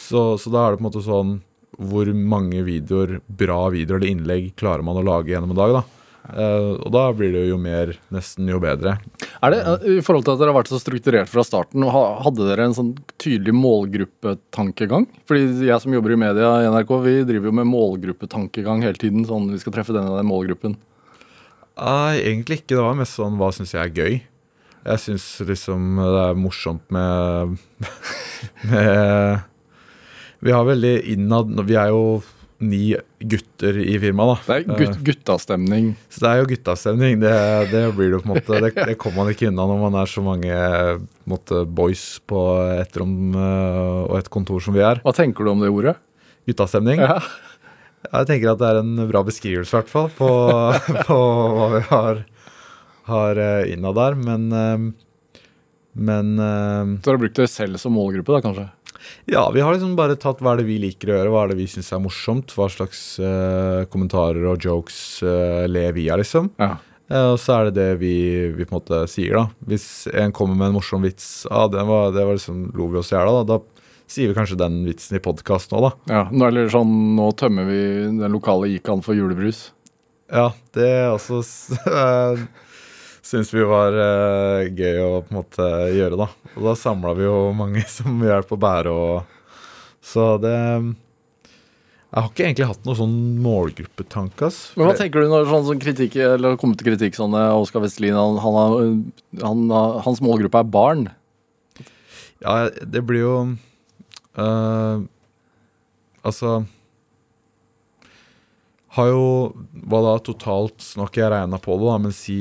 så, 0.08 0.24
så 0.40 0.54
da 0.54 0.64
er 0.64 0.74
det 0.74 0.80
på 0.80 0.84
en 0.84 0.88
måte 0.90 1.04
sånn 1.04 1.36
Hvor 1.74 2.10
mange 2.14 2.62
videoer, 2.66 3.18
bra 3.26 3.66
videoer 3.74 4.00
eller 4.00 4.12
innlegg 4.12 4.52
klarer 4.58 4.86
man 4.86 5.00
å 5.00 5.06
lage 5.06 5.34
gjennom 5.34 5.54
en 5.54 5.60
dag, 5.60 5.78
da? 5.80 6.03
Eh, 6.24 6.70
og 6.80 6.88
da 6.94 7.04
blir 7.12 7.34
det 7.34 7.42
jo 7.50 7.58
mer, 7.60 7.92
nesten 8.14 8.48
jo 8.48 8.56
bedre. 8.62 8.96
Er 9.44 9.52
det, 9.52 9.60
eh, 9.60 9.98
I 9.98 10.04
forhold 10.04 10.24
til 10.24 10.32
at 10.32 10.40
dere 10.40 10.54
har 10.54 10.62
vært 10.62 10.72
så 10.72 10.80
strukturert 10.80 11.28
fra 11.28 11.44
starten, 11.44 11.84
hadde 11.84 12.48
dere 12.48 12.64
en 12.64 12.76
sånn 12.76 12.94
tydelig 13.20 13.52
målgruppetankegang? 13.52 15.06
Fordi 15.28 15.68
jeg 15.68 15.80
som 15.82 15.92
jobber 15.92 16.14
i 16.14 16.20
media 16.24 16.62
i 16.62 16.70
NRK, 16.72 16.96
vi 17.04 17.14
driver 17.28 17.50
jo 17.50 17.56
med 17.60 17.68
målgruppetankegang 17.68 18.82
hele 18.82 18.96
tiden. 18.96 19.26
Sånn 19.28 19.50
vi 19.52 19.60
skal 19.60 19.76
treffe 19.76 19.92
denne 19.92 20.16
den 20.16 20.30
målgruppen. 20.30 20.78
Nei, 21.76 22.22
egentlig 22.22 22.62
ikke. 22.62 22.76
Det 22.78 22.86
var 22.86 22.96
mest 22.96 23.18
sånn 23.18 23.36
hva 23.36 23.52
syns 23.52 23.74
jeg 23.74 23.82
er 23.84 23.98
gøy. 23.98 24.22
Jeg 24.84 25.00
syns 25.00 25.26
liksom 25.48 25.96
det 25.96 26.22
er 26.28 26.36
morsomt 26.36 26.84
med 26.92 27.56
Med 28.68 29.40
Vi 30.44 30.52
har 30.52 30.66
veldig 30.68 30.92
innad 31.08 31.54
Vi 31.64 31.78
er 31.80 31.88
jo 31.88 32.20
ni 32.64 32.94
gutter 33.20 33.76
i 33.80 33.94
firmaet. 34.02 34.42
Det 34.46 34.56
er 34.56 34.78
gut, 34.80 34.98
guttastemning. 35.06 35.92
Så 36.12 36.22
det 36.24 36.30
er 36.30 36.40
jo 36.40 36.48
guttastemning. 36.50 37.20
Det, 37.22 37.32
det 37.70 37.82
blir 37.96 38.14
det 38.14 38.20
på 38.22 38.28
en 38.28 38.32
måte 38.34 38.60
Det, 38.64 38.70
det 38.90 38.96
kommer 39.00 39.22
man 39.22 39.32
ikke 39.34 39.48
unna 39.50 39.66
når 39.70 39.82
man 39.82 39.98
er 40.02 40.10
så 40.10 40.24
mange 40.24 40.58
måte, 41.30 41.62
boys 41.68 42.04
på 42.28 42.42
et 42.80 42.98
rom 43.00 43.34
øh, 43.36 44.02
og 44.08 44.18
et 44.20 44.30
kontor 44.32 44.64
som 44.64 44.76
vi 44.76 44.84
er. 44.84 45.00
Hva 45.04 45.14
tenker 45.16 45.44
du 45.46 45.52
om 45.54 45.64
det 45.64 45.72
ordet? 45.72 45.96
Guttastemning. 46.48 47.00
Ja. 47.04 47.18
Jeg 48.04 48.28
tenker 48.28 48.52
at 48.52 48.60
det 48.60 48.68
er 48.68 48.82
en 48.82 48.94
bra 49.08 49.22
beskrivelse, 49.24 49.72
i 49.72 49.78
hvert 49.78 49.92
fall, 49.92 50.10
på, 50.18 50.28
på 51.08 51.18
hva 51.56 51.68
vi 51.78 51.82
har, 51.88 52.20
har 53.08 53.42
øh, 53.48 53.72
innad 53.72 53.96
der. 54.00 54.18
Men 54.20 54.94
Men 55.94 56.30
Så 56.36 57.06
dere 57.06 57.14
har 57.14 57.20
brukt 57.22 57.36
dere 57.38 57.50
selv 57.50 57.78
som 57.78 57.94
målgruppe, 57.94 58.34
da 58.34 58.40
kanskje? 58.42 58.66
Ja, 59.30 59.44
vi 59.54 59.62
har 59.64 59.74
liksom 59.76 59.94
bare 59.98 60.16
tatt 60.20 60.40
hva 60.44 60.54
er 60.54 60.62
det 60.62 60.66
vi 60.68 60.78
liker 60.82 61.10
å 61.12 61.18
gjøre, 61.18 61.30
hva 61.34 61.44
er 61.44 61.52
det 61.54 61.58
vi 61.60 61.68
syns 61.70 61.92
er 61.94 62.02
morsomt. 62.04 62.54
Hva 62.56 62.66
slags 62.72 63.04
øh, 63.22 63.84
kommentarer 63.92 64.44
og 64.50 64.64
jokes 64.64 64.98
øh, 65.26 65.64
ler 65.70 65.94
vi 65.96 66.08
av, 66.12 66.20
liksom. 66.22 66.50
Ja. 66.60 66.74
Eh, 67.10 67.28
Og 67.34 67.38
så 67.42 67.58
er 67.58 67.68
det 67.68 67.74
det 67.78 67.88
vi, 68.00 68.14
vi 68.56 68.64
på 68.64 68.74
en 68.74 68.78
måte 68.80 69.02
sier, 69.12 69.36
da. 69.36 69.46
Hvis 69.68 69.86
en 70.12 70.32
kommer 70.36 70.56
med 70.58 70.70
en 70.72 70.78
morsom 70.78 71.04
vits, 71.04 71.46
ah, 71.50 71.66
det 71.72 71.84
var, 71.88 72.12
det 72.16 72.24
var 72.24 72.38
liksom, 72.38 72.66
lo 72.76 72.88
vi 72.92 73.00
oss 73.02 73.12
i 73.12 73.16
hjel 73.18 73.30
av, 73.32 73.42
da. 73.44 73.58
Da 73.58 74.10
sier 74.14 74.28
vi 74.28 74.36
kanskje 74.36 74.58
den 74.60 74.82
vitsen 74.84 75.16
i 75.16 75.22
podkast 75.24 75.72
nå, 75.72 75.80
da. 75.84 75.90
ja. 76.12 76.24
Nå, 76.32 76.44
eller 76.50 76.68
sånn, 76.72 76.90
nå 77.16 77.30
tømmer 77.40 77.64
vi 77.70 77.80
den 78.20 78.34
lokale 78.36 78.68
Ikan 78.76 79.00
for 79.04 79.16
julebrus. 79.16 79.70
Ja, 80.32 80.50
det 80.76 80.90
også 81.12 81.40
uh, 81.88 82.44
syns 83.24 83.50
vi 83.54 83.62
var 83.64 83.94
uh, 83.96 84.66
gøy 84.68 84.98
å 85.00 85.22
på 85.24 85.32
en 85.32 85.38
måte 85.40 85.68
gjøre, 85.96 86.18
da. 86.20 86.26
Og 86.54 86.66
da 86.68 86.74
samla 86.76 87.14
vi 87.16 87.24
jo 87.24 87.38
mange 87.56 87.82
som 87.96 88.20
hjalp 88.22 88.52
å 88.52 88.60
bære 88.60 88.92
og 88.92 89.40
Så 90.04 90.26
det 90.42 90.52
Jeg 90.54 92.20
har 92.20 92.28
ikke 92.28 92.44
egentlig 92.44 92.68
hatt 92.68 92.84
noen 92.86 92.98
sånn 93.00 93.14
målgruppetanke. 93.42 94.50
Men 94.76 94.86
hva 94.90 94.94
tenker 94.98 95.24
du 95.24 95.30
når 95.32 95.48
sånn, 95.50 95.64
sånn 95.70 95.80
kritikk, 95.82 96.14
eller 96.20 96.52
har 96.54 96.60
kommet 96.60 96.78
til 96.78 96.92
kritikk 96.92 97.16
sånn 97.18 97.32
Oskar 97.34 97.82
Vestelin, 97.82 98.14
han, 98.14 98.36
han, 98.44 98.58
har- 98.60 99.42
han, 99.48 99.64
hans 100.04 100.20
målgruppe 100.22 100.60
er 100.62 100.68
barn. 100.76 101.08
Ja, 102.44 102.68
det 102.70 103.00
blir 103.08 103.22
jo 103.24 103.34
eh, 104.36 104.96
Altså 106.26 106.50
Har 108.98 109.08
jo 109.10 109.22
Hva 109.86 110.00
da 110.04 110.14
totalt 110.26 110.84
Nå 110.94 111.04
har 111.06 111.12
ikke 111.12 111.22
jeg 111.22 111.32
regna 111.34 111.60
på 111.62 111.76
det, 111.78 111.86
da, 111.88 111.98
men 112.04 112.14
si 112.14 112.38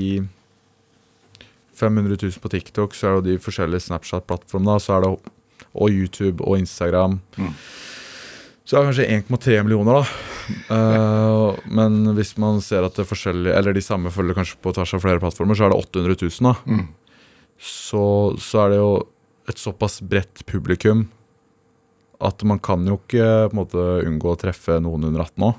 500 1.76 2.18
000 2.22 2.42
på 2.44 2.52
TikTok, 2.54 2.96
så 2.98 3.08
er 3.10 3.22
det 3.22 3.34
de 3.34 3.44
forskjellige 3.44 3.88
Snapchat-plattformene, 3.88 4.80
så 4.82 4.98
er 4.98 5.06
det 5.06 5.14
og 5.74 5.90
YouTube 5.90 6.44
og 6.46 6.60
Instagram. 6.62 7.18
Mm. 7.38 7.54
Så 8.64 8.78
er 8.78 8.84
det 8.84 8.90
kanskje 8.92 9.08
1,3 9.18 9.64
millioner, 9.66 10.00
da. 10.00 10.04
Uh, 10.70 11.60
men 11.72 12.14
hvis 12.18 12.36
man 12.40 12.62
ser 12.64 12.84
at 12.84 12.96
det 12.98 13.06
er 13.06 13.08
forskjellige 13.08 13.54
Eller 13.56 13.72
de 13.72 13.80
samme 13.80 14.12
følger 14.12 14.36
kanskje 14.36 14.58
på 14.60 14.74
tvers 14.76 14.92
av 14.98 15.00
flere 15.04 15.22
plattformer, 15.24 15.56
så 15.56 15.66
er 15.66 15.72
det 15.72 15.80
800 15.80 16.18
000, 16.20 16.32
da 16.44 16.54
Mm. 16.68 16.88
så, 17.60 18.36
så 18.40 18.66
er 18.66 18.70
det 18.74 18.80
jo 18.82 18.92
et 19.48 19.60
såpass 19.60 20.02
bredt 20.02 20.46
publikum 20.46 21.08
at 22.24 22.44
man 22.44 22.60
kan 22.60 22.86
jo 22.88 22.98
ikke 23.00 23.50
på 23.50 23.54
en 23.54 23.60
måte 23.60 23.84
unngå 24.08 24.32
å 24.32 24.40
treffe 24.40 24.80
noen 24.80 25.10
under 25.10 25.26
18 25.26 25.44
òg. 25.48 25.56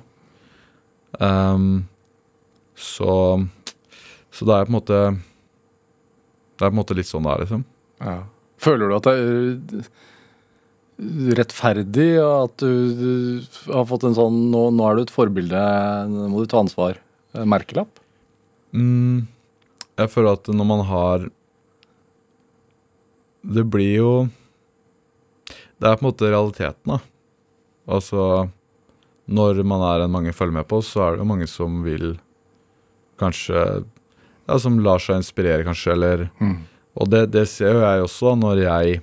så, 2.75 3.13
så 4.33 4.49
det 4.49 4.55
er 4.55 4.65
på 4.65 4.73
en 4.73 4.79
måte 4.79 5.01
Det 6.65 6.71
er 6.71 6.73
på 6.73 6.79
en 6.79 6.81
måte 6.81 6.95
litt 6.97 7.11
sånn 7.11 7.27
det 7.27 7.33
er, 7.35 7.41
liksom. 7.45 7.65
Ja. 8.01 8.15
Føler 8.65 8.89
du 8.89 8.95
at 8.97 9.05
det 9.05 9.13
er 9.21 9.29
rettferdig 11.37 12.17
at 12.23 12.63
du, 12.63 13.45
har 13.69 13.85
fått 13.91 14.07
en 14.09 14.17
sånn 14.17 14.39
nå, 14.49 14.63
nå 14.73 14.83
er 14.89 14.97
du 14.97 15.03
et 15.03 15.13
forbilde, 15.13 15.61
nå 16.09 16.29
må 16.33 16.41
du 16.41 16.49
ta 16.49 16.63
ansvar. 16.65 16.97
Merkelapp? 17.37 18.01
Mm, 18.73 19.29
jeg 20.01 20.09
føler 20.15 20.33
at 20.39 20.49
når 20.49 20.67
man 20.67 20.83
har 20.89 21.29
Det 23.45 23.65
blir 23.71 23.95
jo 24.01 24.29
Det 25.77 25.87
er 25.87 25.97
på 25.99 26.01
en 26.01 26.09
måte 26.09 26.31
realiteten, 26.31 26.87
da. 26.95 26.99
Altså 27.85 28.49
Når 29.29 29.61
man 29.69 29.81
er 29.93 29.99
en 30.07 30.15
mange 30.17 30.33
følger 30.33 30.57
med 30.63 30.69
på, 30.71 30.81
så 30.81 30.97
er 31.05 31.11
det 31.13 31.21
jo 31.27 31.33
mange 31.35 31.49
som 31.51 31.85
vil 31.85 32.17
kanskje 33.21 33.85
Ja, 34.45 34.59
som 34.61 34.79
lar 34.85 35.01
seg 35.03 35.21
inspirere, 35.23 35.65
kanskje, 35.67 35.93
eller 35.97 36.31
Mm. 36.41 36.63
Og 36.95 37.09
det, 37.11 37.25
det 37.35 37.49
ser 37.51 37.73
jo 37.75 37.81
jeg 37.83 38.03
også. 38.05 38.35
Når 38.39 38.61
jeg 38.63 39.01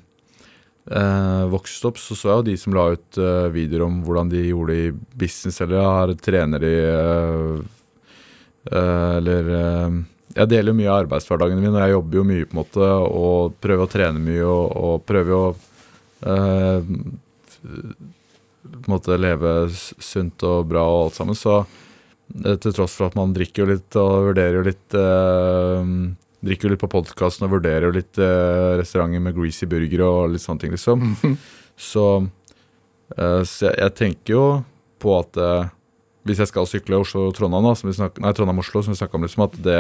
eh, 0.88 1.42
vokste 1.52 1.90
opp, 1.90 1.98
så 2.00 2.16
så 2.16 2.30
jeg 2.30 2.38
jo 2.38 2.46
de 2.48 2.54
som 2.62 2.76
la 2.78 2.86
ut 2.94 3.18
eh, 3.20 3.50
videoer 3.52 3.84
om 3.88 3.98
hvordan 4.06 4.32
de 4.32 4.46
gjorde 4.48 4.72
det 4.72 4.86
i 4.86 4.94
business, 5.26 5.60
eller 5.62 5.84
har 5.84 6.14
trener 6.24 6.64
i 6.64 6.78
eh, 6.88 7.58
eh, 8.72 9.18
Eller 9.18 9.52
eh, 9.58 10.00
Jeg 10.38 10.48
deler 10.54 10.72
jo 10.72 10.78
mye 10.80 10.88
av 10.94 11.02
arbeidshverdagen 11.04 11.60
min, 11.60 11.76
og 11.76 11.84
jeg 11.84 11.96
jobber 11.98 12.22
jo 12.22 12.24
mye 12.32 12.48
på 12.48 12.56
en 12.56 12.62
måte, 12.62 12.88
og 13.12 13.60
prøver 13.60 13.84
å 13.84 13.92
trene 13.92 14.24
mye, 14.24 14.48
og, 14.48 14.66
og 14.72 15.06
prøver 15.12 15.36
jo 15.36 15.42
å 15.42 15.52
eh, 16.32 16.96
på 18.72 18.88
en 18.88 18.94
måte 18.94 19.18
leve 19.20 19.52
sunt 19.74 20.44
og 20.48 20.70
bra 20.72 20.84
og 20.88 21.10
alt 21.10 21.18
sammen. 21.20 21.36
Så 21.36 21.60
til 22.64 22.74
tross 22.76 22.96
for 22.98 23.10
at 23.10 23.18
man 23.20 23.34
drikker 23.36 23.64
jo 23.64 23.70
litt 23.74 23.98
og 24.00 24.32
vurderer 24.32 24.60
jo 24.60 24.66
litt 24.68 24.98
eh, 24.98 25.94
Drikker 26.42 26.66
jo 26.66 26.72
litt 26.74 26.82
på 26.82 26.90
podkasten 26.90 27.46
og 27.46 27.52
vurderer 27.54 27.86
jo 27.86 27.94
litt 27.94 28.18
eh, 28.18 28.72
restauranter 28.80 29.22
med 29.22 29.36
greasy 29.38 29.68
burger 29.70 30.02
og 30.08 30.32
litt 30.34 30.42
sånne 30.42 30.64
ting, 30.64 30.72
liksom. 30.74 31.36
Så, 31.82 32.06
eh, 33.16 33.42
så 33.46 33.68
jeg, 33.68 33.76
jeg 33.80 33.94
tenker 33.98 34.34
jo 34.34 34.46
på 35.02 35.14
at 35.20 35.38
eh, 35.38 35.70
hvis 36.28 36.42
jeg 36.44 36.52
skal 36.52 36.68
sykle 36.70 37.00
Oslo-Trondheim, 37.02 37.66
nei, 38.22 38.34
Trondheim-Oslo, 38.38 38.84
som 38.86 38.94
vi 38.94 39.00
snakka 39.00 39.18
om, 39.18 39.26
liksom, 39.26 39.46
at 39.48 39.56
det 39.66 39.80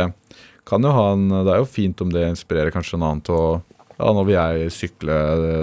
kan 0.69 0.85
jo 0.85 0.93
ha 0.93 1.11
en 1.13 1.27
Det 1.29 1.53
er 1.53 1.59
jo 1.61 1.69
fint 1.69 2.01
om 2.01 2.13
det 2.13 2.27
inspirerer 2.29 2.73
kanskje 2.73 2.97
en 2.97 3.05
annen 3.07 3.25
til 3.25 3.37
å 3.37 3.49
Ja, 3.97 4.13
nå 4.17 4.23
vil 4.25 4.37
jeg 4.37 4.71
sykle 4.73 5.17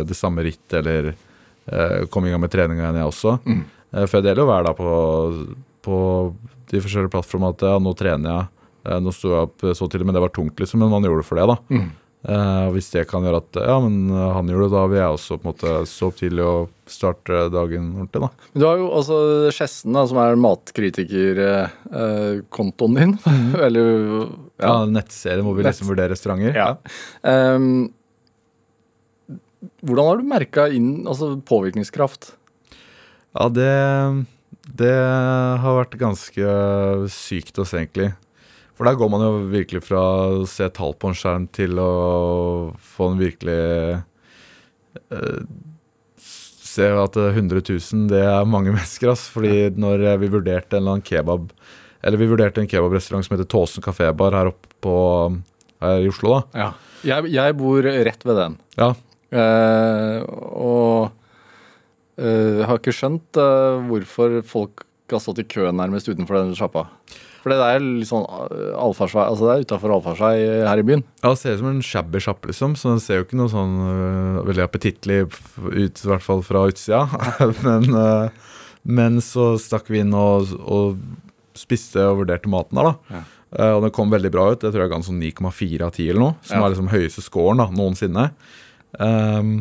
det, 0.07 0.14
samme 0.14 0.44
rittet, 0.46 0.79
eller 0.79 1.09
eh, 1.11 2.05
komme 2.11 2.29
i 2.29 2.35
gang 2.35 2.44
med 2.44 2.53
treninga 2.53 2.85
igjen, 2.85 3.01
jeg 3.01 3.11
også. 3.11 3.33
Mm. 3.42 3.64
Eh, 3.90 4.05
for 4.05 4.18
jeg 4.18 4.29
deler 4.29 4.44
jo 4.44 4.51
hver 4.51 4.68
dag 4.68 4.79
på, 4.79 4.92
på 5.88 5.98
de 6.68 6.83
forskjellige 6.85 7.14
plattformene 7.16 7.55
at 7.57 7.64
ja, 7.64 7.77
nå 7.81 7.90
trener 7.96 8.29
jeg. 8.35 8.44
Eh, 8.88 9.01
nå 9.05 9.11
sto 9.16 9.29
jeg 9.33 9.44
opp 9.48 9.59
så 9.77 9.85
tidlig, 9.88 10.07
men 10.09 10.16
det 10.16 10.24
var 10.27 10.33
tungt, 10.37 10.57
liksom. 10.61 10.79
Men 10.85 10.92
man 10.92 11.05
gjorde 11.09 11.22
det 11.24 11.29
for 11.31 11.37
det, 11.40 11.48
da. 11.48 11.57
Mm. 11.72 11.88
Eh, 12.29 12.66
hvis 12.74 12.88
det 12.90 13.05
kan 13.07 13.22
gjøre 13.22 13.38
at 13.44 13.55
ja, 13.62 13.77
men 13.79 14.11
eh, 14.11 14.33
han 14.35 14.48
gjorde 14.51 14.66
det, 14.66 14.74
da 14.74 14.81
vil 14.90 14.98
jeg 14.98 15.12
også 15.14 15.37
på 15.38 15.44
en 15.46 15.51
måte 15.53 15.70
stå 15.87 16.09
opp 16.11 16.16
tidlig 16.18 16.42
og 16.44 16.66
starte 16.90 17.44
dagen 17.55 17.92
ordentlig, 17.94 18.20
da. 18.24 18.29
Men 18.51 18.59
Du 18.59 18.64
har 18.66 18.74
jo 18.81 18.88
altså 18.98 19.16
Skjessen, 19.55 19.94
da, 19.94 20.03
som 20.11 20.18
er 20.24 20.35
matkritikerkontoen 20.42 22.94
din. 22.98 23.12
Eller 23.68 23.87
Ja, 24.59 24.64
ja. 24.64 24.72
Nettserien 24.90 25.46
hvor 25.46 25.55
vi 25.59 25.62
liksom 25.68 25.87
vurderer 25.92 26.11
restauranter. 26.16 26.53
Ja. 26.59 26.70
Ehm, 27.29 27.92
Hvordan 29.83 30.07
har 30.07 30.16
du 30.18 30.22
merka 30.27 30.66
altså 30.70 31.33
påvirkningskraft? 31.46 32.33
Ja, 33.38 33.48
det, 33.51 33.70
det 34.68 34.94
har 35.62 35.78
vært 35.78 35.96
ganske 36.00 36.57
sykt 37.12 37.61
å 37.61 37.66
se, 37.68 37.81
egentlig. 37.81 38.12
For 38.76 38.87
der 38.87 38.98
går 38.98 39.11
man 39.11 39.24
jo 39.24 39.31
virkelig 39.50 39.83
fra 39.88 40.02
å 40.38 40.44
se 40.46 40.68
tall 40.74 40.94
på 40.94 41.11
en 41.11 41.16
skjerm 41.18 41.48
til 41.54 41.81
å 41.83 41.88
få 42.94 43.12
en 43.12 43.22
virkelig 43.22 43.62
uh, 45.12 45.40
Se 46.68 46.85
at 46.94 47.16
100 47.16 47.62
000, 47.64 48.04
det 48.12 48.20
er 48.22 48.46
mange 48.46 48.70
mennesker, 48.76 49.11
ass. 49.11 49.24
Fordi 49.33 49.72
når 49.74 50.04
vi 50.22 50.31
vurderte 50.31 50.76
en 50.76 50.83
eller 50.85 50.98
annen 50.98 51.07
kebab 51.07 51.48
Eller 52.04 52.20
vi 52.20 52.28
vurderte 52.31 52.62
en 52.62 52.70
kebabrestaurant 52.70 53.26
som 53.26 53.35
heter 53.35 53.48
Tåsen 53.50 53.83
kafébar 53.83 54.37
her 54.37 54.52
oppe 54.52 54.70
på 54.85 54.94
her 55.83 56.04
i 56.04 56.11
Oslo, 56.12 56.37
da. 56.37 56.61
Ja. 56.61 56.68
Jeg, 57.09 57.33
jeg 57.35 57.54
bor 57.59 57.83
rett 57.83 58.24
ved 58.26 58.38
den. 58.38 58.59
Ja, 58.78 58.92
Uh, 59.28 60.24
og 60.57 61.11
eh, 62.18 62.66
har 62.68 62.81
ikke 62.81 62.94
skjønt 62.94 63.38
uh, 63.40 63.78
hvorfor 63.88 64.40
folk 64.46 64.85
har 65.09 65.22
stått 65.24 65.40
i 65.40 65.46
kø 65.48 65.70
nærmest 65.72 66.11
utenfor 66.11 66.37
den 66.42 66.54
sjappa. 66.59 66.87
For 67.38 67.54
det 67.54 67.59
er 67.62 67.78
litt 67.81 68.09
sånn 68.11 68.26
allfarsvei, 68.26 69.22
altså 69.31 69.46
det 69.46 69.52
er 69.54 69.62
utafor 69.64 69.92
allfarvei 69.94 70.33
her 70.66 70.81
i 70.83 70.85
byen. 70.85 71.04
Ja, 71.22 71.31
det 71.31 71.38
ser 71.40 71.54
ut 71.54 71.62
som 71.62 71.70
en 71.70 71.85
shabby 71.87 72.20
sjappe, 72.20 72.50
liksom. 72.50 72.74
Så 72.76 72.90
den 72.90 73.00
ser 73.00 73.20
jo 73.20 73.24
ikke 73.28 73.38
noe 73.38 73.52
sånn 73.52 73.76
uh, 73.78 74.42
veldig 74.48 74.64
appetittlig 74.66 75.20
ut, 75.31 76.02
i 76.02 76.11
hvert 76.11 76.26
fall 76.26 76.42
fra 76.44 76.66
utsida. 76.68 77.04
men, 77.66 77.88
uh, 77.94 78.52
men 78.85 79.22
så 79.24 79.52
stakk 79.62 79.88
vi 79.94 80.02
inn 80.02 80.12
og, 80.18 80.50
og 80.61 80.98
spiste 81.59 82.02
og 82.11 82.24
vurderte 82.24 82.50
maten 82.52 82.83
der, 82.83 82.90
da. 82.90 83.16
Ja. 83.20 83.24
Uh, 83.48 83.72
og 83.78 83.87
det 83.87 83.94
kom 83.96 84.11
veldig 84.12 84.35
bra 84.35 84.50
ut. 84.52 84.61
Jeg 84.66 84.74
tror 84.74 84.83
jeg 84.85 84.90
ga 84.92 84.98
den 84.98 85.09
sånn 85.09 85.22
9,4 85.22 85.87
av 85.87 85.94
10 85.94 86.11
eller 86.11 86.24
noe. 86.26 86.35
Som 86.44 86.59
Ja. 86.59 86.66
er 86.66 86.74
liksom 86.74 86.90
høyeste 86.92 87.24
scoren 87.24 87.62
da, 87.62 87.70
noensinne. 87.72 88.26
Ehm, 89.00 89.54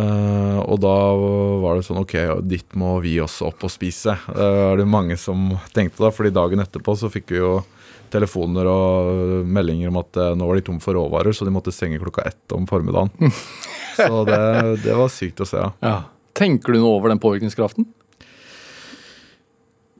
eh, 0.00 0.58
og 0.62 0.80
da 0.82 0.96
var 1.62 1.78
det 1.78 1.86
sånn 1.86 2.02
Ok, 2.02 2.14
dit 2.46 2.76
må 2.78 2.96
vi 3.04 3.16
også 3.22 3.50
opp 3.50 3.66
og 3.66 3.72
spise. 3.72 4.16
Det 4.28 4.50
er 4.72 4.82
det 4.82 4.88
mange 4.90 5.18
som 5.20 5.48
tenkte 5.76 6.04
da, 6.04 6.12
fordi 6.14 6.34
dagen 6.34 6.62
etterpå 6.64 6.96
så 6.98 7.10
fikk 7.12 7.34
vi 7.34 7.40
jo 7.40 7.54
telefoner 8.12 8.68
og 8.70 9.46
meldinger 9.50 9.90
om 9.90 9.98
at 10.00 10.18
uh, 10.20 10.32
nå 10.38 10.46
var 10.46 10.58
de 10.58 10.64
tom 10.68 10.78
for 10.82 10.94
råvarer, 10.94 11.34
så 11.34 11.46
de 11.46 11.52
måtte 11.54 11.74
stenge 11.74 11.98
klokka 11.98 12.22
ett 12.28 12.54
om 12.54 12.66
formiddagen. 12.70 13.32
så 13.98 14.22
det, 14.28 14.42
det 14.84 14.94
var 14.94 15.10
sykt 15.12 15.42
å 15.42 15.48
se. 15.48 15.64
Ja. 15.82 15.98
Tenker 16.36 16.74
du 16.74 16.82
noe 16.82 16.98
over 16.98 17.10
den 17.10 17.22
påvirkningskraften? 17.22 17.88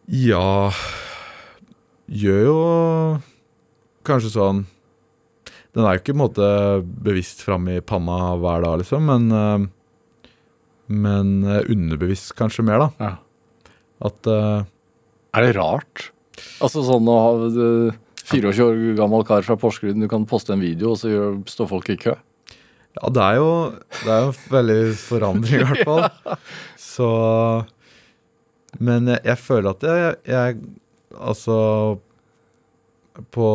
Ja 0.07 0.71
Gjør 2.07 2.43
jo 2.45 2.59
kanskje 4.07 4.31
sånn 4.37 4.61
Den 5.75 5.83
er 5.83 5.97
jo 5.97 6.03
ikke 6.03 6.13
på 6.13 6.15
en 6.15 6.21
måte 6.21 6.51
bevisst 7.09 7.43
framme 7.43 7.79
i 7.81 7.83
panna 7.83 8.37
hver 8.39 8.63
dag, 8.63 8.77
liksom, 8.83 9.09
men 9.11 9.27
eh, 9.35 9.65
Men 10.87 11.41
eh, 11.45 11.65
underbevisst 11.73 12.35
kanskje 12.39 12.65
mer, 12.67 12.87
da. 12.87 12.91
Ja. 13.03 13.73
At 14.07 14.29
uh, 14.29 14.67
Er 15.35 15.47
det 15.47 15.57
rart? 15.57 16.11
Altså 16.61 16.83
sånn 16.85 17.09
å 17.09 17.17
ha 17.17 17.31
eh, 17.49 17.97
24 18.27 18.65
år 18.67 18.81
gammel 18.99 19.25
kar 19.27 19.45
fra 19.47 19.57
Porsgrunn, 19.59 20.03
du 20.03 20.09
kan 20.11 20.27
poste 20.29 20.53
en 20.55 20.63
video, 20.63 20.93
og 20.93 21.01
så 21.01 21.13
gjør, 21.13 21.39
står 21.49 21.71
folk 21.71 21.91
i 21.95 21.99
kø. 22.01 22.17
Ja, 22.97 23.11
det 23.13 23.23
er 23.23 23.37
jo 23.37 23.51
Det 23.93 24.13
er 24.13 24.23
jo 24.25 24.35
veldig 24.53 24.81
forandring, 24.97 25.63
i 25.63 25.69
hvert 25.69 25.89
fall. 25.89 26.39
Så 26.95 27.09
Men 28.81 29.11
jeg, 29.13 29.21
jeg 29.27 29.41
føler 29.43 29.75
at 29.75 29.85
jeg, 29.85 30.15
jeg 30.33 30.57
Altså 31.13 31.57
På 33.37 33.49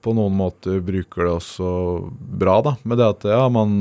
På 0.00 0.14
noen 0.16 0.38
måter 0.40 0.80
bruker 0.84 1.26
det 1.26 1.34
også 1.34 1.68
bra, 2.40 2.56
da. 2.64 2.74
Med 2.88 3.00
det 3.02 3.10
at 3.12 3.28
ja, 3.28 3.42
man, 3.52 3.76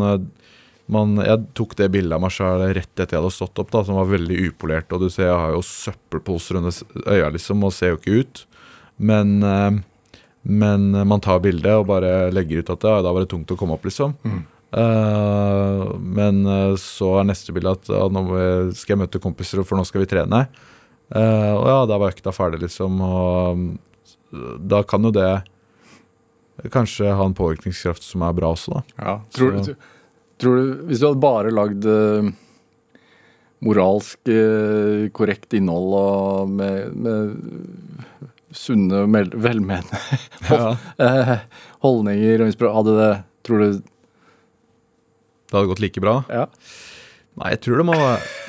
man 0.93 1.17
Jeg 1.19 1.43
tok 1.57 1.75
det 1.79 1.89
bildet 1.91 2.15
av 2.15 2.23
meg 2.23 2.31
sjøl 2.31 2.63
rett 2.75 2.93
etter 2.95 3.17
jeg 3.17 3.21
hadde 3.21 3.35
stått 3.35 3.59
opp, 3.59 3.71
da, 3.73 3.83
som 3.83 3.99
var 3.99 4.07
veldig 4.11 4.37
upolert. 4.47 4.93
Og 4.95 5.03
du 5.03 5.09
ser 5.11 5.29
jeg 5.29 5.41
har 5.41 5.55
jo 5.55 5.63
søppelposer 5.65 6.61
under 6.61 6.81
øya, 7.05 7.31
liksom, 7.35 7.65
og 7.67 7.75
ser 7.75 7.93
jo 7.93 7.99
ikke 7.99 8.21
ut. 8.21 8.43
Men 8.97 9.37
eh, 9.43 9.79
men 10.47 10.93
man 11.07 11.19
tar 11.19 11.41
bildet 11.43 11.73
og 11.75 11.89
bare 11.89 12.29
legger 12.31 12.61
ut 12.61 12.69
at 12.71 12.85
ja, 12.87 13.01
da 13.03 13.11
var 13.11 13.25
det 13.25 13.33
tungt 13.33 13.51
å 13.51 13.57
komme 13.59 13.75
opp, 13.75 13.83
liksom. 13.83 14.13
Eh, 14.71 15.81
men 15.99 16.39
eh, 16.47 16.75
så 16.79 17.17
er 17.19 17.27
neste 17.27 17.51
bilde 17.55 17.73
at 17.75 17.91
ja, 17.91 18.05
nå 18.07 18.23
skal 18.71 18.93
jeg 18.93 19.01
møte 19.01 19.21
kompiser, 19.23 19.59
for 19.67 19.79
nå 19.79 19.83
skal 19.87 20.05
vi 20.05 20.09
trene. 20.11 20.45
Uh, 21.07 21.53
og 21.55 21.67
ja, 21.71 21.75
da 21.87 21.97
var 22.01 22.11
økta 22.11 22.33
ferdig, 22.35 22.61
liksom. 22.65 22.97
Og 23.03 23.59
mm, 23.59 23.67
da 24.67 24.81
kan 24.87 25.07
jo 25.07 25.13
det 25.15 25.29
kanskje 26.73 27.13
ha 27.15 27.27
en 27.27 27.35
påvirkningskraft 27.37 28.03
som 28.03 28.25
er 28.27 28.35
bra 28.35 28.51
også, 28.55 28.75
da. 28.75 28.81
Ja, 28.99 29.13
Tror, 29.35 29.59
du, 29.63 29.71
tror 30.41 30.57
du, 30.59 30.73
Hvis 30.89 31.01
du 31.01 31.07
hadde 31.09 31.23
bare 31.23 31.53
lagd 31.53 31.85
eh, 31.89 32.29
moralsk 33.65 34.29
eh, 34.31 35.07
korrekt 35.17 35.55
innhold 35.57 35.95
og 35.97 36.51
med, 36.59 36.93
med 36.93 38.25
sunne, 38.55 39.03
og 39.05 39.37
velmenende 39.41 40.01
Ja. 40.51 40.75
eh, 41.01 41.33
holdninger 41.85 42.45
Hadde 42.47 42.97
det 42.99 43.13
Tror 43.47 43.63
du 43.63 43.69
Det 43.79 45.55
hadde 45.55 45.69
gått 45.71 45.83
like 45.83 46.03
bra. 46.03 46.19
Ja. 46.29 46.47
Nei, 47.37 47.51
jeg 47.53 47.61
tror 47.63 47.79
det 47.79 47.85
må, 47.87 47.95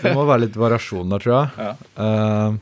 det 0.03 0.14
må 0.16 0.24
være 0.27 0.46
litt 0.46 0.57
variasjon 0.59 1.11
der, 1.12 1.20
tror 1.22 1.35
jeg. 1.37 1.48
Ja. 1.61 1.72
Uh, 2.01 2.57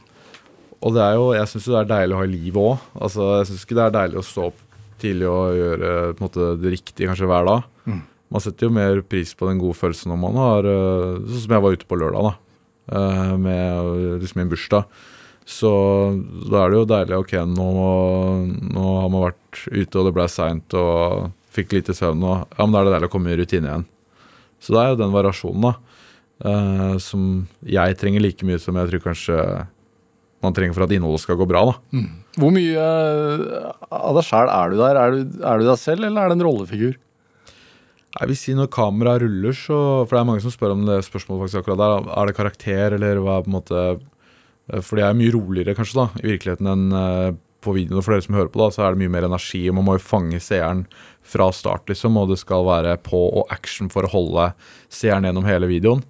og 0.82 0.92
det 0.96 1.02
er 1.04 1.14
jo, 1.16 1.28
jeg 1.38 1.50
syns 1.52 1.68
det 1.70 1.78
er 1.78 1.88
deilig 1.92 2.16
å 2.16 2.18
ha 2.18 2.26
i 2.26 2.32
livet 2.32 2.58
òg. 2.60 2.82
Altså, 2.98 3.28
jeg 3.38 3.48
syns 3.48 3.62
ikke 3.64 3.78
det 3.78 3.84
er 3.86 3.94
deilig 3.94 4.18
å 4.20 4.24
stå 4.26 4.48
opp 4.50 4.58
tidlig 5.00 5.28
og 5.30 5.56
gjøre 5.56 5.92
måte, 6.20 6.48
det 6.60 6.72
riktige 6.74 7.08
kanskje 7.08 7.30
hver 7.30 7.48
dag. 7.48 7.70
Mm. 7.86 8.02
Man 8.32 8.42
setter 8.42 8.66
jo 8.66 8.74
mer 8.74 9.00
pris 9.06 9.34
på 9.38 9.46
den 9.48 9.60
gode 9.62 9.76
følelsen 9.78 10.10
når 10.10 10.18
man 10.18 10.38
har 10.40 10.66
eh, 10.66 11.18
Sånn 11.28 11.44
som 11.44 11.52
jeg 11.56 11.62
var 11.66 11.76
ute 11.76 11.86
på 11.86 11.98
lørdag, 12.00 12.26
da. 12.26 12.32
eh, 12.98 13.34
med 13.38 14.22
liksom 14.24 14.40
min 14.42 14.50
bursdag. 14.50 14.88
Så 15.46 15.70
da 16.50 16.64
er 16.64 16.72
det 16.72 16.78
jo 16.80 16.88
deilig. 16.90 17.18
Ok, 17.22 17.34
nå, 17.46 17.66
nå 18.74 18.86
har 19.00 19.10
man 19.14 19.28
vært 19.28 19.60
ute, 19.70 19.92
og 20.00 20.08
det 20.08 20.14
ble 20.16 20.26
seint 20.32 20.74
og 20.74 21.28
fikk 21.54 21.76
lite 21.76 21.94
søvn. 21.94 22.24
Og, 22.26 22.42
ja, 22.50 22.64
men 22.66 22.74
da 22.74 22.80
er 22.82 22.88
det 22.88 22.94
deilig 22.96 23.10
å 23.12 23.14
komme 23.14 23.30
i 23.30 23.38
rutine 23.38 23.70
igjen. 23.70 23.86
Så 24.58 24.74
det 24.74 24.82
er 24.82 24.90
jo 24.90 24.98
den 25.04 25.14
variasjonen, 25.14 25.68
da. 25.68 25.72
eh, 26.50 26.96
som 27.04 27.30
jeg 27.62 27.98
trenger 28.02 28.24
like 28.26 28.42
mye 28.48 28.58
som 28.58 28.74
jeg 28.82 28.90
tror 28.90 29.04
kanskje 29.06 29.38
man 30.44 30.52
trenger 30.56 30.74
for 30.76 30.84
at 30.84 30.92
innholdet 30.98 31.22
skal 31.22 31.38
gå 31.38 31.46
bra. 31.48 31.62
da. 31.70 32.02
Hvor 32.42 32.50
mye 32.52 32.82
av 33.88 34.18
deg 34.18 34.26
sjæl 34.26 34.50
er 34.52 34.74
du 34.74 34.76
der? 34.82 34.98
Er 35.00 35.14
du, 35.14 35.38
er 35.46 35.62
du 35.62 35.70
deg 35.70 35.78
selv, 35.80 36.04
eller 36.10 36.26
er 36.26 36.32
det 36.34 36.40
en 36.40 36.44
rollefigur? 36.50 36.98
Jeg 38.16 38.30
vil 38.30 38.38
si 38.40 38.54
når 38.56 38.70
kameraet 38.72 39.24
ruller, 39.26 39.56
så 39.56 39.78
For 40.06 40.16
det 40.16 40.20
er 40.20 40.28
mange 40.30 40.44
som 40.44 40.54
spør 40.54 40.76
om 40.76 40.84
det 40.88 41.02
spørsmålet 41.04 41.46
faktisk 41.46 41.62
akkurat 41.62 41.82
der. 41.82 42.12
Er 42.16 42.28
det 42.28 42.36
karakter, 42.38 42.96
eller 42.96 43.20
hva 43.24 43.40
på 43.44 43.50
en 43.50 43.56
måte 43.58 43.82
eh, 43.96 44.80
For 44.80 44.98
det 44.98 45.04
er 45.08 45.18
mye 45.18 45.34
roligere 45.34 45.76
kanskje 45.76 46.00
da, 46.00 46.06
i 46.22 46.30
virkeligheten 46.32 46.70
enn 46.72 46.86
eh, 47.00 47.32
på 47.66 47.74
videoen. 47.76 48.00
Og 48.00 48.06
for 48.06 48.14
dere 48.14 48.24
som 48.24 48.38
hører 48.38 48.52
på, 48.52 48.62
da, 48.62 48.70
så 48.72 48.84
er 48.86 48.94
det 48.94 49.02
mye 49.02 49.12
mer 49.16 49.26
energi. 49.28 49.64
og 49.68 49.76
Man 49.78 49.88
må 49.88 49.96
jo 49.98 50.06
fange 50.06 50.40
seeren 50.40 50.86
fra 51.26 51.50
start, 51.52 51.88
liksom. 51.90 52.16
Og 52.20 52.30
det 52.32 52.40
skal 52.40 52.66
være 52.68 52.96
på 53.04 53.26
og 53.26 53.52
action 53.52 53.90
for 53.92 54.06
å 54.06 54.12
holde 54.12 54.52
seeren 54.92 55.26
gjennom 55.28 55.48
hele 55.48 55.68
videoen. 55.70 56.04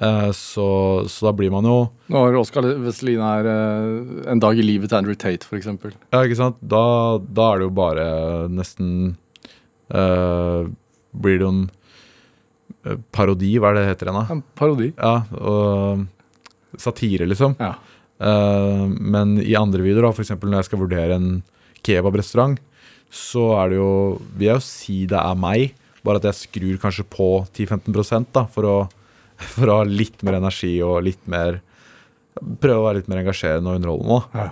Eh, 0.00 0.30
så, 0.32 0.66
så 1.08 1.26
da 1.28 1.34
blir 1.36 1.50
man 1.52 1.66
jo 1.68 1.74
Når 2.08 2.38
Oskar 2.40 2.64
Vestelin 2.80 3.20
er 3.20 3.44
eh, 3.44 4.30
en 4.32 4.40
dag 4.40 4.56
i 4.56 4.64
livet 4.64 4.88
til 4.88 5.02
Andrew 5.02 5.18
Tate, 5.18 5.44
f.eks. 5.44 5.68
Ja, 5.68 6.22
ikke 6.22 6.38
sant? 6.38 6.56
Da, 6.64 7.18
da 7.20 7.50
er 7.50 7.60
det 7.60 7.66
jo 7.66 7.74
bare 7.76 8.06
nesten 8.48 8.94
eh, 9.92 10.70
Blir 11.12 11.38
det 11.38 11.46
jo 11.46 11.52
en 11.52 11.62
eh, 12.86 12.98
parodi, 13.14 13.54
hva 13.60 13.72
er 13.72 13.80
det 13.80 13.86
heter 13.90 14.10
igjen, 14.10 14.20
da? 14.20 14.36
En 14.36 14.42
parodi. 14.58 14.90
Ja, 14.96 15.14
og 15.38 16.80
satire, 16.80 17.28
liksom. 17.28 17.56
Ja. 17.60 17.74
Eh, 18.22 18.84
men 18.88 19.36
i 19.42 19.56
andre 19.58 19.84
videoer, 19.84 20.08
da, 20.08 20.14
f.eks. 20.14 20.34
når 20.38 20.60
jeg 20.60 20.70
skal 20.70 20.82
vurdere 20.84 21.18
en 21.18 21.30
kebabrestaurant, 21.84 22.60
så 23.12 23.50
er 23.60 23.72
det 23.72 23.76
jo 23.76 23.90
Vil 24.38 24.46
jeg 24.46 24.56
jo 24.56 24.64
si 24.64 24.94
det 25.10 25.18
er 25.20 25.36
meg, 25.36 25.74
bare 26.06 26.20
at 26.22 26.30
jeg 26.30 26.38
skrur 26.38 26.78
kanskje 26.80 27.04
på 27.12 27.28
10-15 27.52 28.30
da, 28.32 28.46
for 28.48 28.68
å, 28.68 28.76
for 29.56 29.68
å 29.68 29.82
ha 29.82 29.84
litt 29.88 30.24
mer 30.24 30.38
energi 30.40 30.78
og 30.84 31.02
litt 31.04 31.22
mer 31.30 31.60
Prøve 32.32 32.78
å 32.80 32.84
være 32.86 33.02
litt 33.02 33.08
mer 33.12 33.20
engasjerende 33.20 33.68
og 33.68 33.76
underholdende. 33.76 34.16
da. 34.32 34.46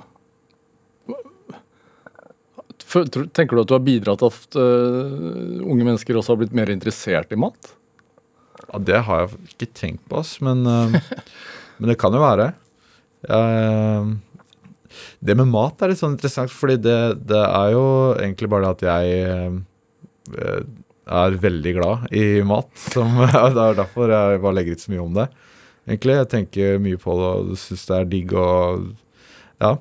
Tenker 2.90 3.55
du 3.57 3.62
at 3.62 3.70
du 3.70 3.76
har 3.76 3.85
bidratt 3.87 4.22
til 4.22 4.33
at 4.33 4.57
uh, 4.59 5.61
unge 5.62 5.85
mennesker 5.87 6.18
også 6.18 6.35
har 6.35 6.40
blitt 6.42 6.57
mer 6.57 6.72
interessert 6.72 7.31
i 7.31 7.38
mat? 7.38 7.74
Ja, 8.66 8.81
Det 8.90 9.03
har 9.07 9.22
jeg 9.22 9.53
ikke 9.53 9.70
tenkt 9.79 10.03
på, 10.11 10.18
ass, 10.22 10.38
men, 10.44 10.64
uh, 10.66 10.96
men 11.79 11.92
det 11.92 11.98
kan 12.00 12.14
jo 12.16 12.22
være. 12.24 12.50
Uh, 13.29 14.16
det 15.22 15.37
med 15.38 15.53
mat 15.53 15.82
er 15.82 15.93
litt 15.93 16.01
sånn 16.01 16.16
interessant, 16.16 16.51
fordi 16.51 16.80
det, 16.82 16.99
det 17.30 17.41
er 17.45 17.74
jo 17.76 17.84
egentlig 18.16 18.51
bare 18.51 18.66
det 18.66 18.72
at 18.74 18.88
jeg 18.88 19.61
er 21.11 21.36
veldig 21.43 21.74
glad 21.78 22.12
i 22.14 22.43
mat. 22.47 22.70
Som, 22.91 23.20
det 23.55 23.64
er 23.68 23.78
derfor 23.78 24.11
jeg 24.11 24.43
bare 24.43 24.59
legger 24.59 24.74
ut 24.74 24.84
så 24.84 24.95
mye 24.95 25.05
om 25.05 25.14
det. 25.18 25.28
Egentlig, 25.88 26.16
Jeg 26.18 26.30
tenker 26.34 26.82
mye 26.82 26.99
på 27.01 27.14
det 27.18 27.28
og 27.30 27.59
syns 27.59 27.86
det 27.88 27.97
er 27.97 28.11
digg 28.16 28.34
og 28.38 28.91
Ja. 29.61 29.76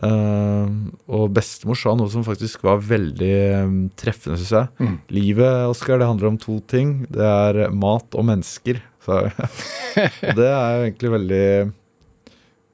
Eh, 0.00 0.68
og 1.12 1.32
bestemor 1.36 1.76
sa 1.76 1.92
noe 1.98 2.08
som 2.12 2.24
faktisk 2.24 2.62
var 2.64 2.80
veldig 2.80 3.34
um, 3.60 3.74
treffende, 3.98 4.38
syns 4.40 4.54
jeg. 4.56 4.70
Mm. 4.80 4.94
Livet, 5.12 5.66
Oskar, 5.68 6.00
det 6.00 6.08
handler 6.08 6.32
om 6.32 6.40
to 6.40 6.58
ting. 6.70 7.02
Det 7.12 7.26
er 7.28 7.66
mat 7.76 8.16
og 8.16 8.26
mennesker. 8.30 8.80
sa 9.04 9.24
jeg. 9.26 9.50
det 10.38 10.48
er 10.48 10.76
jo 10.76 10.86
egentlig 10.88 11.16
veldig 11.18 11.46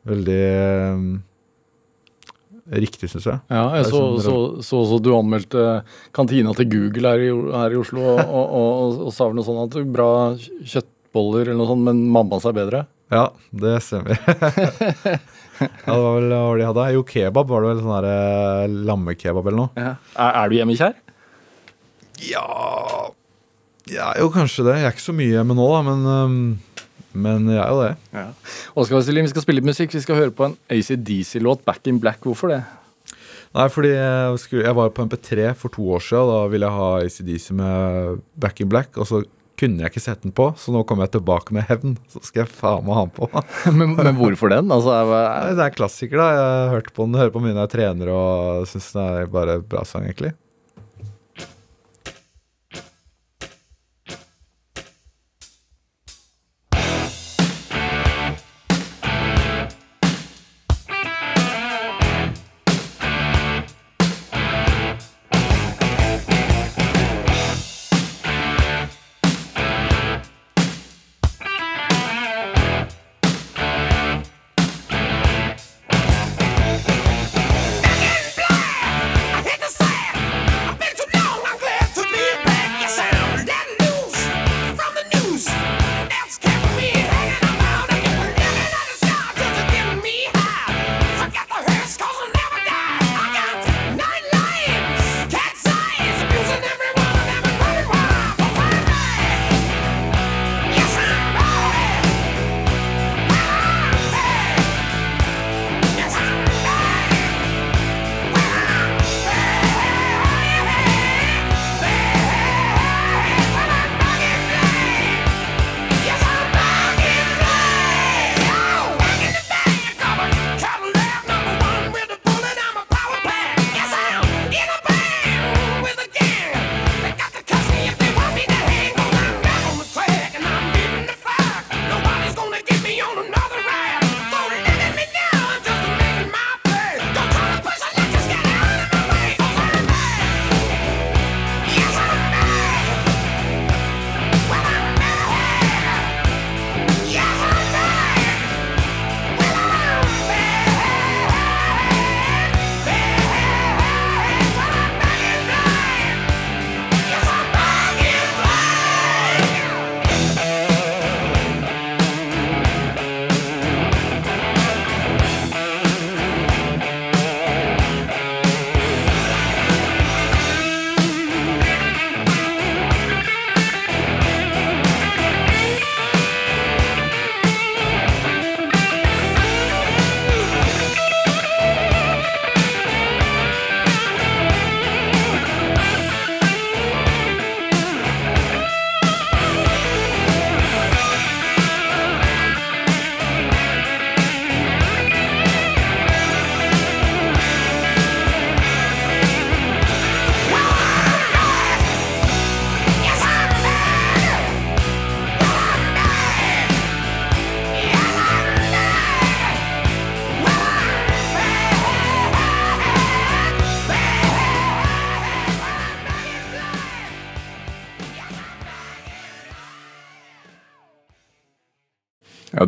Veldig 0.09 0.45
um, 0.95 1.09
riktig, 2.73 3.11
syns 3.13 3.27
jeg. 3.29 3.41
Ja, 3.53 3.65
jeg 3.77 3.89
så 3.91 3.99
sånn 3.99 4.23
så, 4.25 4.37
så, 4.65 4.79
så 4.89 4.99
du 5.05 5.11
anmeldte 5.13 5.65
kantina 6.17 6.55
til 6.57 6.71
Google 6.73 7.13
her 7.13 7.25
i, 7.27 7.29
her 7.53 7.75
i 7.75 7.81
Oslo 7.81 8.07
og, 8.15 8.23
og, 8.23 8.55
og, 8.61 9.03
og 9.09 9.13
sa 9.13 9.29
vel 9.29 9.37
noe 9.37 9.45
sånn 9.45 9.61
at 9.67 9.77
bra 9.93 10.09
kjøttboller 10.39 11.51
eller 11.51 11.61
noe 11.61 11.69
sånt, 11.75 11.85
men 11.91 12.01
mamma 12.15 12.41
seg 12.41 12.57
bedre. 12.57 12.87
Ja, 13.13 13.27
det 13.53 13.79
stemmer. 13.85 14.17
ja, 15.61 15.69
det 15.87 15.99
var 15.99 16.17
vel 16.19 16.33
hva 16.33 16.57
de 16.61 16.67
hadde? 16.69 16.87
Jo, 16.95 17.03
kebab 17.09 17.51
var 17.53 17.65
det 17.65 17.71
vel. 17.73 17.83
Sånn 17.85 17.95
der, 17.97 18.09
eh, 18.13 18.77
lammekebab 18.89 19.47
eller 19.51 19.61
noe. 19.65 19.85
Er, 19.85 20.31
er 20.31 20.49
du 20.53 20.57
hjemmekjær? 20.59 20.97
Ja 22.29 22.45
Ja, 23.89 24.09
jo, 24.19 24.29
kanskje 24.35 24.67
det. 24.67 24.79
Jeg 24.81 24.89
er 24.91 24.97
ikke 24.97 25.07
så 25.07 25.15
mye 25.17 25.33
hjemme 25.33 25.55
nå, 25.57 25.67
da, 25.73 25.79
men, 25.87 26.03
øhm, 26.13 26.43
men 27.25 27.47
jeg 27.55 27.61
er 27.63 27.71
jo 27.73 27.79
det. 27.87 27.93
Ja. 28.13 28.25
Oskar 28.77 28.99
Vestelin, 28.99 29.25
vi 29.25 29.33
skal 29.33 29.45
spille 29.47 29.63
litt 29.63 29.71
musikk. 29.71 29.95
Vi 29.97 30.03
skal 30.05 30.19
høre 30.19 30.35
på 30.37 30.45
en 30.51 30.59
ACDC-låt, 30.75 31.65
Back 31.65 31.89
in 31.89 32.01
Black. 32.03 32.21
Hvorfor 32.27 32.53
det? 32.53 32.61
Nei, 33.57 33.65
fordi 33.73 33.95
jeg, 33.95 34.39
skulle, 34.43 34.67
jeg 34.67 34.77
var 34.77 34.91
på 34.93 35.07
MP3 35.09 35.55
for 35.57 35.73
to 35.73 35.87
år 35.97 36.05
siden, 36.05 36.21
og 36.29 36.35
da 36.35 36.53
ville 36.53 36.69
jeg 36.69 36.77
ha 36.77 36.89
ACDC 37.07 37.47
med 37.57 38.21
Back 38.45 38.61
in 38.61 38.69
Black. 38.69 38.93
Og 39.01 39.09
så 39.09 39.23
kunne 39.59 39.83
jeg 39.83 39.93
ikke 39.93 40.03
sette 40.05 40.27
den 40.27 40.35
på, 40.37 40.51
så 40.59 40.73
nå 40.75 40.85
kommer 40.89 41.07
jeg 41.07 41.17
tilbake 41.19 41.55
med 41.57 41.67
hevn. 41.69 41.97
Så 42.13 42.23
skal 42.27 42.45
jeg 42.45 42.53
faen 42.55 42.87
meg 42.87 42.99
ha 42.99 43.07
den 43.07 43.15
på. 43.17 43.29
men, 43.79 43.95
men 43.99 44.19
hvorfor 44.19 44.53
den? 44.55 44.71
Altså, 44.75 44.95
jeg... 44.95 45.55
det 45.59 45.65
er 45.65 45.73
en 45.73 45.79
klassiker, 45.79 46.21
da. 46.21 46.29
Jeg 46.35 46.45
har 46.49 46.75
hørt 46.77 46.93
på 46.95 47.09
den, 47.09 47.19
hører 47.19 47.35
på 47.35 47.43
mye 47.45 47.55
når 47.55 47.67
jeg 47.67 47.75
trener 47.77 48.13
og 48.15 48.69
syns 48.71 48.93
den 48.95 49.17
er 49.23 49.33
bare 49.33 49.59
bra 49.63 49.85
sang, 49.89 50.07
egentlig. 50.09 50.35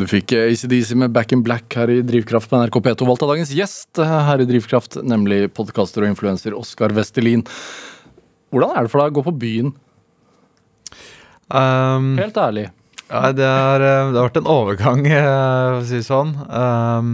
Du 0.01 0.07
fikk 0.09 0.33
eh, 0.33 0.49
ACDC 0.49 0.95
med 0.97 1.13
Back 1.13 1.35
in 1.37 1.43
Black 1.45 1.75
her 1.77 1.91
i 1.93 2.01
Drivkraft 2.07 2.49
på 2.49 2.57
NRK 2.57 2.79
P2. 2.87 3.05
Valgt 3.05 3.25
av 3.27 3.33
dagens 3.35 3.51
gjest 3.53 4.01
eh, 4.01 4.17
her 4.27 4.41
i 4.41 4.47
Drivkraft, 4.49 4.97
nemlig 5.05 5.51
podkaster 5.53 6.07
og 6.07 6.09
influenser 6.15 6.57
Oskar 6.57 6.95
Vestelin. 6.97 7.43
Hvordan 8.51 8.73
er 8.73 8.87
det 8.87 8.93
for 8.93 9.03
deg 9.03 9.13
å 9.13 9.19
gå 9.19 9.27
på 9.27 9.35
byen? 9.43 9.75
Um, 11.53 12.15
Helt 12.17 12.39
ærlig. 12.41 12.71
Ja, 13.11 13.29
det, 13.37 13.45
er, 13.45 13.85
eh, 13.85 14.13
det 14.15 14.23
har 14.23 14.31
vært 14.31 14.41
en 14.41 14.51
overgang, 14.55 15.05
for 15.11 15.81
å 15.83 15.87
si 15.91 15.99
det 15.99 16.09
sånn. 16.09 16.33
Um, 16.49 17.13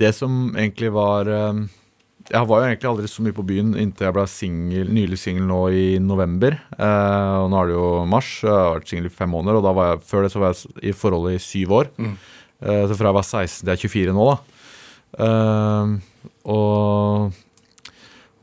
det 0.00 0.10
som 0.16 0.40
egentlig 0.56 0.90
var 0.96 1.30
um, 1.30 1.68
Jeg 2.30 2.46
var 2.46 2.60
jo 2.60 2.66
egentlig 2.68 2.88
aldri 2.90 3.08
så 3.10 3.24
mye 3.26 3.34
på 3.34 3.44
byen 3.46 3.72
inntil 3.80 4.06
jeg 4.06 4.14
ble 4.14 4.24
single, 4.30 4.84
nylig 4.94 5.16
singel 5.18 5.48
nå 5.48 5.60
i 5.74 5.86
november. 6.02 6.54
Eh, 6.76 7.32
og 7.42 7.48
nå 7.50 7.58
er 7.58 7.70
det 7.70 7.74
jo 7.74 7.88
mars, 8.06 8.28
jeg 8.44 8.54
har 8.54 8.76
vært 8.76 8.92
singel 8.92 9.08
i 9.08 9.14
fem 9.14 9.32
måneder, 9.34 9.58
og 9.58 9.66
da 9.66 9.72
var 9.74 9.88
jeg, 9.90 10.02
før 10.12 10.22
det 10.26 10.30
så 10.34 10.42
var 10.42 10.54
jeg 10.54 10.84
i 10.92 10.94
forholdet 10.94 11.34
i 11.34 11.42
syv 11.42 11.74
år. 11.80 11.90
Eh, 11.98 12.84
så 12.86 12.96
fra 12.98 13.10
jeg 13.10 13.18
var 13.18 13.26
16 13.26 13.64
til 13.64 13.72
jeg 13.72 13.80
er 13.80 13.94
24 13.96 14.14
nå, 14.14 14.28
da. 14.30 14.36
Eh, 15.26 15.94
og, 16.54 17.40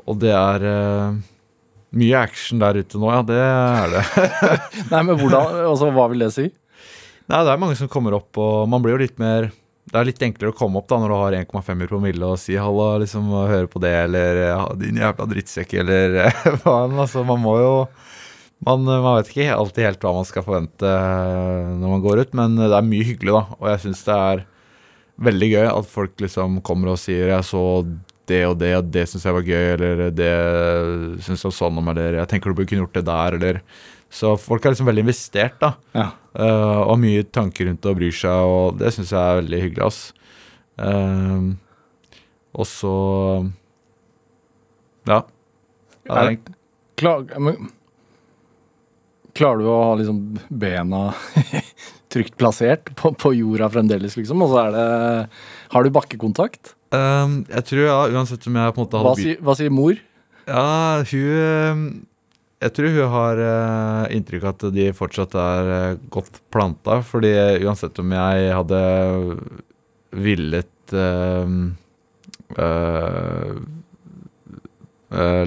og 0.03 0.19
det 0.25 0.33
er 0.35 0.67
eh, 0.73 1.19
mye 2.01 2.23
action 2.27 2.59
der 2.63 2.81
ute 2.81 2.99
nå, 2.99 3.11
ja. 3.13 3.21
Det 3.29 3.39
er 3.45 3.95
det. 3.95 4.03
Nei, 4.91 5.03
men 5.03 5.15
hvordan, 5.15 5.61
altså, 5.63 5.93
Hva 5.95 6.09
vil 6.11 6.27
det 6.27 6.33
si? 6.35 6.49
Nei, 7.27 7.39
det 7.43 7.53
er 7.53 7.63
mange 7.63 7.79
som 7.79 7.91
kommer 7.91 8.19
opp, 8.19 8.35
og 8.35 8.67
man 8.71 8.83
blir 8.83 8.97
jo 8.97 9.05
litt 9.05 9.17
mer 9.21 9.49
Det 9.87 9.95
er 9.95 10.07
litt 10.09 10.23
enklere 10.25 10.51
å 10.51 10.57
komme 10.57 10.81
opp 10.81 10.89
da 10.91 10.97
når 10.99 11.11
du 11.13 11.15
har 11.15 11.35
1,5 11.37 11.83
i 11.83 11.87
promille 11.87 12.27
og 12.27 12.39
si 12.41 12.57
'halla', 12.59 12.99
liksom, 13.03 13.29
og 13.31 13.47
høre 13.47 13.69
på 13.71 13.79
det, 13.79 13.93
eller 14.07 14.41
ja, 14.49 14.61
'din 14.75 14.99
jævla 14.99 15.27
drittsekk', 15.31 15.77
eller 15.79 16.17
hva 16.63 16.75
enn. 16.85 16.97
Altså, 16.99 17.23
man 17.23 17.39
må 17.39 17.55
jo 17.61 17.71
man, 18.65 18.83
man 18.83 19.15
vet 19.19 19.29
ikke 19.31 19.53
alltid 19.53 19.85
helt 19.85 20.01
hva 20.03 20.13
man 20.17 20.25
skal 20.27 20.43
forvente 20.43 20.89
eh, 20.89 21.71
når 21.77 21.89
man 21.93 22.01
går 22.03 22.23
ut, 22.25 22.33
men 22.33 22.55
det 22.57 22.73
er 22.73 22.87
mye 22.89 23.05
hyggelig, 23.05 23.33
da. 23.37 23.43
Og 23.61 23.67
jeg 23.71 23.83
syns 23.85 24.03
det 24.07 24.15
er 24.17 24.45
veldig 25.27 25.49
gøy 25.53 25.67
at 25.71 25.89
folk 25.89 26.19
liksom 26.21 26.61
kommer 26.65 26.93
og 26.93 26.99
sier 27.01 27.29
'jeg 27.31 27.45
så 27.45 27.63
det 28.27 28.43
og 28.45 28.57
det, 28.59 28.73
og 28.75 28.91
det 28.91 29.05
syns 29.07 29.23
jeg 29.23 29.33
var 29.33 29.45
gøy', 29.47 29.73
eller 29.77 30.09
'det 30.11 30.33
syns 31.23 31.43
jeg 31.43 31.51
var 31.51 31.59
sånn 31.61 31.77
om', 31.79 31.89
eller 31.93 32.17
'jeg 32.19 32.27
tenker 32.27 32.49
du 32.51 32.55
burde 32.57 32.67
kunne 32.69 32.83
gjort 32.85 32.93
det 32.99 33.05
der', 33.05 33.35
eller 33.39 33.61
Så 34.09 34.37
folk 34.39 34.63
er 34.65 34.71
liksom 34.71 34.87
veldig 34.87 35.03
investert, 35.03 35.59
da. 35.59 35.73
Ja. 35.93 36.11
Eh, 36.37 36.81
og 36.85 36.99
mye 37.01 37.23
tanker 37.33 37.65
rundt 37.65 37.81
det 37.81 37.89
og 37.89 37.97
bryr 37.97 38.13
seg, 38.13 38.51
og 38.51 38.77
det 38.77 38.91
syns 38.93 39.13
jeg 39.13 39.21
er 39.21 39.39
veldig 39.39 39.61
hyggelig, 39.63 39.87
ass. 39.87 40.01
Uh, 40.77 41.57
og 42.53 42.67
så 42.69 42.93
Ja. 45.09 45.23
Er 46.05 46.29
det 46.29 46.53
Klar, 46.97 47.25
men, 47.41 47.71
klarer 49.37 49.61
du 49.61 49.69
å 49.69 49.79
ha 49.81 49.95
liksom 49.97 50.19
bena 50.49 51.01
trygt 52.13 52.37
plassert 52.37 52.89
på, 52.97 53.11
på 53.17 53.33
jorda 53.37 53.69
fremdeles, 53.73 54.17
liksom? 54.17 54.41
Og 54.45 54.53
så 54.53 54.63
er 54.63 54.75
det 54.77 54.87
Har 55.73 55.85
du 55.85 55.93
bakkekontakt? 55.93 56.73
Um, 56.93 57.41
jeg 57.49 57.65
tror, 57.69 57.83
ja, 57.85 57.99
uansett 58.13 58.45
om 58.49 58.57
jeg 58.57 58.73
på 58.73 58.81
en 58.81 58.87
måte 58.87 59.01
Hva, 59.01 59.13
hadde 59.17 59.37
hva 59.45 59.57
sier 59.59 59.73
mor? 59.73 59.97
Ja, 60.47 61.03
hun 61.09 61.83
Jeg 62.57 62.73
tror 62.73 62.89
hun 62.89 63.11
har 63.13 63.37
uh, 63.37 64.13
inntrykk 64.15 64.45
av 64.47 64.55
at 64.55 64.63
de 64.73 64.87
fortsatt 64.97 65.35
er 65.37 65.67
uh, 65.69 65.99
godt 66.13 66.39
planta. 66.53 67.03
Fordi 67.05 67.31
uansett 67.61 67.99
om 68.01 68.15
jeg 68.17 68.53
hadde 68.57 68.79
villet 70.17 70.95
uh, 70.97 71.45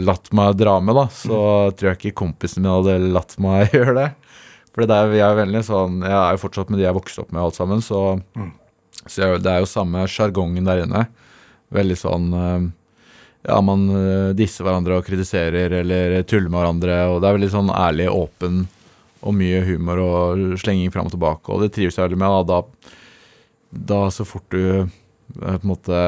latt 0.01 0.31
meg 0.37 0.55
dra 0.61 0.79
med, 0.81 0.97
da, 0.97 1.07
så 1.11 1.41
tror 1.75 1.91
jeg 1.91 1.99
ikke 1.99 2.19
kompisen 2.23 2.63
min 2.63 2.73
hadde 2.73 3.11
latt 3.11 3.35
meg 3.43 3.73
gjøre 3.77 3.97
det. 3.99 4.09
For 4.71 4.87
det 4.87 4.95
er, 4.95 5.11
jeg, 5.19 5.27
er 5.27 5.35
veldig 5.41 5.61
sånn 5.67 5.97
Jeg 6.07 6.15
er 6.15 6.37
jo 6.37 6.41
fortsatt 6.45 6.69
med 6.71 6.79
de 6.79 6.85
jeg 6.85 6.95
vokste 6.95 7.25
opp 7.25 7.33
med, 7.35 7.43
alt 7.43 7.57
sammen, 7.59 7.83
så, 7.83 8.21
så 9.03 9.25
jeg, 9.25 9.41
det 9.43 9.51
er 9.51 9.65
jo 9.65 9.73
samme 9.73 10.07
sjargongen 10.07 10.69
der 10.69 10.85
inne. 10.85 11.09
Veldig 11.75 11.99
sånn 11.99 12.31
ja, 13.47 13.61
man 13.65 13.87
eh, 13.95 14.31
disser 14.37 14.67
hverandre 14.67 14.99
og 15.01 15.07
kritiserer 15.07 15.73
eller 15.81 16.21
tuller 16.29 16.51
med 16.51 16.61
hverandre. 16.61 16.97
og 17.09 17.21
Det 17.21 17.29
er 17.31 17.39
veldig 17.39 17.53
sånn 17.55 17.73
ærlig, 17.73 18.09
åpen 18.13 18.65
og 19.21 19.37
mye 19.37 19.61
humor 19.67 20.01
og 20.01 20.43
slenging 20.61 20.93
fram 20.93 21.09
og 21.09 21.15
tilbake. 21.15 21.53
Og 21.53 21.65
det 21.65 21.73
trives 21.77 21.97
jeg 21.97 22.07
veldig 22.07 22.21
med. 22.21 22.51
Da, 22.51 22.63
da, 23.93 24.01
så 24.13 24.27
fort 24.29 24.49
du 24.53 24.65
eh, 24.83 24.91
på 25.31 25.63
en 25.63 25.71
måte 25.73 26.03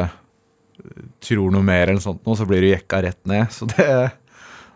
tror 1.22 1.52
noe 1.54 1.62
mer, 1.62 1.92
eller 1.92 2.02
sånt, 2.02 2.24
så 2.26 2.48
blir 2.48 2.64
du 2.64 2.72
jekka 2.72 3.02
rett 3.04 3.20
ned. 3.28 3.52
Så 3.54 3.68
det, 3.70 3.86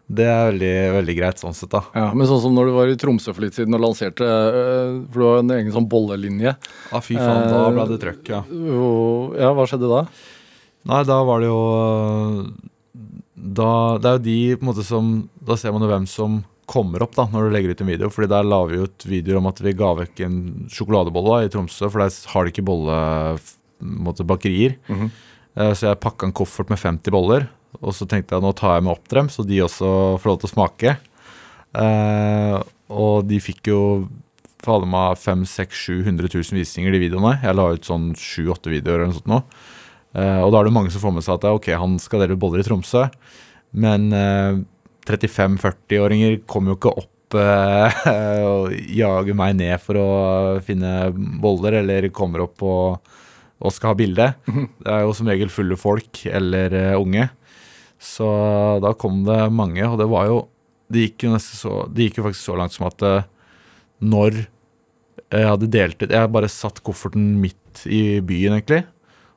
det 0.06 0.26
er 0.30 0.52
veldig, 0.52 0.74
veldig 1.00 1.16
greit 1.18 1.42
sånn 1.42 1.56
sett, 1.56 1.72
da. 1.72 1.82
Ja, 1.96 2.06
men 2.14 2.28
sånn 2.30 2.40
som 2.44 2.54
når 2.54 2.70
du 2.70 2.76
var 2.76 2.92
i 2.92 2.96
Tromsø 3.00 3.34
for 3.34 3.42
litt 3.44 3.56
siden 3.58 3.74
og 3.74 3.82
lanserte 3.82 4.24
øh, 4.26 5.00
For 5.10 5.18
du 5.18 5.26
har 5.26 5.42
en 5.42 5.54
egen 5.56 5.74
sånn 5.74 5.88
bollelinje. 5.90 6.54
Ja, 6.92 7.02
fy 7.02 7.18
faen, 7.18 7.48
da 7.50 7.66
ble 7.74 7.88
det 7.90 8.00
trøkk, 8.04 8.32
ja. 8.32 8.44
Ja, 8.46 9.50
hva 9.56 9.66
skjedde 9.68 9.90
da? 9.90 10.04
Nei, 10.86 11.00
da 11.08 11.16
var 11.26 11.38
det 11.42 11.48
jo 11.50 11.62
da, 13.34 13.70
Det 13.98 14.06
er 14.10 14.14
jo 14.16 14.22
de 14.26 14.36
på 14.56 14.62
en 14.64 14.70
måte 14.70 14.84
som 14.86 15.04
Da 15.42 15.56
ser 15.58 15.72
man 15.74 15.82
jo 15.84 15.90
hvem 15.90 16.06
som 16.10 16.30
kommer 16.66 17.02
opp 17.04 17.14
da 17.14 17.24
når 17.30 17.40
du 17.46 17.50
legger 17.54 17.70
ut 17.70 17.80
en 17.84 17.90
video. 17.92 18.08
Fordi 18.10 18.26
der 18.32 18.42
la 18.46 18.58
vi 18.66 18.80
ut 18.82 18.98
videoer 19.06 19.38
om 19.38 19.46
at 19.46 19.60
vi 19.62 19.70
ga 19.78 19.90
vekk 20.00 20.16
en 20.26 20.36
sjokoladebolle 20.72 21.30
da, 21.30 21.38
i 21.46 21.50
Tromsø. 21.52 21.86
For 21.92 21.98
der 22.02 22.10
har 22.32 22.42
de 22.42 22.50
ikke 22.50 22.66
bollebakerier. 22.66 24.72
Mm. 24.88 24.96
Mhm. 24.96 25.08
Eh, 25.56 25.72
Så 25.78 25.82
jeg 25.86 26.00
pakka 26.02 26.26
en 26.26 26.32
koffert 26.34 26.68
med 26.68 26.78
50 26.82 27.10
boller. 27.14 27.46
Og 27.82 27.92
så 27.94 28.06
tenkte 28.08 28.34
jeg 28.34 28.42
nå 28.42 28.52
tar 28.56 28.74
jeg 28.76 28.82
med 28.84 28.92
opp 28.96 29.08
dem, 29.08 29.28
så 29.28 29.42
de 29.46 29.60
også 29.62 30.18
får 30.18 30.26
lov 30.30 30.38
til 30.40 30.48
å 30.48 30.54
smake. 30.54 30.96
Eh, 31.76 32.62
og 32.90 33.26
de 33.28 33.38
fikk 33.42 33.66
jo 33.70 33.80
fader 34.64 34.86
meg 34.90 35.18
500 35.20 35.68
000-700 35.70 36.34
000 36.34 36.58
visninger, 36.58 36.90
de 36.90 36.98
videoene. 36.98 37.36
Jeg 37.42 37.54
la 37.54 37.68
ut 37.74 37.84
sånn 37.86 38.14
7-8 38.16 38.70
videoer 38.72 38.94
eller 39.04 39.12
noe 39.12 39.18
sånt 39.20 39.30
nå. 39.30 39.42
Eh, 40.14 40.40
og 40.44 40.52
da 40.52 40.60
er 40.60 40.68
det 40.68 40.76
mange 40.76 40.92
som 40.94 41.02
får 41.02 41.16
med 41.16 41.26
seg 41.26 41.38
at 41.38 41.50
ok, 41.50 41.72
han 41.80 41.98
skal 42.02 42.22
dele 42.24 42.38
boller 42.40 42.62
i 42.62 42.66
Tromsø. 42.66 43.06
Men 43.76 44.08
eh, 44.14 44.62
35-40-åringer 45.06 46.40
kommer 46.48 46.72
jo 46.74 46.78
ikke 46.80 46.94
opp 47.02 47.38
eh, 47.38 48.00
og 48.50 48.74
jager 48.96 49.38
meg 49.38 49.56
ned 49.60 49.76
for 49.82 50.00
å 50.00 50.08
finne 50.66 51.10
boller, 51.42 51.80
eller 51.82 52.10
kommer 52.14 52.46
opp 52.46 52.64
og, 52.66 53.14
og 53.60 53.74
skal 53.74 53.92
ha 53.92 53.98
bilde. 53.98 54.28
Det 54.46 54.92
er 54.92 55.04
jo 55.06 55.14
som 55.16 55.30
regel 55.30 55.52
fulle 55.52 55.78
folk 55.80 56.24
eller 56.30 56.76
eh, 56.76 56.98
unge. 56.98 57.28
Så 58.02 58.26
da 58.84 58.92
kom 58.98 59.22
det 59.24 59.46
mange, 59.56 59.80
og 59.88 59.96
det 60.00 60.04
var 60.10 60.28
jo 60.28 60.42
Det 60.92 61.06
gikk 61.06 61.24
jo, 61.24 61.38
så, 61.40 61.86
det 61.88 62.04
gikk 62.04 62.18
jo 62.20 62.26
faktisk 62.26 62.44
så 62.44 62.56
langt 62.60 62.74
som 62.74 62.84
at 62.86 63.02
eh, 63.02 63.24
når 64.04 64.42
jeg 65.32 65.48
hadde 65.48 65.68
delt 65.72 66.02
ut 66.04 66.12
Jeg 66.12 66.30
bare 66.30 66.50
satt 66.52 66.82
kofferten 66.84 67.40
midt 67.40 67.80
i 67.88 68.20
byen, 68.20 68.58
egentlig. 68.58 68.84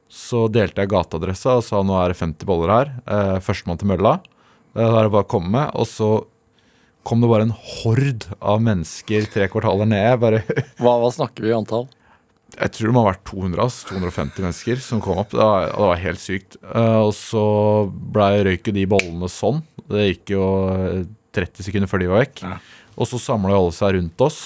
Så 0.09 0.47
delte 0.49 0.81
jeg 0.81 0.89
gateadressa 0.91 1.59
og 1.59 1.63
sa 1.67 1.83
nå 1.85 1.93
er 2.01 2.13
det 2.13 2.19
50 2.19 2.47
boller 2.49 2.71
her. 2.73 2.91
Eh, 3.05 3.37
Førstemann 3.45 3.77
til 3.81 3.91
mølla. 3.91 4.15
Eh, 4.73 4.81
Da 4.81 4.99
er 4.99 5.07
det 5.07 5.13
bare 5.13 5.27
å 5.27 5.29
komme 5.29 5.51
med. 5.53 5.71
Og 5.77 5.85
så 5.89 6.09
kom 7.05 7.21
det 7.21 7.29
bare 7.29 7.45
en 7.47 7.53
hord 7.55 8.25
av 8.41 8.59
mennesker 8.65 9.29
tre 9.31 9.47
kvartaler 9.53 9.87
ned. 9.89 10.19
Bare, 10.21 10.41
Hva, 10.81 10.95
hva 11.01 11.11
snakker 11.13 11.45
vi 11.45 11.53
i 11.53 11.57
antall? 11.57 11.87
jeg 12.59 12.71
tror 12.73 12.89
det 12.89 12.93
må 12.95 13.01
ha 13.05 13.11
vært 13.11 13.21
200, 13.29 13.59
ass, 13.61 13.75
250 13.87 14.41
mennesker 14.41 14.79
som 14.81 14.99
kom 15.05 15.19
opp. 15.21 15.29
Det 15.31 15.37
var, 15.39 15.67
det 15.69 15.85
var 15.85 15.99
helt 16.01 16.19
sykt. 16.19 16.57
Eh, 16.65 16.97
og 17.05 17.13
så 17.15 17.43
blei 17.87 18.41
røyket 18.43 18.73
de 18.75 18.87
bollene 18.89 19.29
sånn. 19.31 19.61
Det 19.87 20.07
gikk 20.09 20.33
jo 20.33 20.47
eh, 20.73 21.03
30 21.37 21.67
sekunder 21.69 21.87
før 21.91 22.01
de 22.01 22.09
var 22.09 22.23
vekk. 22.25 22.41
Ja. 22.43 22.57
Og 22.97 23.07
så 23.07 23.19
samla 23.21 23.53
alle 23.55 23.71
seg 23.77 23.93
rundt 23.95 24.25
oss. 24.25 24.39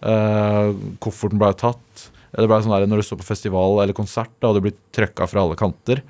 Eh, 0.00 0.72
kofferten 1.04 1.38
blei 1.38 1.52
tatt. 1.60 2.06
Det 2.36 2.46
ble 2.46 2.60
sånn 2.62 2.74
der, 2.76 2.86
Når 2.86 3.02
du 3.02 3.06
står 3.08 3.20
på 3.22 3.30
festival 3.30 3.80
eller 3.82 3.96
konsert 3.96 4.30
da, 4.40 4.48
og 4.50 4.58
du 4.58 4.64
blir 4.68 4.76
trøkka 4.94 5.26
fra 5.30 5.42
alle 5.42 5.58
kanter. 5.58 6.02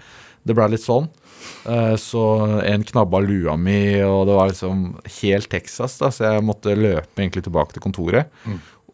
Det 0.44 0.56
blei 0.56 0.70
litt 0.72 0.84
sånn. 0.84 1.08
Eh, 1.68 1.94
så 2.00 2.22
en 2.64 2.84
knabba 2.84 3.20
lua 3.24 3.56
mi, 3.60 4.00
og 4.04 4.26
det 4.28 4.36
var 4.36 4.48
liksom 4.52 4.82
helt 5.20 5.48
Texas, 5.52 5.98
da, 6.00 6.10
så 6.12 6.26
jeg 6.34 6.44
måtte 6.44 6.76
løpe 6.76 7.20
egentlig 7.20 7.44
tilbake 7.44 7.76
til 7.76 7.84
kontoret. 7.84 8.28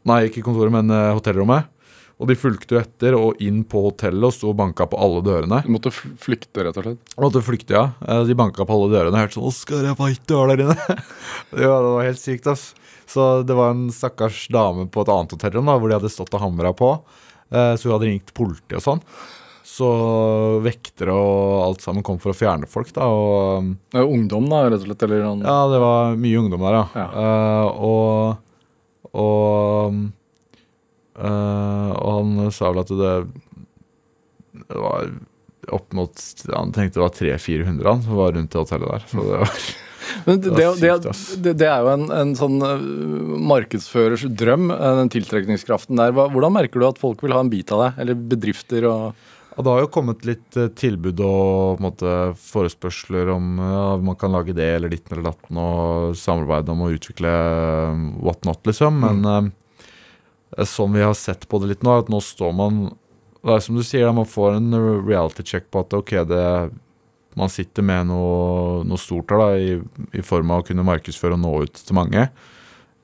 Nei, 0.06 0.26
ikke 0.28 0.44
kontoret, 0.46 0.74
men 0.74 0.90
eh, 0.94 1.14
hotellrommet. 1.18 1.72
Og 2.16 2.30
de 2.30 2.36
fulgte 2.38 2.72
jo 2.72 2.80
etter 2.80 3.12
og 3.18 3.42
inn 3.44 3.58
på 3.68 3.82
hotellet 3.90 4.24
og 4.24 4.32
sto 4.32 4.48
og 4.48 4.56
banka 4.56 4.86
på 4.88 4.96
alle 5.04 5.20
dørene. 5.26 5.58
Du 5.66 5.72
måtte 5.74 5.90
flykte, 5.92 6.62
rett 6.64 6.78
og 6.80 6.86
slett. 6.86 7.14
Måtte 7.20 7.42
flykte, 7.44 7.74
ja. 7.76 7.90
Eh, 8.08 8.22
De 8.24 8.36
banka 8.38 8.64
på 8.64 8.72
alle 8.78 8.88
dørene. 8.94 9.12
og 9.12 9.20
hørte 9.26 9.36
sånn 9.36 9.48
'Oskar, 9.50 9.84
jeg 9.84 9.98
veit 9.98 10.26
du 10.26 10.34
er 10.40 10.56
der 10.56 10.64
inne'. 10.64 10.96
ja, 11.66 11.74
det 11.76 11.92
var 11.92 12.06
helt 12.08 12.22
sykt, 12.22 12.46
ass. 12.46 12.74
Så 13.16 13.24
det 13.48 13.56
var 13.56 13.72
en 13.72 13.86
stakkars 13.94 14.44
dame 14.52 14.84
på 14.92 15.02
et 15.06 15.10
annet 15.14 15.32
hotellrom 15.36 15.70
da, 15.72 15.78
hvor 15.80 15.88
de 15.90 15.96
hadde 15.98 16.12
stått 16.12 16.36
og 16.36 16.44
hamra 16.44 16.74
på. 16.76 16.92
Eh, 17.50 17.72
Så 17.80 17.88
hun 17.88 17.96
hadde 17.96 18.10
ringt 18.12 18.34
politiet 18.36 18.78
og 18.80 18.84
sånn. 18.84 19.02
Så 19.66 19.86
vektere 20.64 21.12
og 21.12 21.64
alt 21.64 21.82
sammen 21.84 22.04
kom 22.06 22.20
for 22.22 22.30
å 22.32 22.36
fjerne 22.38 22.68
folk, 22.70 22.92
da. 22.96 23.08
Og 23.10 23.72
Det 23.92 23.98
er 23.98 24.06
ungdom, 24.08 24.46
da, 24.52 24.60
rett 24.70 24.78
og 24.78 24.86
slett. 24.86 25.02
Eller 25.08 25.24
noen... 25.26 25.42
ja, 25.44 25.56
det 25.72 25.80
var 25.82 26.14
mye 26.22 26.38
ungdom 26.44 26.62
der, 26.68 26.76
ja. 26.78 26.84
Ja. 27.02 27.08
Uh, 27.16 27.66
og 27.90 28.42
og 29.16 29.96
uh, 31.16 31.90
og 31.96 32.10
han 32.18 32.50
sa 32.52 32.70
vel 32.72 32.82
at 32.84 32.90
det 32.92 33.14
det 34.66 34.80
var 34.82 35.10
opp 35.76 35.92
mot 35.96 36.22
Han 36.52 36.72
tenkte 36.74 36.98
det 36.98 37.04
var 37.04 37.14
300-400 37.16 37.86
han 37.90 38.02
som 38.04 38.16
var 38.18 38.32
rundt 38.36 38.52
det 38.54 38.60
hotellet 38.62 38.92
der. 38.92 39.04
Så 39.10 39.24
det 39.24 39.40
var 39.42 39.66
Men 40.26 40.40
det, 40.40 40.50
Det 40.56 40.66
det, 40.80 40.90
det, 41.04 41.14
det, 41.44 41.54
det 41.62 41.68
er 41.70 41.84
jo 41.84 41.92
en, 41.92 42.08
en 42.14 42.34
sånn 42.38 42.58
øh, 42.62 42.82
markedsførers 43.52 44.26
drøm, 44.38 44.70
øh, 44.74 44.92
den 45.00 45.12
tiltrekningskraften 45.12 45.98
der. 46.00 46.14
Hvordan 46.16 46.54
merker 46.56 46.82
du 46.82 46.88
at 46.88 47.00
folk 47.00 47.24
vil 47.24 47.34
ha 47.36 47.42
en 47.44 47.52
bit 47.52 47.72
av 47.74 47.84
deg? 47.84 48.04
Eller 48.04 48.20
bedrifter 48.34 48.88
og 48.90 49.08
Ja, 49.56 49.62
det 49.64 49.72
har 49.72 49.84
jo 49.86 49.92
kommet 49.92 50.26
litt 50.28 50.56
eh, 50.60 50.68
tilbud 50.76 51.20
og 51.24 51.80
måte, 51.80 52.34
forespørsler 52.36 53.30
om 53.32 53.54
ja, 53.62 53.84
man 54.04 54.18
kan 54.20 54.34
lage 54.34 54.56
det 54.56 54.68
eller 54.74 54.92
ditten 54.92 55.16
eller 55.16 55.30
datten, 55.30 55.60
og 55.62 56.18
samarbeide 56.20 56.74
om 56.74 56.84
å 56.84 56.90
utvikle 56.92 57.32
what 57.32 58.44
whatnot, 58.44 58.60
liksom. 58.68 59.00
Men 59.00 59.24
eh, 59.32 60.66
sånn 60.68 60.92
vi 60.92 61.06
har 61.06 61.16
sett 61.16 61.48
på 61.48 61.62
det 61.62 61.72
litt 61.72 61.86
nå, 61.86 61.98
at 62.02 62.12
nå 62.12 62.20
står 62.20 62.52
man 62.56 62.86
Det 63.46 63.54
er 63.54 63.62
som 63.64 63.78
du 63.78 63.84
sier, 63.86 64.10
man 64.12 64.28
får 64.28 64.58
en 64.58 64.76
reality 65.06 65.44
check 65.46 65.70
på 65.70 65.86
at 65.86 65.94
ok, 65.94 66.12
det 66.28 66.44
man 67.36 67.52
sitter 67.52 67.84
med 67.84 68.08
noe, 68.08 68.82
noe 68.88 69.00
stort 69.00 69.32
her, 69.32 69.42
da, 69.42 69.48
i, 69.60 70.12
i 70.16 70.24
form 70.24 70.52
av 70.54 70.62
å 70.62 70.66
kunne 70.66 70.86
markedsføre 70.86 71.36
og 71.36 71.42
nå 71.42 71.54
ut 71.66 71.80
til 71.80 71.98
mange. 71.98 72.28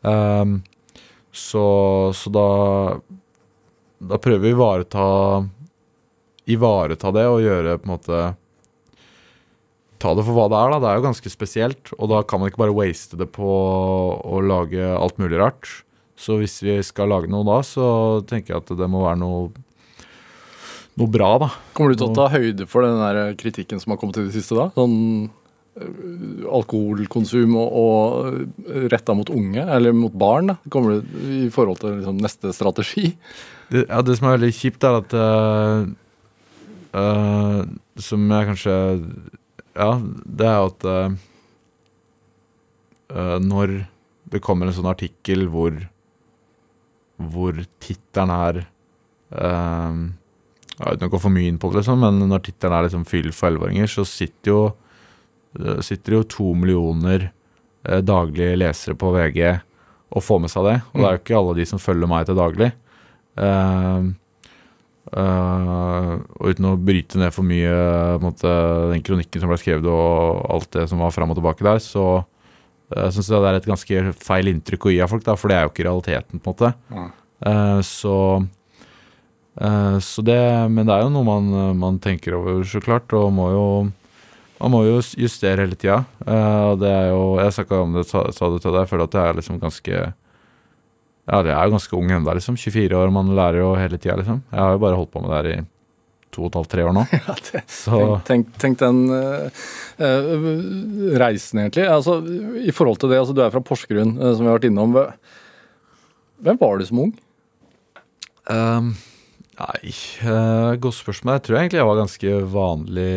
Um, 0.03 0.61
så, 1.33 1.65
så 2.17 2.31
da 2.35 2.47
Da 4.03 4.19
prøver 4.19 4.43
vi 4.43 4.51
å 4.51 4.57
ivareta 4.57 5.05
ivareta 6.51 7.13
det 7.15 7.23
og 7.31 7.45
gjøre 7.45 7.77
på 7.79 7.87
en 7.87 7.93
måte 7.93 8.23
Ta 10.03 10.17
det 10.19 10.25
for 10.27 10.35
hva 10.35 10.49
det 10.51 10.59
er, 10.59 10.73
da. 10.73 10.79
Det 10.83 10.89
er 10.91 10.97
jo 10.99 11.05
ganske 11.05 11.31
spesielt. 11.31 11.93
Og 11.95 12.09
da 12.11 12.25
kan 12.27 12.41
man 12.43 12.51
ikke 12.51 12.65
bare 12.65 12.75
waste 12.75 13.15
det 13.21 13.29
på 13.37 13.47
å 13.47 14.41
lage 14.43 14.83
alt 14.83 15.21
mulig 15.23 15.39
rart. 15.39 15.69
Så 16.19 16.41
hvis 16.41 16.57
vi 16.65 16.75
skal 16.83 17.13
lage 17.13 17.31
noe 17.31 17.47
da, 17.47 17.61
så 17.63 17.85
tenker 18.27 18.57
jeg 18.57 18.65
at 18.65 18.73
det 18.81 18.89
må 18.91 19.05
være 19.05 19.21
noe 19.23 19.53
noe 21.01 21.13
bra, 21.13 21.31
da. 21.41 21.51
Kommer 21.77 21.93
du 21.93 22.01
til 22.01 22.11
å 22.11 22.17
ta 22.17 22.29
høyde 22.33 22.67
for 22.71 22.87
den 22.87 22.99
der 23.01 23.37
kritikken 23.41 23.81
som 23.83 23.95
har 23.95 24.01
kommet 24.01 24.19
i 24.21 24.27
det 24.27 24.35
siste, 24.37 24.59
da? 24.59 24.69
Sånn 24.77 25.31
øh, 25.81 26.45
alkoholkonsum 26.61 27.57
og, 27.61 27.79
og 27.83 28.85
retta 28.93 29.17
mot 29.17 29.33
unge, 29.33 29.65
eller 29.65 29.97
mot 29.97 30.13
barn, 30.13 30.53
da? 30.53 30.59
Kommer 30.73 31.01
du 31.01 31.17
i 31.47 31.47
forhold 31.55 31.81
til 31.83 31.97
liksom, 32.01 32.21
neste 32.23 32.53
strategi? 32.57 33.13
Det, 33.73 33.87
ja, 33.87 34.03
det 34.05 34.19
som 34.19 34.29
er 34.29 34.37
veldig 34.37 34.53
kjipt, 34.59 34.85
er 34.85 35.01
at 35.01 35.17
uh, 35.17 35.87
uh, 36.93 37.63
som 38.01 38.31
jeg 38.31 38.49
kanskje 38.49 38.75
Ja, 39.77 39.93
det 40.01 40.49
er 40.49 40.59
jo 40.59 40.69
at 40.69 40.85
eh, 40.85 41.15
eh, 43.13 43.39
når 43.41 43.71
det 44.33 44.41
kommer 44.45 44.69
en 44.69 44.77
sånn 44.77 44.91
artikkel 44.91 45.47
hvor 45.53 45.79
hvor 47.23 47.57
tittelen 47.81 48.33
er 48.35 48.59
eh, 48.63 49.97
ja, 50.79 50.95
Uten 50.95 51.09
å 51.09 51.13
gå 51.13 51.21
for 51.21 51.35
mye 51.35 51.51
inn 51.51 51.61
på 51.61 51.71
det, 51.71 51.83
liksom, 51.83 52.01
men 52.03 52.23
når 52.31 52.47
tittelen 52.47 52.77
er 52.79 52.89
liksom 52.89 53.05
'Fyll 53.09 53.33
for 53.33 53.51
11-åringer', 53.51 53.93
så 53.93 54.07
sitter 54.09 54.55
jo 54.55 54.63
sitter 55.85 56.15
jo 56.17 56.23
to 56.25 56.55
millioner 56.57 57.27
eh, 57.85 58.01
daglige 58.01 58.57
lesere 58.57 58.97
på 58.97 59.11
VG 59.13 59.61
og 60.17 60.25
får 60.25 60.39
med 60.41 60.53
seg 60.53 60.65
det. 60.65 60.79
Og 60.93 60.97
det 60.97 61.05
er 61.05 61.13
jo 61.13 61.21
ikke 61.21 61.37
alle 61.37 61.57
de 61.59 61.67
som 61.69 61.83
følger 61.83 62.09
meg 62.09 62.25
til 62.25 62.39
daglig. 62.39 62.71
Eh, 63.37 64.13
Uh, 65.13 66.23
og 66.39 66.55
uten 66.55 66.69
å 66.71 66.77
bryte 66.81 67.19
ned 67.21 67.35
for 67.35 67.45
mye 67.45 67.73
på 68.17 68.23
måte, 68.23 68.53
den 68.93 69.03
kronikken 69.05 69.43
som 69.43 69.51
ble 69.51 69.59
skrevet 69.61 69.89
og 69.91 70.45
alt 70.55 70.71
det 70.73 70.87
som 70.89 71.03
var 71.03 71.13
fram 71.13 71.35
og 71.35 71.37
tilbake 71.37 71.67
der, 71.67 71.83
så 71.85 72.05
uh, 72.23 73.09
syns 73.13 73.29
jeg 73.29 73.43
det 73.43 73.51
er 73.51 73.59
et 73.59 73.69
ganske 73.69 74.05
feil 74.23 74.49
inntrykk 74.53 74.87
å 74.89 74.95
gi 74.95 75.03
av 75.05 75.13
folk, 75.13 75.27
da, 75.27 75.37
for 75.37 75.53
det 75.53 75.59
er 75.59 75.67
jo 75.67 75.73
ikke 75.75 75.89
realiteten, 75.89 76.41
på 76.41 76.55
en 76.55 76.55
måte. 76.55 76.73
Ja. 76.95 77.09
Uh, 77.43 77.81
så 77.85 78.17
eh, 78.39 78.47
så 79.53 80.23
det, 80.25 80.39
Men 80.73 80.87
det 80.89 80.95
er 80.95 81.03
jo 81.05 81.11
noe 81.13 81.27
man, 81.27 81.51
man 81.77 81.99
tenker 82.01 82.39
over, 82.39 82.63
så 82.65 82.81
klart, 82.81 83.13
og 83.13 83.33
må 83.37 83.51
jo 83.53 83.67
man 84.63 84.71
må 84.71 84.85
jo 84.87 84.99
justere 85.19 85.65
hele 85.65 85.75
tida. 85.75 86.05
eh, 86.23 86.65
og 86.71 86.79
det 86.79 86.91
er 86.91 87.09
jo 87.11 87.23
Jeg 87.41 87.55
snakka 87.57 87.83
om 87.83 87.97
det, 87.99 88.07
sa, 88.07 88.25
sa 88.31 88.51
det 88.53 88.63
til 88.63 88.71
deg, 88.71 88.85
jeg 88.85 88.91
føler 88.93 89.09
at 89.09 89.17
jeg 89.19 89.29
er 89.29 89.39
liksom 89.41 89.59
ganske 89.63 89.95
Ja, 89.99 91.39
jeg 91.43 91.55
er 91.55 91.67
jo 91.67 91.75
ganske 91.75 91.97
ung 91.99 92.11
ennå, 92.11 92.35
liksom. 92.35 92.57
24 92.59 92.99
år, 92.99 93.11
man 93.15 93.35
lærer 93.35 93.61
jo 93.63 93.75
hele 93.79 93.99
tida, 93.99 94.17
liksom. 94.19 94.43
Jeg 94.51 94.61
har 94.61 94.73
jo 94.75 94.83
bare 94.83 94.99
holdt 94.99 95.13
på 95.13 95.23
med 95.23 95.31
det 95.31 95.39
her 95.39 95.51
i 95.53 95.65
to 96.33 96.47
og 96.47 96.49
et 96.49 96.57
halvt, 96.57 96.71
tre 96.73 96.87
år 96.89 96.95
nå. 96.97 97.05
Ja, 97.29 97.35
det, 97.47 97.63
Så 97.71 98.01
tenk, 98.27 98.49
tenk, 98.57 98.57
tenk 98.59 98.81
den 98.81 99.03
uh, 99.13 99.63
eh, 100.03 100.49
reisen, 101.21 101.61
egentlig. 101.63 101.85
Altså, 101.87 102.17
I 102.59 102.75
forhold 102.75 102.99
til 102.99 103.13
det, 103.13 103.21
altså, 103.21 103.37
du 103.37 103.43
er 103.45 103.53
fra 103.55 103.63
Porsgrunn, 103.63 104.17
uh, 104.19 104.33
som 104.33 104.43
vi 104.43 104.51
har 104.51 104.59
vært 104.59 104.67
innom. 104.71 104.97
Hvem 106.43 106.61
var 106.63 106.81
du 106.81 106.89
som 106.89 107.03
ung? 107.05 107.13
Ehm, 108.51 108.95
Nei, 109.63 109.93
uh, 110.27 110.75
godt 110.83 110.97
spørsmål. 110.97 111.37
Jeg 111.37 111.43
tror 111.47 111.59
egentlig 111.61 111.79
jeg 111.79 111.87
var 111.87 111.99
ganske 112.01 112.31
vanlig. 112.51 113.11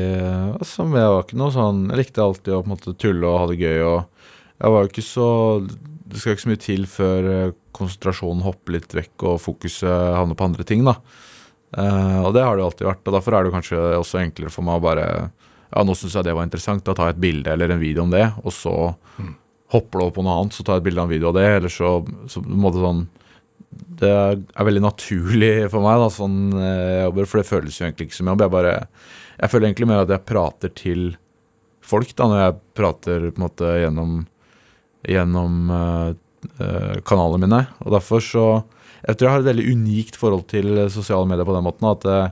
Altså, 0.59 0.83
jeg 0.85 1.13
var 1.13 1.23
ikke 1.23 1.39
noe 1.41 1.53
sånn 1.55 1.79
Jeg 1.89 1.99
likte 2.03 2.21
alltid 2.21 2.53
å 2.53 2.59
på 2.61 2.69
en 2.69 2.73
måte 2.75 2.93
tulle 3.01 3.31
og 3.31 3.39
ha 3.41 3.47
det 3.49 3.57
gøy. 3.63 3.79
Og 3.81 4.59
jeg 4.61 4.75
var 4.75 4.83
jo 4.83 4.91
ikke 4.91 5.05
så 5.05 5.29
Det 5.65 6.21
skal 6.21 6.35
ikke 6.35 6.43
så 6.43 6.51
mye 6.51 6.61
til 6.61 6.85
før 6.89 7.29
eh, 7.31 7.55
konsentrasjonen 7.75 8.45
hopper 8.45 8.75
litt 8.77 8.93
vekk 8.93 9.25
og 9.31 9.41
fokuset 9.41 9.89
havner 9.89 10.37
på 10.37 10.45
andre 10.45 10.67
ting, 10.67 10.85
da. 10.85 10.99
Uh, 11.75 12.21
og 12.27 12.29
det 12.37 12.45
har 12.45 12.59
det 12.59 12.67
alltid 12.67 12.89
vært. 12.91 13.03
Og 13.09 13.17
derfor 13.17 13.35
er 13.35 13.47
det 13.47 13.55
kanskje 13.55 13.81
også 14.03 14.21
enklere 14.21 14.53
for 14.53 14.67
meg 14.67 14.77
å 14.77 14.85
bare 14.85 15.09
Ja, 15.25 15.81
nå 15.81 15.97
syns 15.97 16.13
jeg 16.13 16.29
det 16.29 16.37
var 16.37 16.45
interessant. 16.45 16.85
Da 16.85 16.93
tar 16.93 17.09
jeg 17.09 17.17
et 17.17 17.25
bilde 17.25 17.57
eller 17.57 17.73
en 17.73 17.81
video 17.81 18.05
om 18.05 18.13
det, 18.13 18.27
og 18.45 18.53
så 18.53 18.75
hopper 19.73 19.97
det 19.97 20.05
over 20.05 20.13
på 20.19 20.23
noe 20.23 20.37
annet, 20.39 20.53
så 20.53 20.63
tar 20.63 20.77
jeg 20.77 20.85
et 20.85 20.91
bilde 20.91 21.01
av 21.01 21.09
en 21.09 21.15
video 21.17 21.31
av 21.31 21.39
det, 21.39 21.47
eller 21.57 21.73
så, 21.73 21.97
så 22.29 22.43
på 22.45 22.53
en 22.53 22.61
måte 22.67 22.83
sånn 22.83 23.07
det 23.76 24.11
er 24.11 24.67
veldig 24.67 24.84
naturlig 24.84 25.53
for 25.71 25.84
meg, 25.86 25.99
da, 26.01 26.09
sånn 26.13 26.39
eh, 26.55 26.93
jeg 26.95 27.05
jobber, 27.07 27.30
for 27.30 27.41
det 27.41 27.49
føles 27.49 27.80
jo 27.80 27.86
egentlig 27.88 28.09
ikke 28.09 28.19
som 28.19 28.32
jobb. 28.32 28.45
Jeg 28.45 28.55
bare 28.55 28.76
Jeg 29.36 29.51
føler 29.51 29.67
egentlig 29.67 29.88
mer 29.89 30.03
at 30.05 30.13
jeg 30.13 30.28
prater 30.30 30.71
til 30.76 31.03
folk, 31.86 32.13
da, 32.15 32.28
når 32.30 32.41
jeg 32.41 32.57
prater 32.78 33.28
på 33.30 33.41
en 33.41 33.47
måte 33.47 33.76
gjennom 33.84 34.15
Gjennom 35.05 35.69
eh, 35.69 36.07
eh, 36.65 36.95
kanalene 37.05 37.45
mine. 37.45 37.61
Og 37.86 37.93
derfor 37.93 38.23
så 38.26 38.45
Jeg 39.05 39.17
tror 39.17 39.28
jeg 39.28 39.34
har 39.36 39.43
et 39.43 39.51
veldig 39.51 39.65
unikt 39.69 40.15
forhold 40.17 40.47
til 40.49 40.89
sosiale 40.89 41.30
medier 41.30 41.45
på 41.45 41.53
den 41.53 41.65
måten 41.67 41.91
at 41.91 42.07
eh, 42.09 42.32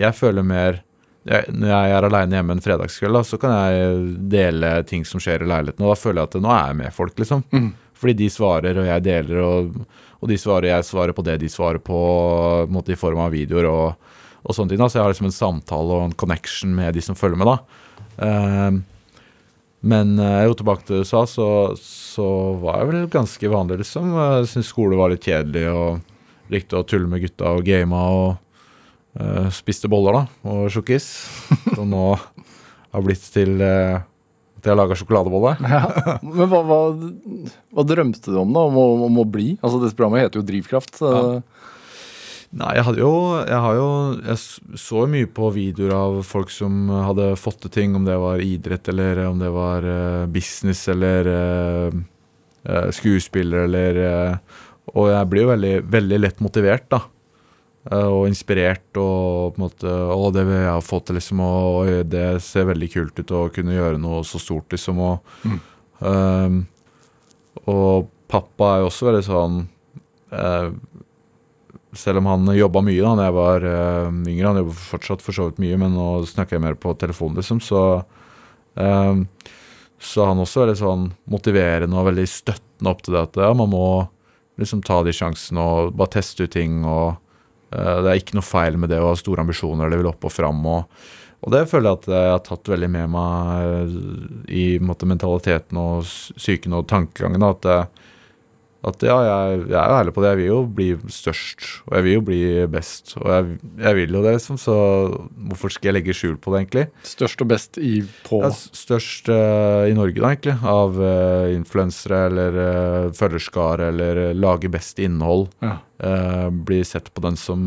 jeg 0.00 0.16
føler 0.16 0.44
mer 0.44 0.82
jeg, 1.26 1.50
Når 1.52 1.68
jeg 1.68 1.92
er 1.92 2.06
aleine 2.06 2.38
hjemme 2.38 2.54
en 2.56 2.62
fredagskveld, 2.62 3.18
da, 3.18 3.22
så 3.26 3.38
kan 3.42 3.52
jeg 3.52 4.02
dele 4.30 4.70
ting 4.86 5.04
som 5.04 5.20
skjer 5.20 5.42
i 5.42 5.48
leiligheten, 5.50 5.82
og 5.82 5.90
da 5.90 5.98
føler 5.98 6.20
jeg 6.22 6.30
at 6.30 6.36
nå 6.44 6.52
er 6.54 6.68
jeg 6.70 6.76
med 6.78 6.94
folk, 6.94 7.16
liksom. 7.18 7.42
Fordi 7.96 8.14
de 8.20 8.28
svarer, 8.30 8.78
og 8.78 8.86
jeg 8.86 9.02
deler, 9.02 9.40
og, 9.42 9.80
og 10.20 10.30
de 10.30 10.38
svarer, 10.40 10.70
jeg 10.70 10.88
svarer 10.88 11.16
på 11.16 11.24
det 11.26 11.38
de 11.42 11.50
svarer 11.52 11.82
på, 11.82 12.00
på 12.66 12.84
i 12.92 12.98
form 12.98 13.22
av 13.26 13.34
videoer 13.34 13.68
og, 13.70 14.12
og 14.42 14.56
sånne 14.56 14.72
ting. 14.72 14.80
da, 14.80 14.88
Så 14.88 14.98
jeg 14.98 15.06
har 15.06 15.14
liksom 15.14 15.30
en 15.30 15.40
samtale 15.40 15.96
og 15.98 16.04
en 16.08 16.18
connection 16.24 16.72
med 16.76 16.96
de 16.96 17.04
som 17.04 17.18
følger 17.18 17.40
med, 17.40 17.52
da. 17.52 17.58
Uh, 18.16 18.84
men 19.86 20.16
eh, 20.18 20.46
jo, 20.48 20.54
tilbake 20.56 20.86
til 20.86 21.04
USA, 21.04 21.20
så, 21.30 21.48
så 21.78 22.26
var 22.58 22.80
jeg 22.80 22.88
vel 22.90 23.04
ganske 23.12 23.50
vanlig, 23.52 23.76
liksom. 23.84 24.16
Jeg 24.18 24.48
syntes 24.50 24.72
skole 24.72 24.98
var 24.98 25.12
litt 25.12 25.22
kjedelig, 25.22 25.62
og 25.70 26.50
likte 26.50 26.80
å 26.80 26.86
tulle 26.88 27.10
med 27.10 27.22
gutta 27.22 27.52
og 27.54 27.66
game 27.66 27.94
og 27.94 28.38
uh, 29.20 29.46
spiste 29.54 29.90
boller, 29.92 30.16
da, 30.16 30.50
og 30.50 30.72
sjokkis. 30.74 31.06
Som 31.76 31.92
nå 31.92 32.08
har 32.16 33.04
blitt 33.04 33.24
til 33.34 33.60
eh, 33.62 34.00
at 34.56 34.68
jeg 34.70 34.78
laga 34.78 34.96
sjokoladebolle. 34.98 35.56
Ja. 35.76 36.18
Men 36.22 36.50
hva, 36.50 36.62
hva, 36.66 36.80
hva 37.76 37.84
drømte 37.86 38.32
du 38.32 38.38
om, 38.40 38.52
da? 38.54 38.66
Om 38.70 38.78
å, 38.80 38.86
om 39.06 39.22
å 39.22 39.26
bli? 39.28 39.54
Altså, 39.60 39.80
Dette 39.82 39.96
programmet 39.98 40.26
heter 40.26 40.40
jo 40.40 40.46
Drivkraft. 40.48 41.00
Ja. 41.02 41.24
Nei, 42.56 42.70
jeg 42.78 42.84
hadde 42.86 43.00
jo 43.02 43.12
Jeg 43.42 43.58
har 43.58 43.74
jo 43.74 43.86
Jeg 44.20 44.78
så 44.78 45.00
jo 45.02 45.08
mye 45.10 45.28
på 45.34 45.48
videoer 45.52 45.92
av 45.96 46.20
folk 46.24 46.52
som 46.54 46.86
hadde 46.94 47.32
fått 47.40 47.58
til 47.64 47.72
ting, 47.74 47.96
om 47.98 48.06
det 48.06 48.14
var 48.22 48.40
idrett 48.40 48.86
eller 48.92 49.24
om 49.26 49.40
det 49.42 49.50
var 49.52 49.84
eh, 49.90 50.28
business 50.30 50.84
eller 50.92 51.28
eh, 51.32 51.98
eh, 52.70 52.88
skuespiller 52.94 53.66
eller 53.66 54.00
Og 54.94 55.10
jeg 55.10 55.30
blir 55.32 55.44
jo 55.44 55.50
veldig, 55.50 55.74
veldig 55.90 56.20
lett 56.22 56.40
motivert, 56.44 56.86
da. 56.94 57.02
Eh, 57.86 58.08
og 58.10 58.26
inspirert 58.26 58.98
og 58.98 59.54
på 59.54 59.60
en 59.60 59.64
måte 59.68 59.86
Å, 59.90 60.30
det 60.34 60.42
vil 60.48 60.58
jeg 60.58 60.72
ha 60.72 60.82
fått 60.82 61.08
til, 61.08 61.20
liksom. 61.20 61.42
Og 61.44 62.10
det 62.10 62.26
ser 62.44 62.68
veldig 62.70 62.90
kult 62.92 63.22
ut 63.22 63.34
å 63.36 63.46
kunne 63.54 63.76
gjøre 63.76 64.00
noe 64.02 64.24
så 64.26 64.40
stort, 64.42 64.68
liksom. 64.74 65.02
Og, 65.06 65.56
eh, 66.02 66.60
og 67.66 68.10
pappa 68.30 68.74
er 68.74 68.82
jo 68.82 68.90
også 68.90 69.06
veldig 69.06 69.24
sånn 69.24 69.58
uh, 70.34 70.68
selv 71.96 72.20
om 72.20 72.26
han 72.28 72.50
jobba 72.56 72.82
mye 72.84 73.02
da 73.02 73.12
når 73.14 73.28
jeg 73.28 73.34
var 73.36 73.66
uh, 73.70 74.08
yngre, 74.10 74.48
han 74.48 74.58
jobber 74.60 74.80
fortsatt 74.80 75.22
for 75.24 75.36
så 75.36 75.46
vidt 75.48 75.60
mye, 75.62 75.78
men 75.80 75.94
nå 75.96 76.08
snakker 76.28 76.56
jeg 76.56 76.64
mer 76.64 76.76
på 76.80 76.92
telefon, 76.98 77.36
liksom, 77.38 77.62
så 77.64 78.02
um, 78.74 79.22
Så 80.02 80.26
han 80.28 80.42
også 80.42 80.60
er 80.60 80.66
veldig 80.66 80.80
sånn 80.82 81.06
motiverende 81.32 81.96
og 81.96 82.10
veldig 82.10 82.26
støttende 82.28 82.92
opp 82.92 83.06
til 83.06 83.16
det 83.16 83.22
at 83.30 83.38
ja, 83.46 83.52
man 83.56 83.70
må 83.72 83.86
liksom 84.60 84.82
ta 84.84 84.98
de 85.06 85.14
sjansene 85.16 85.62
og 85.62 85.94
bare 85.96 86.18
teste 86.18 86.44
ut 86.44 86.52
ting, 86.52 86.82
og 86.84 87.16
det 87.70 88.10
er 88.10 88.20
ikke 88.20 88.38
noe 88.38 88.46
feil 88.46 88.76
med 88.80 88.92
det 88.92 89.00
å 89.02 89.10
ha 89.10 89.18
store 89.18 89.42
ambisjoner 89.42 89.86
eller 89.86 90.02
vil 90.02 90.10
opp 90.12 90.26
og 90.28 90.32
fram, 90.32 90.60
og, 90.70 91.06
og 91.42 91.52
det 91.54 91.64
føler 91.70 91.90
jeg 91.90 92.00
at 92.00 92.10
jeg 92.14 92.32
har 92.32 92.44
tatt 92.46 92.72
veldig 92.72 92.90
med 92.94 93.12
meg 93.12 93.64
eh, 93.66 93.96
i 94.56 94.66
måte, 94.82 95.08
mentaliteten 95.08 95.80
og 95.80 96.06
psyken 96.06 96.78
og 96.78 96.86
tankegangen. 96.90 97.46
at 97.46 97.68
jeg, 97.70 98.05
at 98.86 99.02
ja, 99.02 99.16
jeg, 99.26 99.62
jeg 99.72 99.76
er 99.80 99.94
ærlig 99.96 100.12
på 100.14 100.22
det. 100.22 100.28
Jeg 100.30 100.38
vil 100.38 100.46
jo 100.46 100.58
bli 100.78 100.86
størst, 101.10 101.64
og 101.88 101.96
jeg 101.98 102.04
vil 102.06 102.14
jo 102.16 102.20
bli 102.28 102.38
best. 102.70 103.16
Og 103.18 103.26
jeg, 103.32 103.56
jeg 103.82 103.96
vil 103.98 104.14
jo 104.14 104.22
det, 104.22 104.32
liksom, 104.36 104.58
så 104.62 104.76
hvorfor 105.48 105.72
skal 105.74 105.90
jeg 105.90 105.96
legge 105.98 106.14
skjul 106.14 106.36
på 106.38 106.52
det, 106.54 106.60
egentlig? 106.62 106.84
Størst 107.02 107.42
og 107.42 107.50
best 107.50 107.80
i 107.82 107.96
på 108.28 108.40
er 108.46 108.54
størst 108.54 109.28
uh, 109.32 109.84
i 109.90 109.96
Norge, 109.98 110.16
da, 110.22 110.30
egentlig, 110.30 110.56
av 110.62 111.00
uh, 111.02 111.50
influensere 111.56 112.22
eller 112.30 112.60
uh, 112.62 113.10
følgerskare, 113.18 113.90
eller 113.90 114.22
lage 114.38 114.70
best 114.72 115.02
innhold. 115.02 115.48
ja. 115.66 115.78
Uh, 115.96 116.50
bli 116.52 116.82
sett 116.84 117.06
på 117.16 117.22
den 117.24 117.38
som 117.40 117.62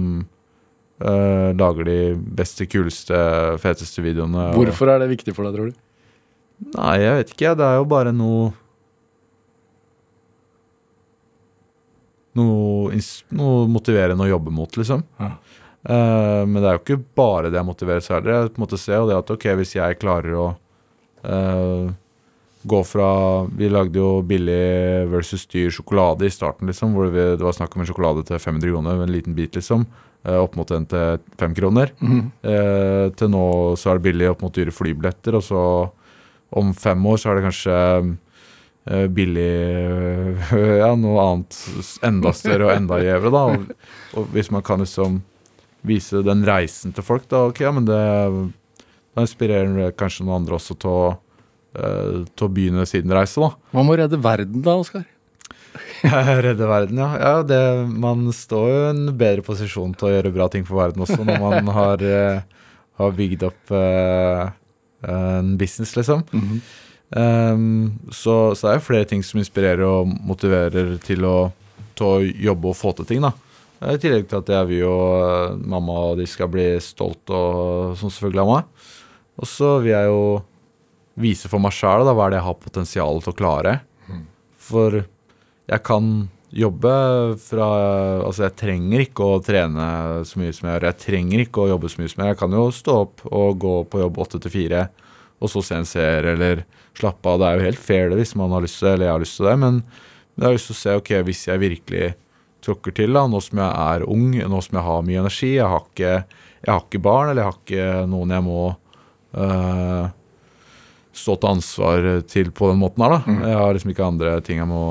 lager 1.00 1.86
de 1.88 1.94
beste, 2.36 2.66
kuleste, 2.68 3.16
feteste 3.64 4.02
videoene. 4.04 4.50
og- 4.50 4.58
Hvorfor 4.66 4.90
er 4.92 5.00
det 5.00 5.08
viktig 5.14 5.34
for 5.34 5.48
deg, 5.48 5.56
tror 5.56 5.70
du? 5.72 5.78
Nei, 6.76 6.98
jeg 7.00 7.14
vet 7.16 7.30
ikke. 7.34 7.54
Det 7.56 7.64
er 7.66 7.78
jo 7.80 7.86
bare 7.88 8.12
noe 8.12 8.50
Noe, 12.38 13.00
noe 13.36 13.70
motiverende 13.72 14.28
å 14.28 14.30
jobbe 14.30 14.54
mot, 14.54 14.78
liksom. 14.78 15.02
Ja. 15.20 15.32
Uh, 15.80 16.44
men 16.44 16.60
det 16.60 16.68
er 16.68 16.76
jo 16.76 16.82
ikke 16.84 17.00
bare 17.16 17.50
det 17.50 17.58
jeg 17.58 17.68
motiverer 17.70 18.04
av 18.04 18.18
heller. 18.18 18.36
Jeg 18.36 18.52
på 18.54 18.60
en 18.60 18.66
måte 18.66 18.80
ser 18.82 19.00
jo 19.00 19.08
det 19.10 19.18
at 19.18 19.32
ok, 19.34 19.48
hvis 19.62 19.76
jeg 19.78 20.00
klarer 20.02 20.36
å 20.36 20.46
uh, 21.24 21.90
gå 22.70 22.80
fra 22.84 23.10
Vi 23.56 23.70
lagde 23.72 24.02
jo 24.02 24.20
billig 24.28 25.08
versus 25.08 25.46
dyr 25.48 25.72
sjokolade 25.72 26.28
i 26.28 26.34
starten, 26.34 26.68
liksom. 26.70 26.94
Hvor 26.96 27.12
vi, 27.14 27.24
det 27.40 27.46
var 27.46 27.56
snakk 27.56 27.76
om 27.76 27.86
en 27.86 27.90
sjokolade 27.90 28.26
til 28.28 28.40
500 28.40 28.76
kroner, 28.76 29.04
en 29.04 29.14
liten 29.16 29.38
bit, 29.38 29.56
liksom. 29.56 29.88
Uh, 30.28 30.36
opp 30.42 30.58
mot 30.60 30.72
en 30.76 30.88
til 30.90 31.22
5 31.40 31.56
kroner. 31.56 31.96
Eh, 32.44 33.06
til 33.16 33.32
nå 33.32 33.46
så 33.80 33.92
er 33.92 34.00
det 34.00 34.10
billig 34.10 34.28
opp 34.34 34.44
mot 34.44 34.56
dyre 34.56 34.74
flybilletter, 34.76 35.38
og 35.40 35.44
så 35.46 35.62
om 36.60 36.74
fem 36.76 37.06
år 37.08 37.20
så 37.22 37.30
er 37.32 37.40
det 37.40 37.46
kanskje 37.46 37.78
billig 38.90 39.50
eh, 39.50 40.54
Ja, 40.82 40.94
noe 40.98 41.26
annet 41.26 41.58
enda 42.06 42.34
større 42.34 42.70
og 42.70 42.76
enda 42.76 43.02
gjevere, 43.04 43.34
da. 43.34 43.44
Og, 43.54 43.92
og 44.18 44.32
hvis 44.34 44.50
man 44.54 44.66
kan 44.66 44.82
liksom 44.84 45.22
vise 45.86 46.24
den 46.26 46.42
reisen 46.48 46.92
til 46.96 47.06
folk, 47.06 47.28
da 47.32 47.46
ok, 47.50 47.62
ja, 47.64 47.74
men 47.76 47.86
det 47.88 48.00
da 49.16 49.26
inspirerer 49.26 49.72
det 49.78 49.94
kanskje 50.00 50.26
noen 50.26 50.44
andre 50.44 50.58
også 50.60 50.76
til 50.80 50.92
å, 50.92 51.06
eh, 51.76 52.20
til 52.34 52.48
å 52.48 52.52
begynne 52.54 52.86
sin 52.90 53.10
reise, 53.14 53.42
da. 53.42 53.54
Man 53.76 53.88
må 53.88 53.98
redde 54.00 54.20
verden 54.22 54.64
da, 54.66 54.78
Oskar. 54.80 55.08
Redde 56.46 56.66
verden, 56.66 56.98
ja. 56.98 57.10
ja 57.20 57.34
det, 57.46 57.62
man 58.02 58.30
står 58.34 58.70
jo 58.70 58.78
i 58.80 58.90
en 58.90 59.02
bedre 59.20 59.44
posisjon 59.46 59.94
til 59.98 60.10
å 60.10 60.14
gjøre 60.16 60.34
bra 60.34 60.48
ting 60.52 60.66
for 60.68 60.82
verden 60.82 61.04
også, 61.06 61.20
når 61.28 61.44
man 61.44 61.72
har, 61.80 62.06
eh, 62.06 62.62
har 63.00 63.18
bygd 63.18 63.46
opp 63.48 63.74
uh, 63.76 64.50
en 65.08 65.58
business, 65.60 65.96
liksom. 66.00 66.26
Mhm. 66.34 66.62
Ehm, 67.18 68.00
så, 68.12 68.56
så 68.56 68.68
det 68.68 68.72
er 68.72 68.80
jo 68.80 68.86
flere 68.86 69.10
ting 69.10 69.24
som 69.26 69.42
inspirerer 69.42 69.86
og 69.88 70.10
motiverer 70.30 70.98
til 71.06 71.26
å, 71.26 71.38
til 71.98 72.06
å 72.06 72.16
jobbe 72.22 72.72
og 72.72 72.78
få 72.78 72.94
til 72.98 73.10
ting, 73.10 73.26
da. 73.26 73.34
I 73.80 73.96
tillegg 74.02 74.28
til 74.28 74.42
at 74.42 74.50
jeg 74.52 74.68
vil 74.68 74.82
jo 74.82 74.96
mamma 75.72 76.00
og 76.10 76.18
de 76.20 76.26
skal 76.28 76.50
bli 76.52 76.74
stolt 76.84 77.32
og 77.32 77.94
sånn 78.00 78.12
selvfølgelig 78.12 78.44
av 78.44 78.50
meg. 78.50 78.90
Og 79.40 79.48
så 79.48 79.78
vil 79.80 79.94
jeg 79.94 80.10
jo 80.10 80.24
vise 81.20 81.52
for 81.52 81.64
meg 81.64 81.76
sjæl 81.76 82.04
hva 82.04 82.26
er 82.26 82.34
det 82.34 82.42
jeg 82.42 82.48
har 82.50 82.60
potensial 82.60 83.24
til 83.24 83.32
å 83.32 83.38
klare. 83.40 83.78
For 84.60 85.00
jeg 85.00 85.84
kan 85.88 86.12
jobbe 86.50 86.92
fra 87.42 87.68
Altså, 88.26 88.48
jeg 88.48 88.58
trenger 88.60 89.04
ikke 89.06 89.26
å 89.26 89.40
trene 89.46 89.86
så 90.28 90.42
mye 90.42 90.54
som 90.56 90.68
jeg 90.68 90.76
gjør. 90.76 90.88
Jeg 90.90 91.02
trenger 91.06 91.44
ikke 91.46 91.64
å 91.64 91.70
jobbe 91.72 91.92
så 91.92 92.02
mye 92.02 92.12
som 92.12 92.20
jeg 92.20 92.28
gjør. 92.28 92.36
Jeg 92.36 92.42
kan 92.42 92.58
jo 92.58 92.66
stå 92.76 92.98
opp 93.06 93.24
og 93.30 93.64
gå 93.64 93.76
på 93.90 94.04
jobb 94.04 94.20
åtte 94.26 94.42
til 94.44 94.54
fire, 94.54 94.84
og 95.40 95.52
så 95.54 95.64
se 95.64 95.80
en 95.80 95.88
serie 95.88 96.36
eller 96.36 96.66
slappe 96.98 97.30
av. 97.30 97.40
Det 97.40 97.48
er 97.48 97.58
jo 97.58 97.68
helt 97.68 97.84
fair 97.84 98.10
det 98.12 98.20
hvis 98.22 98.36
man 98.40 98.56
har 98.56 98.66
lyst 98.66 98.80
til 98.80 98.90
det, 98.90 98.96
eller 98.96 99.10
jeg 99.10 99.16
har 99.16 99.24
lyst 99.26 99.40
til 99.40 99.50
det, 99.50 99.56
men 99.62 99.82
jeg 100.40 100.48
har 100.48 100.56
lyst 100.56 100.70
til 100.72 100.78
å 100.78 100.82
se 100.82 100.98
ok, 101.02 101.12
hvis 101.28 101.48
jeg 101.50 101.64
virkelig 101.64 102.12
tråkker 102.66 102.96
til, 102.96 103.16
da, 103.16 103.26
nå 103.28 103.42
som 103.44 103.62
jeg 103.62 103.70
er 103.70 104.06
ung, 104.08 104.30
nå 104.36 104.62
som 104.64 104.80
jeg 104.80 104.86
har 104.86 105.08
mye 105.08 105.24
energi, 105.24 105.50
jeg 105.56 105.72
har 105.72 105.84
ikke, 105.86 106.14
jeg 106.60 106.72
har 106.72 106.86
ikke 106.86 107.04
barn, 107.04 107.32
eller 107.32 107.44
jeg 107.44 107.50
har 107.50 107.60
ikke 107.60 107.88
noen 108.12 108.36
jeg 108.36 108.46
må 108.46 108.62
øh, 108.70 110.06
stå 111.20 111.36
til 111.36 111.52
ansvar 111.54 112.10
til 112.32 112.52
på 112.56 112.72
den 112.72 112.82
måten 112.82 113.06
her, 113.06 113.18
da. 113.18 113.38
Jeg 113.48 113.60
har 113.62 113.76
liksom 113.76 113.94
ikke 113.94 114.08
andre 114.08 114.36
ting 114.46 114.62
jeg 114.62 114.70
må, 114.70 114.84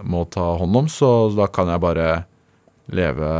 må 0.00 0.24
ta 0.32 0.46
hånd 0.60 0.82
om, 0.82 0.90
så 0.92 1.30
da 1.36 1.48
kan 1.52 1.70
jeg 1.72 1.84
bare 1.84 2.08
leve 2.90 3.32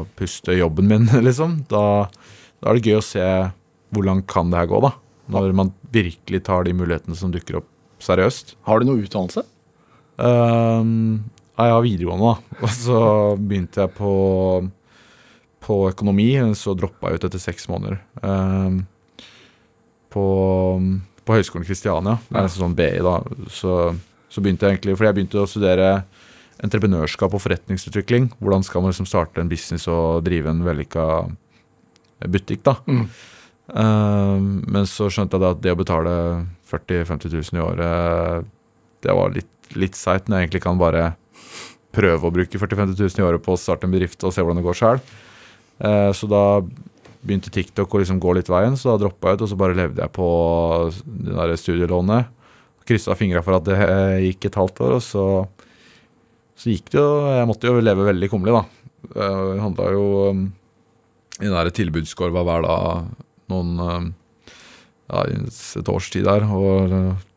og 0.00 0.08
puste 0.18 0.56
jobben 0.56 0.88
min, 0.90 1.08
liksom. 1.28 1.62
Da, 1.70 2.08
da 2.60 2.72
er 2.72 2.78
det 2.78 2.88
gøy 2.92 3.00
å 3.00 3.06
se 3.12 3.26
hvor 3.92 4.06
langt 4.08 4.28
kan 4.32 4.52
det 4.52 4.62
her 4.62 4.70
gå, 4.70 4.80
da. 4.84 4.94
Når 5.30 5.52
man 5.54 5.70
virkelig 5.94 6.42
tar 6.48 6.66
de 6.66 6.74
mulighetene 6.74 7.16
som 7.18 7.30
dukker 7.34 7.60
opp, 7.60 7.68
seriøst. 8.02 8.56
Har 8.66 8.80
du 8.80 8.88
noe 8.88 9.04
utdannelse? 9.04 9.44
Um, 10.18 11.22
jeg 11.58 11.74
har 11.74 11.84
videregående, 11.84 12.32
da. 12.32 12.62
Og 12.64 12.72
så 12.74 13.02
begynte 13.38 13.84
jeg 13.84 13.94
på, 13.96 14.14
på 15.62 15.78
økonomi, 15.92 16.30
så 16.58 16.74
droppa 16.78 17.12
jeg 17.12 17.20
ut 17.20 17.28
etter 17.28 17.42
seks 17.42 17.68
måneder. 17.70 18.00
Um, 18.22 18.82
på, 20.12 20.24
på 21.24 21.38
Høgskolen 21.38 21.66
Kristiania, 21.68 22.18
det 22.28 22.36
er 22.36 22.48
nesten 22.48 22.66
sånn 22.66 22.76
BI, 22.76 22.90
da. 23.04 23.16
Så, 23.52 23.76
så 24.32 24.44
begynte 24.44 24.66
jeg 24.66 24.76
egentlig 24.76 24.98
Fordi 24.98 25.08
jeg 25.08 25.18
begynte 25.20 25.44
å 25.44 25.48
studere 25.48 25.92
entreprenørskap 26.62 27.32
og 27.34 27.42
forretningsutvikling. 27.42 28.28
Hvordan 28.42 28.66
skal 28.66 28.84
man 28.84 28.92
liksom 28.92 29.08
starte 29.10 29.42
en 29.42 29.50
business 29.50 29.88
og 29.90 30.22
drive 30.26 30.50
en 30.50 30.62
vellykka 30.66 31.06
butikk, 32.30 32.62
da. 32.68 32.76
Mm. 32.86 33.06
Um, 33.72 34.60
men 34.68 34.84
så 34.88 35.08
skjønte 35.08 35.38
jeg 35.38 35.42
da 35.44 35.50
at 35.54 35.62
det 35.64 35.72
å 35.72 35.78
betale 35.80 36.14
40 36.68 37.06
000-50 37.08 37.34
000 37.38 37.58
i 37.58 37.64
året, 37.64 38.50
det 39.02 39.16
var 39.16 39.32
litt, 39.32 39.50
litt 39.80 39.96
seigt 39.96 40.28
når 40.28 40.38
jeg 40.38 40.48
egentlig 40.48 40.64
kan 40.66 40.80
bare 40.80 41.06
prøve 41.96 42.28
å 42.28 42.34
bruke 42.34 42.60
40 42.60 42.78
000-50 42.92 43.16
000 43.16 43.22
i 43.22 43.28
året 43.30 43.44
på 43.44 43.56
å 43.56 43.60
starte 43.60 43.88
en 43.88 43.94
bedrift 43.94 44.24
og 44.24 44.34
se 44.34 44.44
hvordan 44.44 44.60
det 44.60 44.66
går 44.66 44.78
sjøl. 44.78 45.00
så 46.16 46.28
da 46.30 46.42
begynte 47.22 47.52
TikTok 47.54 47.92
å 47.94 48.00
liksom 48.02 48.20
gå 48.22 48.34
litt 48.36 48.50
veien, 48.50 48.76
så 48.78 48.92
da 48.92 49.04
droppa 49.04 49.30
jeg 49.32 49.38
ut, 49.38 49.44
og 49.46 49.50
så 49.52 49.58
bare 49.60 49.76
levde 49.78 50.02
jeg 50.02 50.14
på 50.16 50.28
det 51.06 51.36
der 51.36 51.52
studielånet. 51.60 52.30
Kryssa 52.88 53.14
fingra 53.18 53.44
for 53.46 53.58
at 53.60 53.68
det 53.68 53.76
gikk 54.26 54.48
et 54.48 54.58
halvt 54.58 54.80
år, 54.82 54.96
og 54.98 55.04
så, 55.06 55.26
så 56.58 56.72
gikk 56.72 56.90
det 56.90 56.98
jo 56.98 57.10
Jeg 57.30 57.48
måtte 57.50 57.70
jo 57.70 57.84
leve 57.84 58.08
veldig 58.08 58.30
kummerlig, 58.32 58.56
da. 58.58 58.64
Eh, 59.12 59.42
Det 59.52 59.62
handla 59.62 59.90
jo 59.94 60.06
i 60.32 61.46
den 61.46 61.54
der 61.54 61.70
tilbudskorva 61.74 62.42
hver 62.46 62.66
dag 62.66 63.12
noen 63.50 63.74
um, 63.80 64.08
ja, 65.10 65.24
et 65.26 65.90
års 65.90 66.10
tid 66.12 66.26
der. 66.28 66.46
Og 66.46 66.92
uh, 66.92 67.28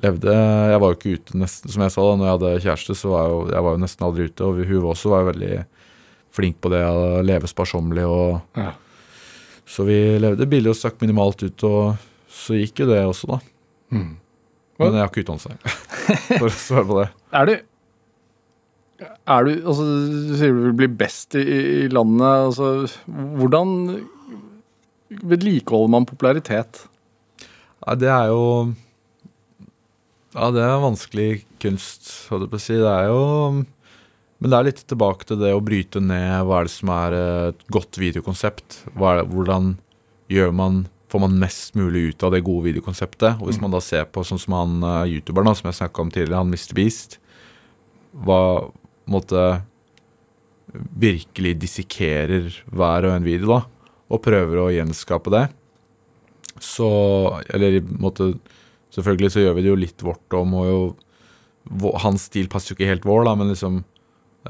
levde 0.00 0.34
Jeg 0.34 0.82
var 0.82 0.92
jo 0.92 0.98
ikke 0.98 1.16
ute 1.18 1.40
nesten, 1.40 1.72
som 1.72 1.84
jeg 1.84 1.94
sa 1.94 2.06
da 2.06 2.16
når 2.16 2.28
jeg 2.28 2.36
hadde 2.38 2.64
kjæreste, 2.66 2.98
så 2.98 3.12
var 3.12 3.26
jeg 3.26 3.34
jo, 3.34 3.40
jeg 3.54 3.66
var 3.66 3.76
jo 3.76 3.82
nesten 3.84 4.06
aldri 4.08 4.28
ute. 4.30 4.48
Og 4.48 4.62
hun 4.70 4.90
også 4.92 5.12
var 5.12 5.24
jo 5.24 5.30
veldig 5.32 5.54
flink 6.34 6.60
på 6.62 6.72
det 6.72 6.84
å 6.86 7.02
leve 7.26 7.50
sparsommelig. 7.50 8.06
og 8.06 8.60
Ja. 8.60 8.72
Så 9.70 9.84
vi 9.86 9.96
levde 10.18 10.48
billig 10.50 10.72
og 10.72 10.78
stakk 10.78 10.96
minimalt 10.98 11.44
ut, 11.46 11.62
og 11.62 12.00
så 12.26 12.56
gikk 12.58 12.82
jo 12.82 12.88
det 12.88 13.04
også, 13.06 13.28
da. 13.30 13.36
Mm. 13.94 14.16
Men 14.80 14.96
jeg 14.96 15.04
har 15.04 15.10
ikke 15.12 15.22
utdannelse, 15.22 15.74
for 16.40 16.48
å 16.48 16.54
svare 16.56 16.86
på 16.88 16.96
det. 16.96 17.08
Er 17.38 17.46
du 17.46 17.52
er 19.00 19.46
du, 19.46 19.52
altså, 19.64 19.84
Du 19.84 20.32
sier 20.36 20.52
du 20.52 20.64
vil 20.66 20.76
bli 20.82 20.88
best 21.00 21.36
i, 21.38 21.44
i 21.84 21.88
landet. 21.92 22.50
Altså, 22.50 22.70
hvordan 23.40 23.76
vedlikeholder 25.10 25.92
man 25.92 26.06
popularitet? 26.08 26.84
Nei, 27.80 27.96
det 28.00 28.10
er 28.12 28.30
jo 28.30 28.44
Ja, 30.36 30.50
det 30.54 30.62
er 30.62 30.76
vanskelig 30.82 31.28
kunst, 31.62 32.06
holdt 32.30 32.46
jeg 32.46 32.52
på 32.52 32.60
å 32.60 32.62
si. 32.62 32.78
Det 32.78 32.92
er 32.92 33.10
jo 33.10 33.24
Men 34.40 34.52
det 34.52 34.56
er 34.56 34.68
litt 34.70 34.84
tilbake 34.88 35.26
til 35.28 35.40
det 35.42 35.52
å 35.52 35.64
bryte 35.64 36.00
ned 36.00 36.46
hva 36.46 36.60
er 36.60 36.68
det 36.68 36.72
som 36.72 36.92
er 36.94 37.16
et 37.18 37.66
godt 37.72 37.98
videokonsept. 38.00 38.84
Det, 38.86 39.26
hvordan 39.34 39.76
gjør 40.32 40.56
man 40.56 40.86
Får 41.10 41.24
man 41.24 41.40
mest 41.42 41.74
mulig 41.74 42.12
ut 42.12 42.22
av 42.22 42.30
det 42.30 42.44
gode 42.46 42.68
videokonseptet? 42.68 43.40
Og 43.40 43.48
hvis 43.48 43.58
man 43.58 43.72
da 43.74 43.80
ser 43.82 44.04
på 44.06 44.22
sånn 44.22 44.38
som 44.38 44.54
han 44.54 44.76
eh, 44.86 45.16
youtuberen 45.16 45.48
da, 45.50 45.56
som 45.58 45.66
jeg 45.66 45.80
snakka 45.80 46.04
om 46.04 46.12
tidligere, 46.14 46.38
han 46.38 46.52
Mr. 46.54 46.74
Beast 46.76 47.16
Hva 48.14 48.70
måtte 49.10 49.42
virkelig 50.70 51.56
dissekerer 51.64 52.60
hver 52.70 53.08
og 53.08 53.16
en 53.16 53.26
video, 53.26 53.56
da, 53.56 53.79
og 54.10 54.22
prøver 54.24 54.60
å 54.60 54.70
gjenskape 54.74 55.32
det, 55.32 55.46
så 56.60 56.88
Eller 57.48 57.78
i 57.78 57.80
en 57.80 58.00
måte 58.02 58.34
Selvfølgelig 58.90 59.30
så 59.32 59.44
gjør 59.44 59.54
vi 59.56 59.62
det 59.64 59.70
jo 59.70 59.78
litt 59.78 60.02
vårt 60.04 60.34
og 60.36 60.48
må 60.50 60.64
jo 60.66 60.80
Hans 62.02 62.26
stil 62.30 62.50
passer 62.50 62.72
jo 62.72 62.78
ikke 62.78 62.88
helt 62.90 63.06
vår, 63.06 63.22
da, 63.28 63.34
men 63.38 63.52
liksom 63.52 63.76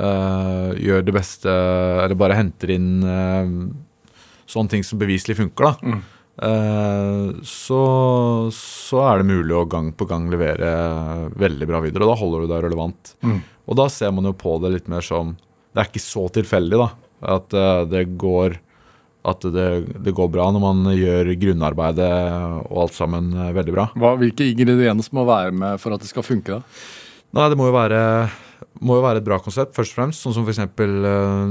øh, 0.00 0.70
gjør 0.80 1.04
det 1.04 1.14
beste 1.14 1.50
Eller 1.50 2.16
bare 2.18 2.38
henter 2.38 2.72
inn 2.72 3.02
øh, 3.04 3.52
sånne 4.50 4.72
ting 4.72 4.86
som 4.86 4.98
beviselig 4.98 5.36
funker, 5.38 5.68
da. 5.68 5.90
Mm. 5.90 6.00
Eh, 6.46 7.26
så, 7.46 7.82
så 8.56 9.02
er 9.04 9.20
det 9.20 9.28
mulig 9.28 9.54
å 9.54 9.66
gang 9.70 9.92
på 9.94 10.08
gang 10.10 10.24
levere 10.32 10.70
veldig 11.38 11.68
bra 11.70 11.82
videre. 11.84 12.06
og 12.06 12.10
da 12.10 12.18
holder 12.22 12.42
du 12.42 12.50
deg 12.50 12.64
relevant. 12.64 13.12
Mm. 13.22 13.36
Og 13.70 13.78
da 13.78 13.86
ser 13.92 14.10
man 14.16 14.26
jo 14.26 14.34
på 14.40 14.56
det 14.64 14.72
litt 14.74 14.90
mer 14.90 15.06
som 15.06 15.36
Det 15.36 15.82
er 15.82 15.90
ikke 15.92 16.02
så 16.02 16.24
tilfeldig, 16.34 16.80
da. 16.80 16.88
At 17.36 17.54
det 17.92 18.08
går 18.18 18.56
At 19.24 19.44
det, 19.52 19.66
det 20.00 20.14
går 20.16 20.30
bra 20.32 20.46
når 20.54 20.62
man 20.64 20.84
gjør 20.96 21.28
grunnarbeidet 21.42 22.12
og 22.70 22.78
alt 22.86 22.94
sammen 22.96 23.32
eh, 23.36 23.50
veldig 23.56 23.74
bra. 23.74 23.88
Hva, 24.00 24.14
hvilke 24.20 24.46
ingredienser 24.54 25.12
må 25.18 25.26
være 25.28 25.52
med 25.52 25.80
for 25.82 25.92
at 25.92 26.00
det 26.00 26.08
skal 26.08 26.24
funke? 26.24 26.60
da? 26.60 26.86
Nei, 27.36 27.48
det 27.52 27.58
må 27.60 27.68
jo 27.68 27.74
være 27.76 28.00
må 28.80 28.94
jo 28.96 29.02
være 29.04 29.20
et 29.20 29.24
bra 29.26 29.36
konsept, 29.42 29.74
først 29.76 29.92
og 29.92 29.96
fremst. 29.98 30.22
Sånn 30.24 30.32
som 30.36 30.46
f.eks. 30.48 30.60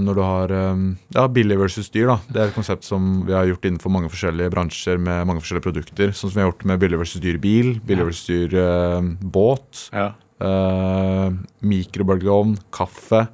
når 0.02 0.18
du 0.18 0.22
har 0.26 0.54
eh, 0.56 0.82
ja, 1.14 1.28
billig 1.30 1.60
versus 1.62 1.92
dyr. 1.94 2.08
da. 2.10 2.16
Det 2.30 2.42
er 2.42 2.50
et 2.50 2.56
konsept 2.58 2.88
som 2.88 3.22
vi 3.28 3.36
har 3.38 3.46
gjort 3.50 3.68
innenfor 3.70 3.94
mange 3.94 4.10
forskjellige 4.10 4.50
bransjer 4.54 4.98
med 5.02 5.28
mange 5.30 5.44
forskjellige 5.44 5.68
produkter. 5.68 6.14
Sånn 6.18 6.32
som 6.34 6.40
vi 6.40 6.44
har 6.44 6.50
gjort 6.50 6.66
med 6.72 6.82
billig 6.82 7.00
versus 7.04 7.22
dyr 7.22 7.38
bil, 7.44 7.76
billig 7.86 8.08
versus 8.10 8.26
dyr 8.32 8.58
eh, 8.64 9.12
båt, 9.38 9.84
Ja. 9.94 10.08
eh, 10.42 11.30
mikrobølgeovn, 11.70 12.58
kaffe. 12.74 13.28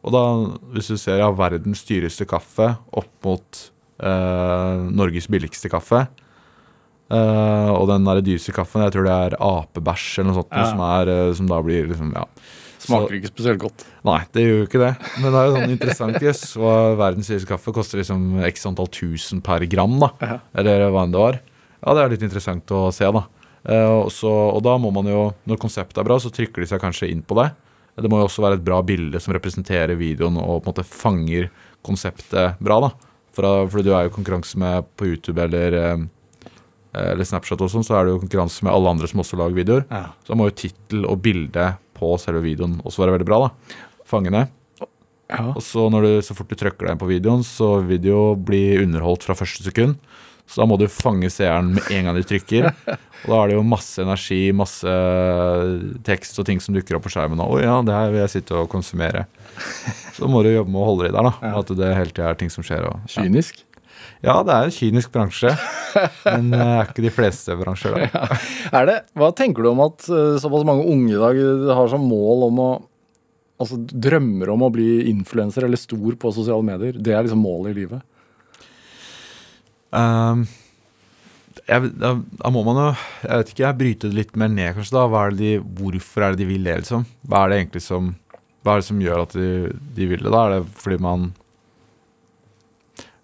Og 0.00 0.14
da, 0.14 0.22
hvis 0.76 0.88
du 0.94 0.96
ser 1.00 1.20
ja, 1.20 1.28
verdens 1.36 1.82
dyreste 1.88 2.24
kaffe 2.30 2.70
opp 2.96 3.10
mot 3.26 3.64
eh, 3.66 3.68
Norges 4.00 5.26
billigste 5.28 5.68
kaffe 5.72 6.06
eh, 7.10 7.70
Og 7.74 7.86
den 7.90 8.06
der 8.06 8.20
dyreste 8.24 8.54
kaffen, 8.56 8.82
jeg 8.86 8.94
tror 8.94 9.04
det 9.08 9.12
er 9.16 9.36
apebæsj 9.44 10.20
eller 10.20 10.30
noe 10.30 10.38
sånt, 10.42 10.52
Ja. 10.56 10.64
som, 10.70 10.80
er, 10.86 11.08
eh, 11.14 11.32
som 11.36 11.46
da 11.50 11.60
blir 11.62 11.88
liksom, 11.90 12.12
ja. 12.16 12.24
Smaker 12.80 13.12
ikke 13.18 13.28
spesielt 13.28 13.60
godt. 13.60 13.82
Nei, 14.08 14.22
det 14.32 14.40
gjør 14.46 14.54
jo 14.62 14.66
ikke 14.70 14.80
det. 14.80 14.92
Men 15.20 15.34
det 15.34 15.40
er 15.40 15.48
jo 15.50 15.56
sånn 15.58 15.74
interessant, 15.74 16.14
jøss. 16.24 16.44
Yes, 16.56 16.96
verdens 16.96 17.28
dyreste 17.28 17.48
kaffe 17.50 17.74
koster 17.76 18.00
liksom 18.00 18.38
x 18.48 18.64
antall 18.70 18.88
tusen 18.88 19.42
per 19.44 19.66
gram, 19.68 19.98
da. 20.00 20.08
Ja. 20.24 20.38
Eller 20.56 20.86
hva 20.88 21.02
enn 21.04 21.12
det 21.12 21.20
var. 21.20 21.40
Ja, 21.84 21.92
det 21.92 22.00
er 22.06 22.14
litt 22.14 22.24
interessant 22.24 22.72
å 22.72 22.86
se, 22.96 23.04
da. 23.12 23.26
Eh, 23.68 24.08
så, 24.08 24.32
og 24.56 24.62
da 24.64 24.78
må 24.80 24.88
man 24.96 25.04
jo, 25.12 25.26
når 25.44 25.60
konseptet 25.60 26.00
er 26.00 26.08
bra, 26.08 26.16
så 26.16 26.32
trykker 26.32 26.64
de 26.64 26.70
seg 26.72 26.80
kanskje 26.80 27.10
inn 27.12 27.20
på 27.20 27.36
det. 27.42 27.50
Det 28.00 28.08
må 28.08 28.16
jo 28.22 28.30
også 28.30 28.40
være 28.46 28.56
et 28.56 28.64
bra 28.64 28.80
bilde 28.80 29.20
som 29.20 29.34
representerer 29.36 29.92
videoen 30.00 30.38
og 30.40 30.62
på 30.64 30.70
en 30.70 30.72
måte 30.72 30.86
fanger 30.88 31.50
konseptet 31.84 32.56
bra, 32.64 32.80
da. 32.86 32.90
For, 33.40 33.48
da- 33.48 33.66
for 33.72 33.80
du 33.82 33.88
er 33.96 34.04
jo 34.04 34.12
i 34.12 34.16
konkurranse 34.18 34.58
med 34.60 34.84
på 35.00 35.06
YouTube 35.08 35.40
eller, 35.40 35.72
eh, 35.80 36.02
eller 36.92 37.24
Snapchat 37.24 37.60
og 37.64 37.70
sånn, 37.72 37.86
så 37.86 37.96
er 37.96 38.04
det 38.04 38.12
jo 38.12 38.20
konkurranse 38.20 38.62
med 38.66 38.74
alle 38.74 38.92
andre 38.92 39.08
som 39.08 39.22
også 39.24 39.38
lager 39.40 39.56
videoer. 39.56 39.86
Ja. 39.88 40.10
Så 40.20 40.34
da 40.34 40.36
må 40.36 40.50
jo 40.50 40.56
tittel 40.60 41.06
og 41.08 41.22
bilde 41.24 41.70
på 41.96 42.12
selve 42.20 42.42
videoen 42.44 42.78
også 42.84 43.00
være 43.06 43.16
veldig 43.16 43.28
bra, 43.30 43.38
da. 43.46 43.78
Fangende. 44.10 44.42
Ja. 45.30 45.52
Og 45.54 45.62
så 45.62 45.86
du, 45.94 46.10
så 46.26 46.34
fort 46.34 46.50
du 46.50 46.56
trykker 46.58 46.84
deg 46.88 46.92
inn 46.96 47.00
på 47.00 47.08
videoen, 47.08 47.44
så 47.46 47.78
vil 47.86 48.00
det 48.02 48.10
jo 48.10 48.34
bli 48.34 48.62
underholdt 48.82 49.22
fra 49.24 49.36
første 49.38 49.62
sekund. 49.62 49.96
Så 50.50 50.62
da 50.62 50.66
må 50.66 50.74
du 50.80 50.88
fange 50.90 51.30
seeren 51.30 51.76
med 51.76 51.90
en 51.94 52.08
gang 52.08 52.16
du 52.18 52.26
trykker. 52.26 52.66
Og 53.20 53.28
da 53.30 53.36
er 53.38 53.50
det 53.50 53.56
jo 53.58 53.64
masse 53.70 54.02
energi, 54.02 54.40
masse 54.56 54.94
tekst 56.06 56.40
og 56.42 56.48
ting 56.48 56.62
som 56.62 56.74
dukker 56.74 56.98
opp 56.98 57.06
på 57.06 57.12
skjermen. 57.14 57.38
Og 57.44 57.58
«Å 57.58 57.62
ja, 57.62 57.76
det 57.86 57.94
her 57.94 58.10
vil 58.10 58.24
jeg 58.24 58.34
sitte 58.34 58.58
og 58.58 58.70
konsumere. 58.72 59.26
Så 60.16 60.26
må 60.30 60.42
du 60.42 60.50
jobbe 60.50 60.72
med 60.72 60.82
å 60.82 60.88
holde 60.88 61.06
det 61.06 61.14
der, 61.14 61.28
da. 61.28 61.34
Ja. 61.52 61.52
At 61.62 61.70
det 61.78 61.94
hele 61.94 62.14
tida 62.14 62.32
er 62.32 62.40
ting 62.40 62.50
som 62.52 62.66
skjer. 62.66 62.88
Og, 62.90 62.98
ja. 63.06 63.12
Kynisk. 63.20 63.62
Ja, 64.24 64.40
det 64.44 64.52
er 64.52 64.66
en 64.68 64.74
kynisk 64.74 65.12
bransje, 65.14 65.54
men 66.26 66.50
det 66.52 66.60
er 66.60 66.90
ikke 66.90 67.04
de 67.04 67.12
fleste 67.14 67.56
bransjer, 67.56 67.96
da. 67.96 68.26
Er 68.80 68.88
det, 68.88 68.96
hva 69.16 69.30
tenker 69.36 69.64
du 69.64 69.70
om 69.72 69.80
at 69.86 70.04
eh, 70.08 70.36
såpass 70.42 70.66
mange 70.68 70.84
unge 70.88 71.14
i 71.14 71.20
dag 71.20 71.40
eh, 71.40 71.70
har 71.76 71.88
som 71.92 72.04
mål 72.10 72.48
om 72.50 72.64
å 72.66 72.70
Altså 73.60 73.76
drømmer 73.76 74.48
om 74.54 74.62
å 74.64 74.70
bli 74.72 75.02
influenser 75.10 75.66
eller 75.66 75.76
stor 75.76 76.14
på 76.16 76.30
sosiale 76.32 76.64
medier? 76.64 76.94
Det 76.96 77.12
er 77.12 77.26
liksom 77.26 77.42
målet 77.44 77.74
i 77.74 77.82
livet? 77.82 78.00
Ehm, 79.96 80.44
jeg, 81.66 81.90
da, 81.98 82.12
da 82.14 82.50
må 82.54 82.62
man 82.66 82.78
jo 82.78 82.86
Jeg 83.24 83.40
vet 83.40 83.48
ikke, 83.52 83.62
jeg 83.64 83.78
bryter 83.80 84.10
det 84.10 84.16
litt 84.20 84.36
mer 84.38 84.50
ned, 84.52 84.76
kanskje. 84.76 84.94
da 84.94 85.22
er 85.24 85.34
det 85.34 85.38
de, 85.40 85.52
Hvorfor 85.80 86.22
er 86.24 86.34
det 86.34 86.42
de 86.44 86.48
vil 86.50 86.66
det, 86.66 86.76
liksom? 86.82 87.06
Hva 87.26 87.44
er 87.44 87.50
det 87.52 87.58
egentlig 87.60 87.82
som 87.86 88.12
Hva 88.62 88.74
er 88.74 88.82
det 88.82 88.88
som 88.90 89.02
gjør 89.02 89.24
at 89.24 89.34
de, 89.34 89.50
de 89.96 90.10
vil 90.12 90.22
det? 90.22 90.30
da? 90.30 90.44
Er 90.46 90.54
det 90.58 90.80
fordi 90.82 91.00
man 91.02 91.30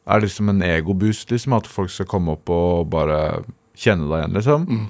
Er 0.06 0.20
det 0.20 0.28
liksom 0.28 0.50
en 0.50 0.62
egoboost, 0.62 1.30
liksom? 1.30 1.54
At 1.58 1.70
folk 1.70 1.90
skal 1.90 2.10
komme 2.10 2.34
opp 2.36 2.50
og 2.50 2.90
bare 2.90 3.44
kjenne 3.76 4.06
deg 4.10 4.20
igjen, 4.22 4.36
liksom? 4.38 4.66
Mm. 4.66 4.84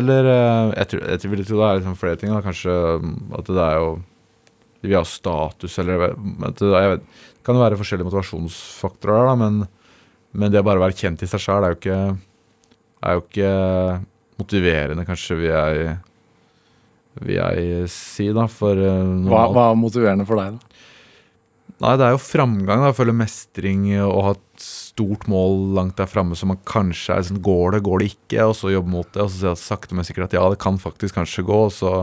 Eller 0.00 0.26
eh, 0.30 0.72
jeg, 0.78 0.88
tror, 0.90 1.04
jeg 1.08 1.30
vil 1.32 1.44
tro 1.46 1.58
det 1.60 1.66
er 1.68 1.78
liksom 1.80 1.98
flere 1.98 2.18
ting. 2.18 2.32
da 2.34 2.42
Kanskje 2.44 2.74
mm, 3.02 3.14
at 3.38 3.50
det 3.50 3.62
er 3.66 3.78
jo 3.80 3.90
De 4.80 4.88
vil 4.88 4.96
ha 4.98 5.04
status, 5.04 5.78
eller 5.78 5.92
jeg 5.92 6.00
vet, 6.08 6.60
det 6.62 7.44
kan 7.44 7.58
jo 7.58 7.62
være 7.62 7.76
forskjellige 7.76 8.06
motivasjonsfaktorer 8.08 9.26
da, 9.28 9.34
men, 9.36 9.58
men 10.32 10.52
det 10.52 10.60
å 10.62 10.66
bare 10.66 10.82
være 10.82 10.98
kjent 10.98 11.24
i 11.24 11.28
seg 11.30 11.42
sjøl 11.42 11.66
er 11.66 11.78
er 13.00 13.16
jo 13.16 13.24
ikke 13.24 13.50
motiverende, 14.40 15.06
kanskje, 15.08 15.36
vil 15.40 15.50
jeg, 15.52 15.94
vil 17.20 17.36
jeg 17.36 17.88
si, 17.92 18.28
da. 18.36 18.46
For 18.50 18.76
eh, 18.76 19.14
Hva, 19.28 19.46
hva 19.52 19.70
er 19.70 19.80
motiverende 19.80 20.26
for 20.28 20.40
deg, 20.40 20.58
da? 20.58 20.70
Nei, 21.80 21.94
det 21.96 22.04
er 22.04 22.12
jo 22.12 22.20
framgang. 22.20 22.82
da, 22.84 22.92
Føle 22.96 23.14
mestring 23.16 23.86
og 24.04 24.18
ha 24.26 24.32
et 24.34 24.64
stort 24.64 25.24
mål 25.32 25.70
langt 25.78 25.96
der 25.96 26.10
framme 26.10 26.36
som 26.36 26.50
man 26.52 26.60
kanskje 26.68 27.14
er 27.14 27.24
sånn 27.24 27.40
Går 27.44 27.76
det, 27.76 27.82
går 27.86 28.02
det 28.02 28.10
ikke? 28.12 28.50
Og 28.50 28.56
så 28.58 28.72
jobbe 28.74 28.92
mot 28.92 29.08
det, 29.14 29.22
og 29.24 29.30
så 29.30 29.38
si 29.38 29.46
jeg 29.48 29.60
sakte, 29.62 29.96
men 29.96 30.04
sikkert 30.08 30.28
at 30.28 30.36
ja, 30.36 30.44
det 30.52 30.60
kan 30.60 30.76
faktisk 30.82 31.16
kanskje 31.16 31.46
gå. 31.48 31.62
Og 31.70 31.72
så, 31.72 31.94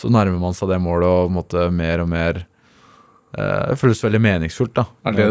så 0.00 0.08
nærmer 0.12 0.40
man 0.40 0.56
seg 0.56 0.72
det 0.72 0.80
målet 0.80 1.10
og 1.10 1.34
måte 1.34 1.66
mer 1.74 2.06
og 2.06 2.08
mer 2.14 2.40
eh, 2.40 3.68
Det 3.74 3.78
føles 3.82 4.00
veldig 4.06 4.22
meningsfullt, 4.30 4.74
da. 4.80 4.86
Er 5.04 5.18
det-. 5.18 5.28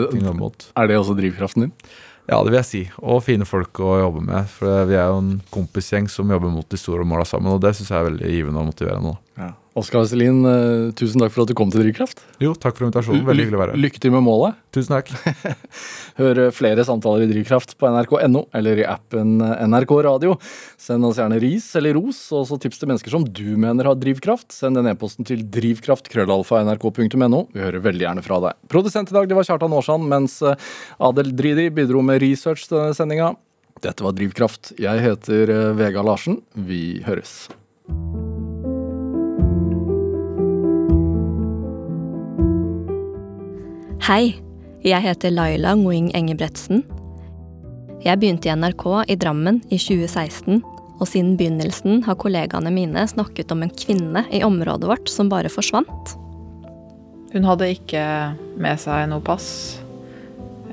Er 0.77 0.91
det 0.91 1.01
også 1.01 1.17
drivkraften 1.17 1.65
din? 1.65 1.73
Ja, 2.32 2.38
det 2.39 2.53
vil 2.53 2.61
jeg 2.61 2.69
si. 2.69 2.82
Og 3.03 3.19
fine 3.25 3.43
folk 3.47 3.82
å 3.84 3.97
jobbe 3.99 4.21
med. 4.23 4.47
For 4.53 4.86
vi 4.88 4.95
er 4.95 5.09
jo 5.11 5.19
en 5.19 5.34
kompisgjeng 5.51 6.07
som 6.11 6.32
jobber 6.32 6.53
mot 6.53 6.67
de 6.71 6.79
store 6.79 7.03
måla 7.07 7.25
sammen, 7.27 7.51
og 7.51 7.59
det 7.63 7.73
syns 7.75 7.91
jeg 7.91 7.99
er 7.99 8.07
veldig 8.07 8.32
givende 8.32 8.61
og 8.61 8.69
motiverende. 8.69 9.17
Ja. 9.36 9.51
Oskar 9.72 10.01
Vesselin, 10.03 10.41
eh, 10.43 10.91
tusen 10.99 11.22
takk 11.24 11.32
for 11.32 11.45
at 11.45 11.51
du 11.51 11.55
kom 11.55 11.69
til 11.72 11.80
Drivkraft. 11.86 12.19
Jo, 12.43 12.51
takk 12.59 12.76
for 12.76 12.89
invitasjonen. 12.89 13.24
Veldig 13.24 13.45
hyggelig 13.45 13.55
å 13.55 13.61
være 13.61 13.76
her. 13.76 13.80
Lykke 13.80 14.01
til 14.03 14.11
med 14.11 14.24
målet. 14.26 14.57
Tusen 14.76 14.97
takk. 14.97 15.11
Hør 16.19 16.41
flere 16.51 16.84
samtaler 16.84 17.24
i 17.24 17.30
Drivkraft 17.30 17.78
på 17.80 17.88
nrk.no 17.88 18.41
eller 18.57 18.82
i 18.84 18.88
appen 18.88 19.39
NRK 19.39 19.93
Radio. 20.09 20.36
Send 20.76 21.07
oss 21.07 21.22
gjerne 21.22 21.39
ris 21.39 21.69
eller 21.80 21.95
ros, 21.95 22.19
og 22.34 22.41
også 22.43 22.59
tips 22.65 22.82
til 22.82 22.91
mennesker 22.91 23.15
som 23.15 23.24
du 23.24 23.55
mener 23.55 23.88
har 23.88 23.95
drivkraft. 23.95 24.51
Send 24.51 24.76
den 24.76 24.91
e-posten 24.91 25.28
til 25.28 25.45
drivkraft.krøllalfa.nrk.no. 25.55 27.45
Vi 27.55 27.63
hører 27.63 27.86
veldig 27.86 28.07
gjerne 28.09 28.26
fra 28.28 28.41
deg. 28.43 28.59
Produsent 28.72 29.13
i 29.13 29.15
dag 29.15 29.30
det 29.32 29.39
var 29.39 29.47
Kjartan 29.47 29.78
Aarsand, 29.78 30.03
mens 30.11 30.41
eh, 30.43 30.59
Adel 30.99 31.32
Dridi 31.38 31.69
bidro 31.72 32.03
med 32.03 32.19
research 32.26 32.67
til 32.67 32.82
denne 32.82 32.97
sendinga. 32.97 33.32
Dette 33.82 34.03
var 34.03 34.19
Drivkraft. 34.19 34.76
Jeg 34.84 35.05
heter 35.07 35.55
eh, 35.55 35.72
Vega 35.80 36.03
Larsen. 36.03 36.41
Vi 36.59 36.99
høres. 37.07 37.47
Hei, 44.02 44.34
jeg 44.82 44.97
heter 45.06 45.30
Laila 45.30 45.76
Nguing 45.78 46.08
Engebretsen. 46.18 46.80
Jeg 48.02 48.18
begynte 48.18 48.49
i 48.49 48.54
NRK 48.58 48.86
i 49.14 49.18
Drammen 49.22 49.60
i 49.70 49.78
2016, 49.78 50.64
og 50.97 51.06
siden 51.06 51.36
begynnelsen 51.38 52.02
har 52.08 52.18
kollegaene 52.18 52.72
mine 52.74 53.04
snakket 53.12 53.54
om 53.54 53.62
en 53.62 53.74
kvinne 53.78 54.24
i 54.34 54.41
området 54.45 54.89
vårt 54.89 55.12
som 55.12 55.30
bare 55.30 55.52
forsvant. 55.54 56.16
Hun 57.32 57.45
hadde 57.45 57.70
ikke 57.76 58.02
med 58.58 58.82
seg 58.82 59.06
noe 59.12 59.22
pass. 59.22 59.52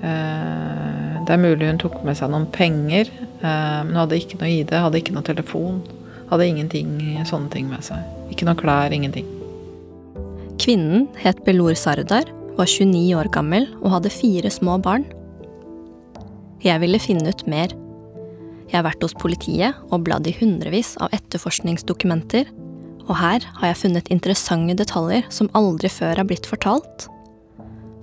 Eh, 0.00 1.20
Det 1.28 1.34
er 1.34 1.44
mulig 1.44 1.68
hun 1.68 1.78
tok 1.82 2.00
med 2.08 2.16
seg 2.16 2.30
noen 2.32 2.46
penger, 2.48 3.10
eh, 3.42 3.84
men 3.84 3.92
hun 3.92 4.00
hadde 4.06 4.16
ikke 4.16 4.40
noe 4.40 4.48
ID, 4.48 4.72
hadde 4.72 5.02
ikke 5.02 5.12
noe 5.12 5.28
telefon. 5.28 5.82
Hadde 6.30 6.48
ingenting, 6.48 6.96
sånne 7.28 7.50
ting 7.52 7.68
med 7.68 7.84
seg. 7.84 8.00
Ikke 8.32 8.48
noe 8.48 8.56
klær, 8.56 8.88
ingenting. 8.88 9.28
Kvinnen 10.56 11.06
het 11.20 11.44
Belor 11.44 11.76
Sardar, 11.76 12.24
var 12.58 12.68
29 12.68 13.14
år 13.16 13.30
gammel 13.34 13.68
og 13.80 13.92
hadde 13.94 14.12
fire 14.12 14.50
små 14.52 14.78
barn. 14.82 15.06
Jeg 16.64 16.82
ville 16.82 16.98
finne 16.98 17.30
ut 17.30 17.44
mer. 17.46 17.70
Jeg 18.68 18.76
har 18.80 18.88
vært 18.88 19.04
hos 19.04 19.16
politiet 19.16 19.76
og 19.88 20.02
bladd 20.04 20.26
i 20.28 20.34
hundrevis 20.36 20.96
av 21.00 21.14
etterforskningsdokumenter, 21.16 22.50
og 23.08 23.14
her 23.16 23.44
har 23.60 23.70
jeg 23.70 23.80
funnet 23.84 24.10
interessante 24.12 24.76
detaljer 24.76 25.24
som 25.32 25.48
aldri 25.56 25.88
før 25.92 26.20
er 26.20 26.28
blitt 26.28 26.48
fortalt. 26.50 27.06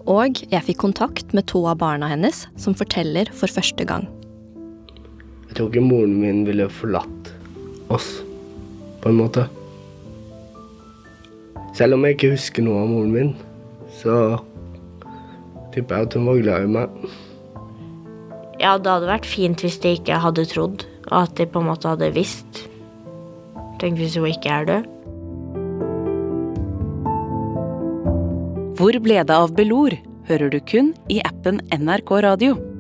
Og 0.10 0.42
jeg 0.50 0.66
fikk 0.66 0.80
kontakt 0.82 1.34
med 1.38 1.46
to 1.52 1.62
av 1.70 1.78
barna 1.82 2.10
hennes, 2.10 2.46
som 2.58 2.78
forteller 2.78 3.30
for 3.34 3.52
første 3.52 3.86
gang. 3.86 4.08
Jeg 5.50 5.60
tror 5.60 5.70
ikke 5.70 5.86
moren 5.86 6.16
min 6.22 6.42
ville 6.48 6.66
forlatt 6.74 7.30
oss, 7.94 8.08
på 9.04 9.12
en 9.12 9.20
måte. 9.20 9.46
Selv 11.76 11.98
om 11.98 12.08
jeg 12.08 12.18
ikke 12.18 12.34
husker 12.34 12.66
noe 12.66 12.82
av 12.82 12.90
moren 12.90 13.14
min, 13.14 13.36
så 14.06 14.18
tipper 15.74 15.98
jeg 15.98 16.08
at 16.08 16.18
hun 16.18 16.30
var 16.30 16.42
glad 16.44 16.66
i 16.68 16.74
meg. 16.78 17.06
Ja, 18.62 18.78
det 18.80 18.88
hadde 18.88 19.10
vært 19.10 19.28
fint 19.28 19.66
hvis 19.66 19.82
de 19.84 19.98
ikke 19.98 20.22
hadde 20.24 20.48
trodd, 20.48 20.86
og 21.12 21.18
at 21.26 21.36
de 21.40 21.50
på 21.50 21.62
en 21.62 21.70
måte 21.74 21.92
hadde 21.92 22.14
visst. 22.16 22.66
Tenk 23.82 24.00
hvis 24.00 24.16
hun 24.16 24.30
ikke 24.32 24.54
er 24.62 24.70
død. 24.70 24.92
Hvor 28.76 29.00
ble 29.04 29.24
det 29.24 29.36
av 29.36 29.56
Belor? 29.56 29.96
hører 30.26 30.50
du 30.50 30.58
kun 30.66 30.94
i 31.14 31.20
appen 31.22 31.62
NRK 31.70 32.18
Radio. 32.26 32.75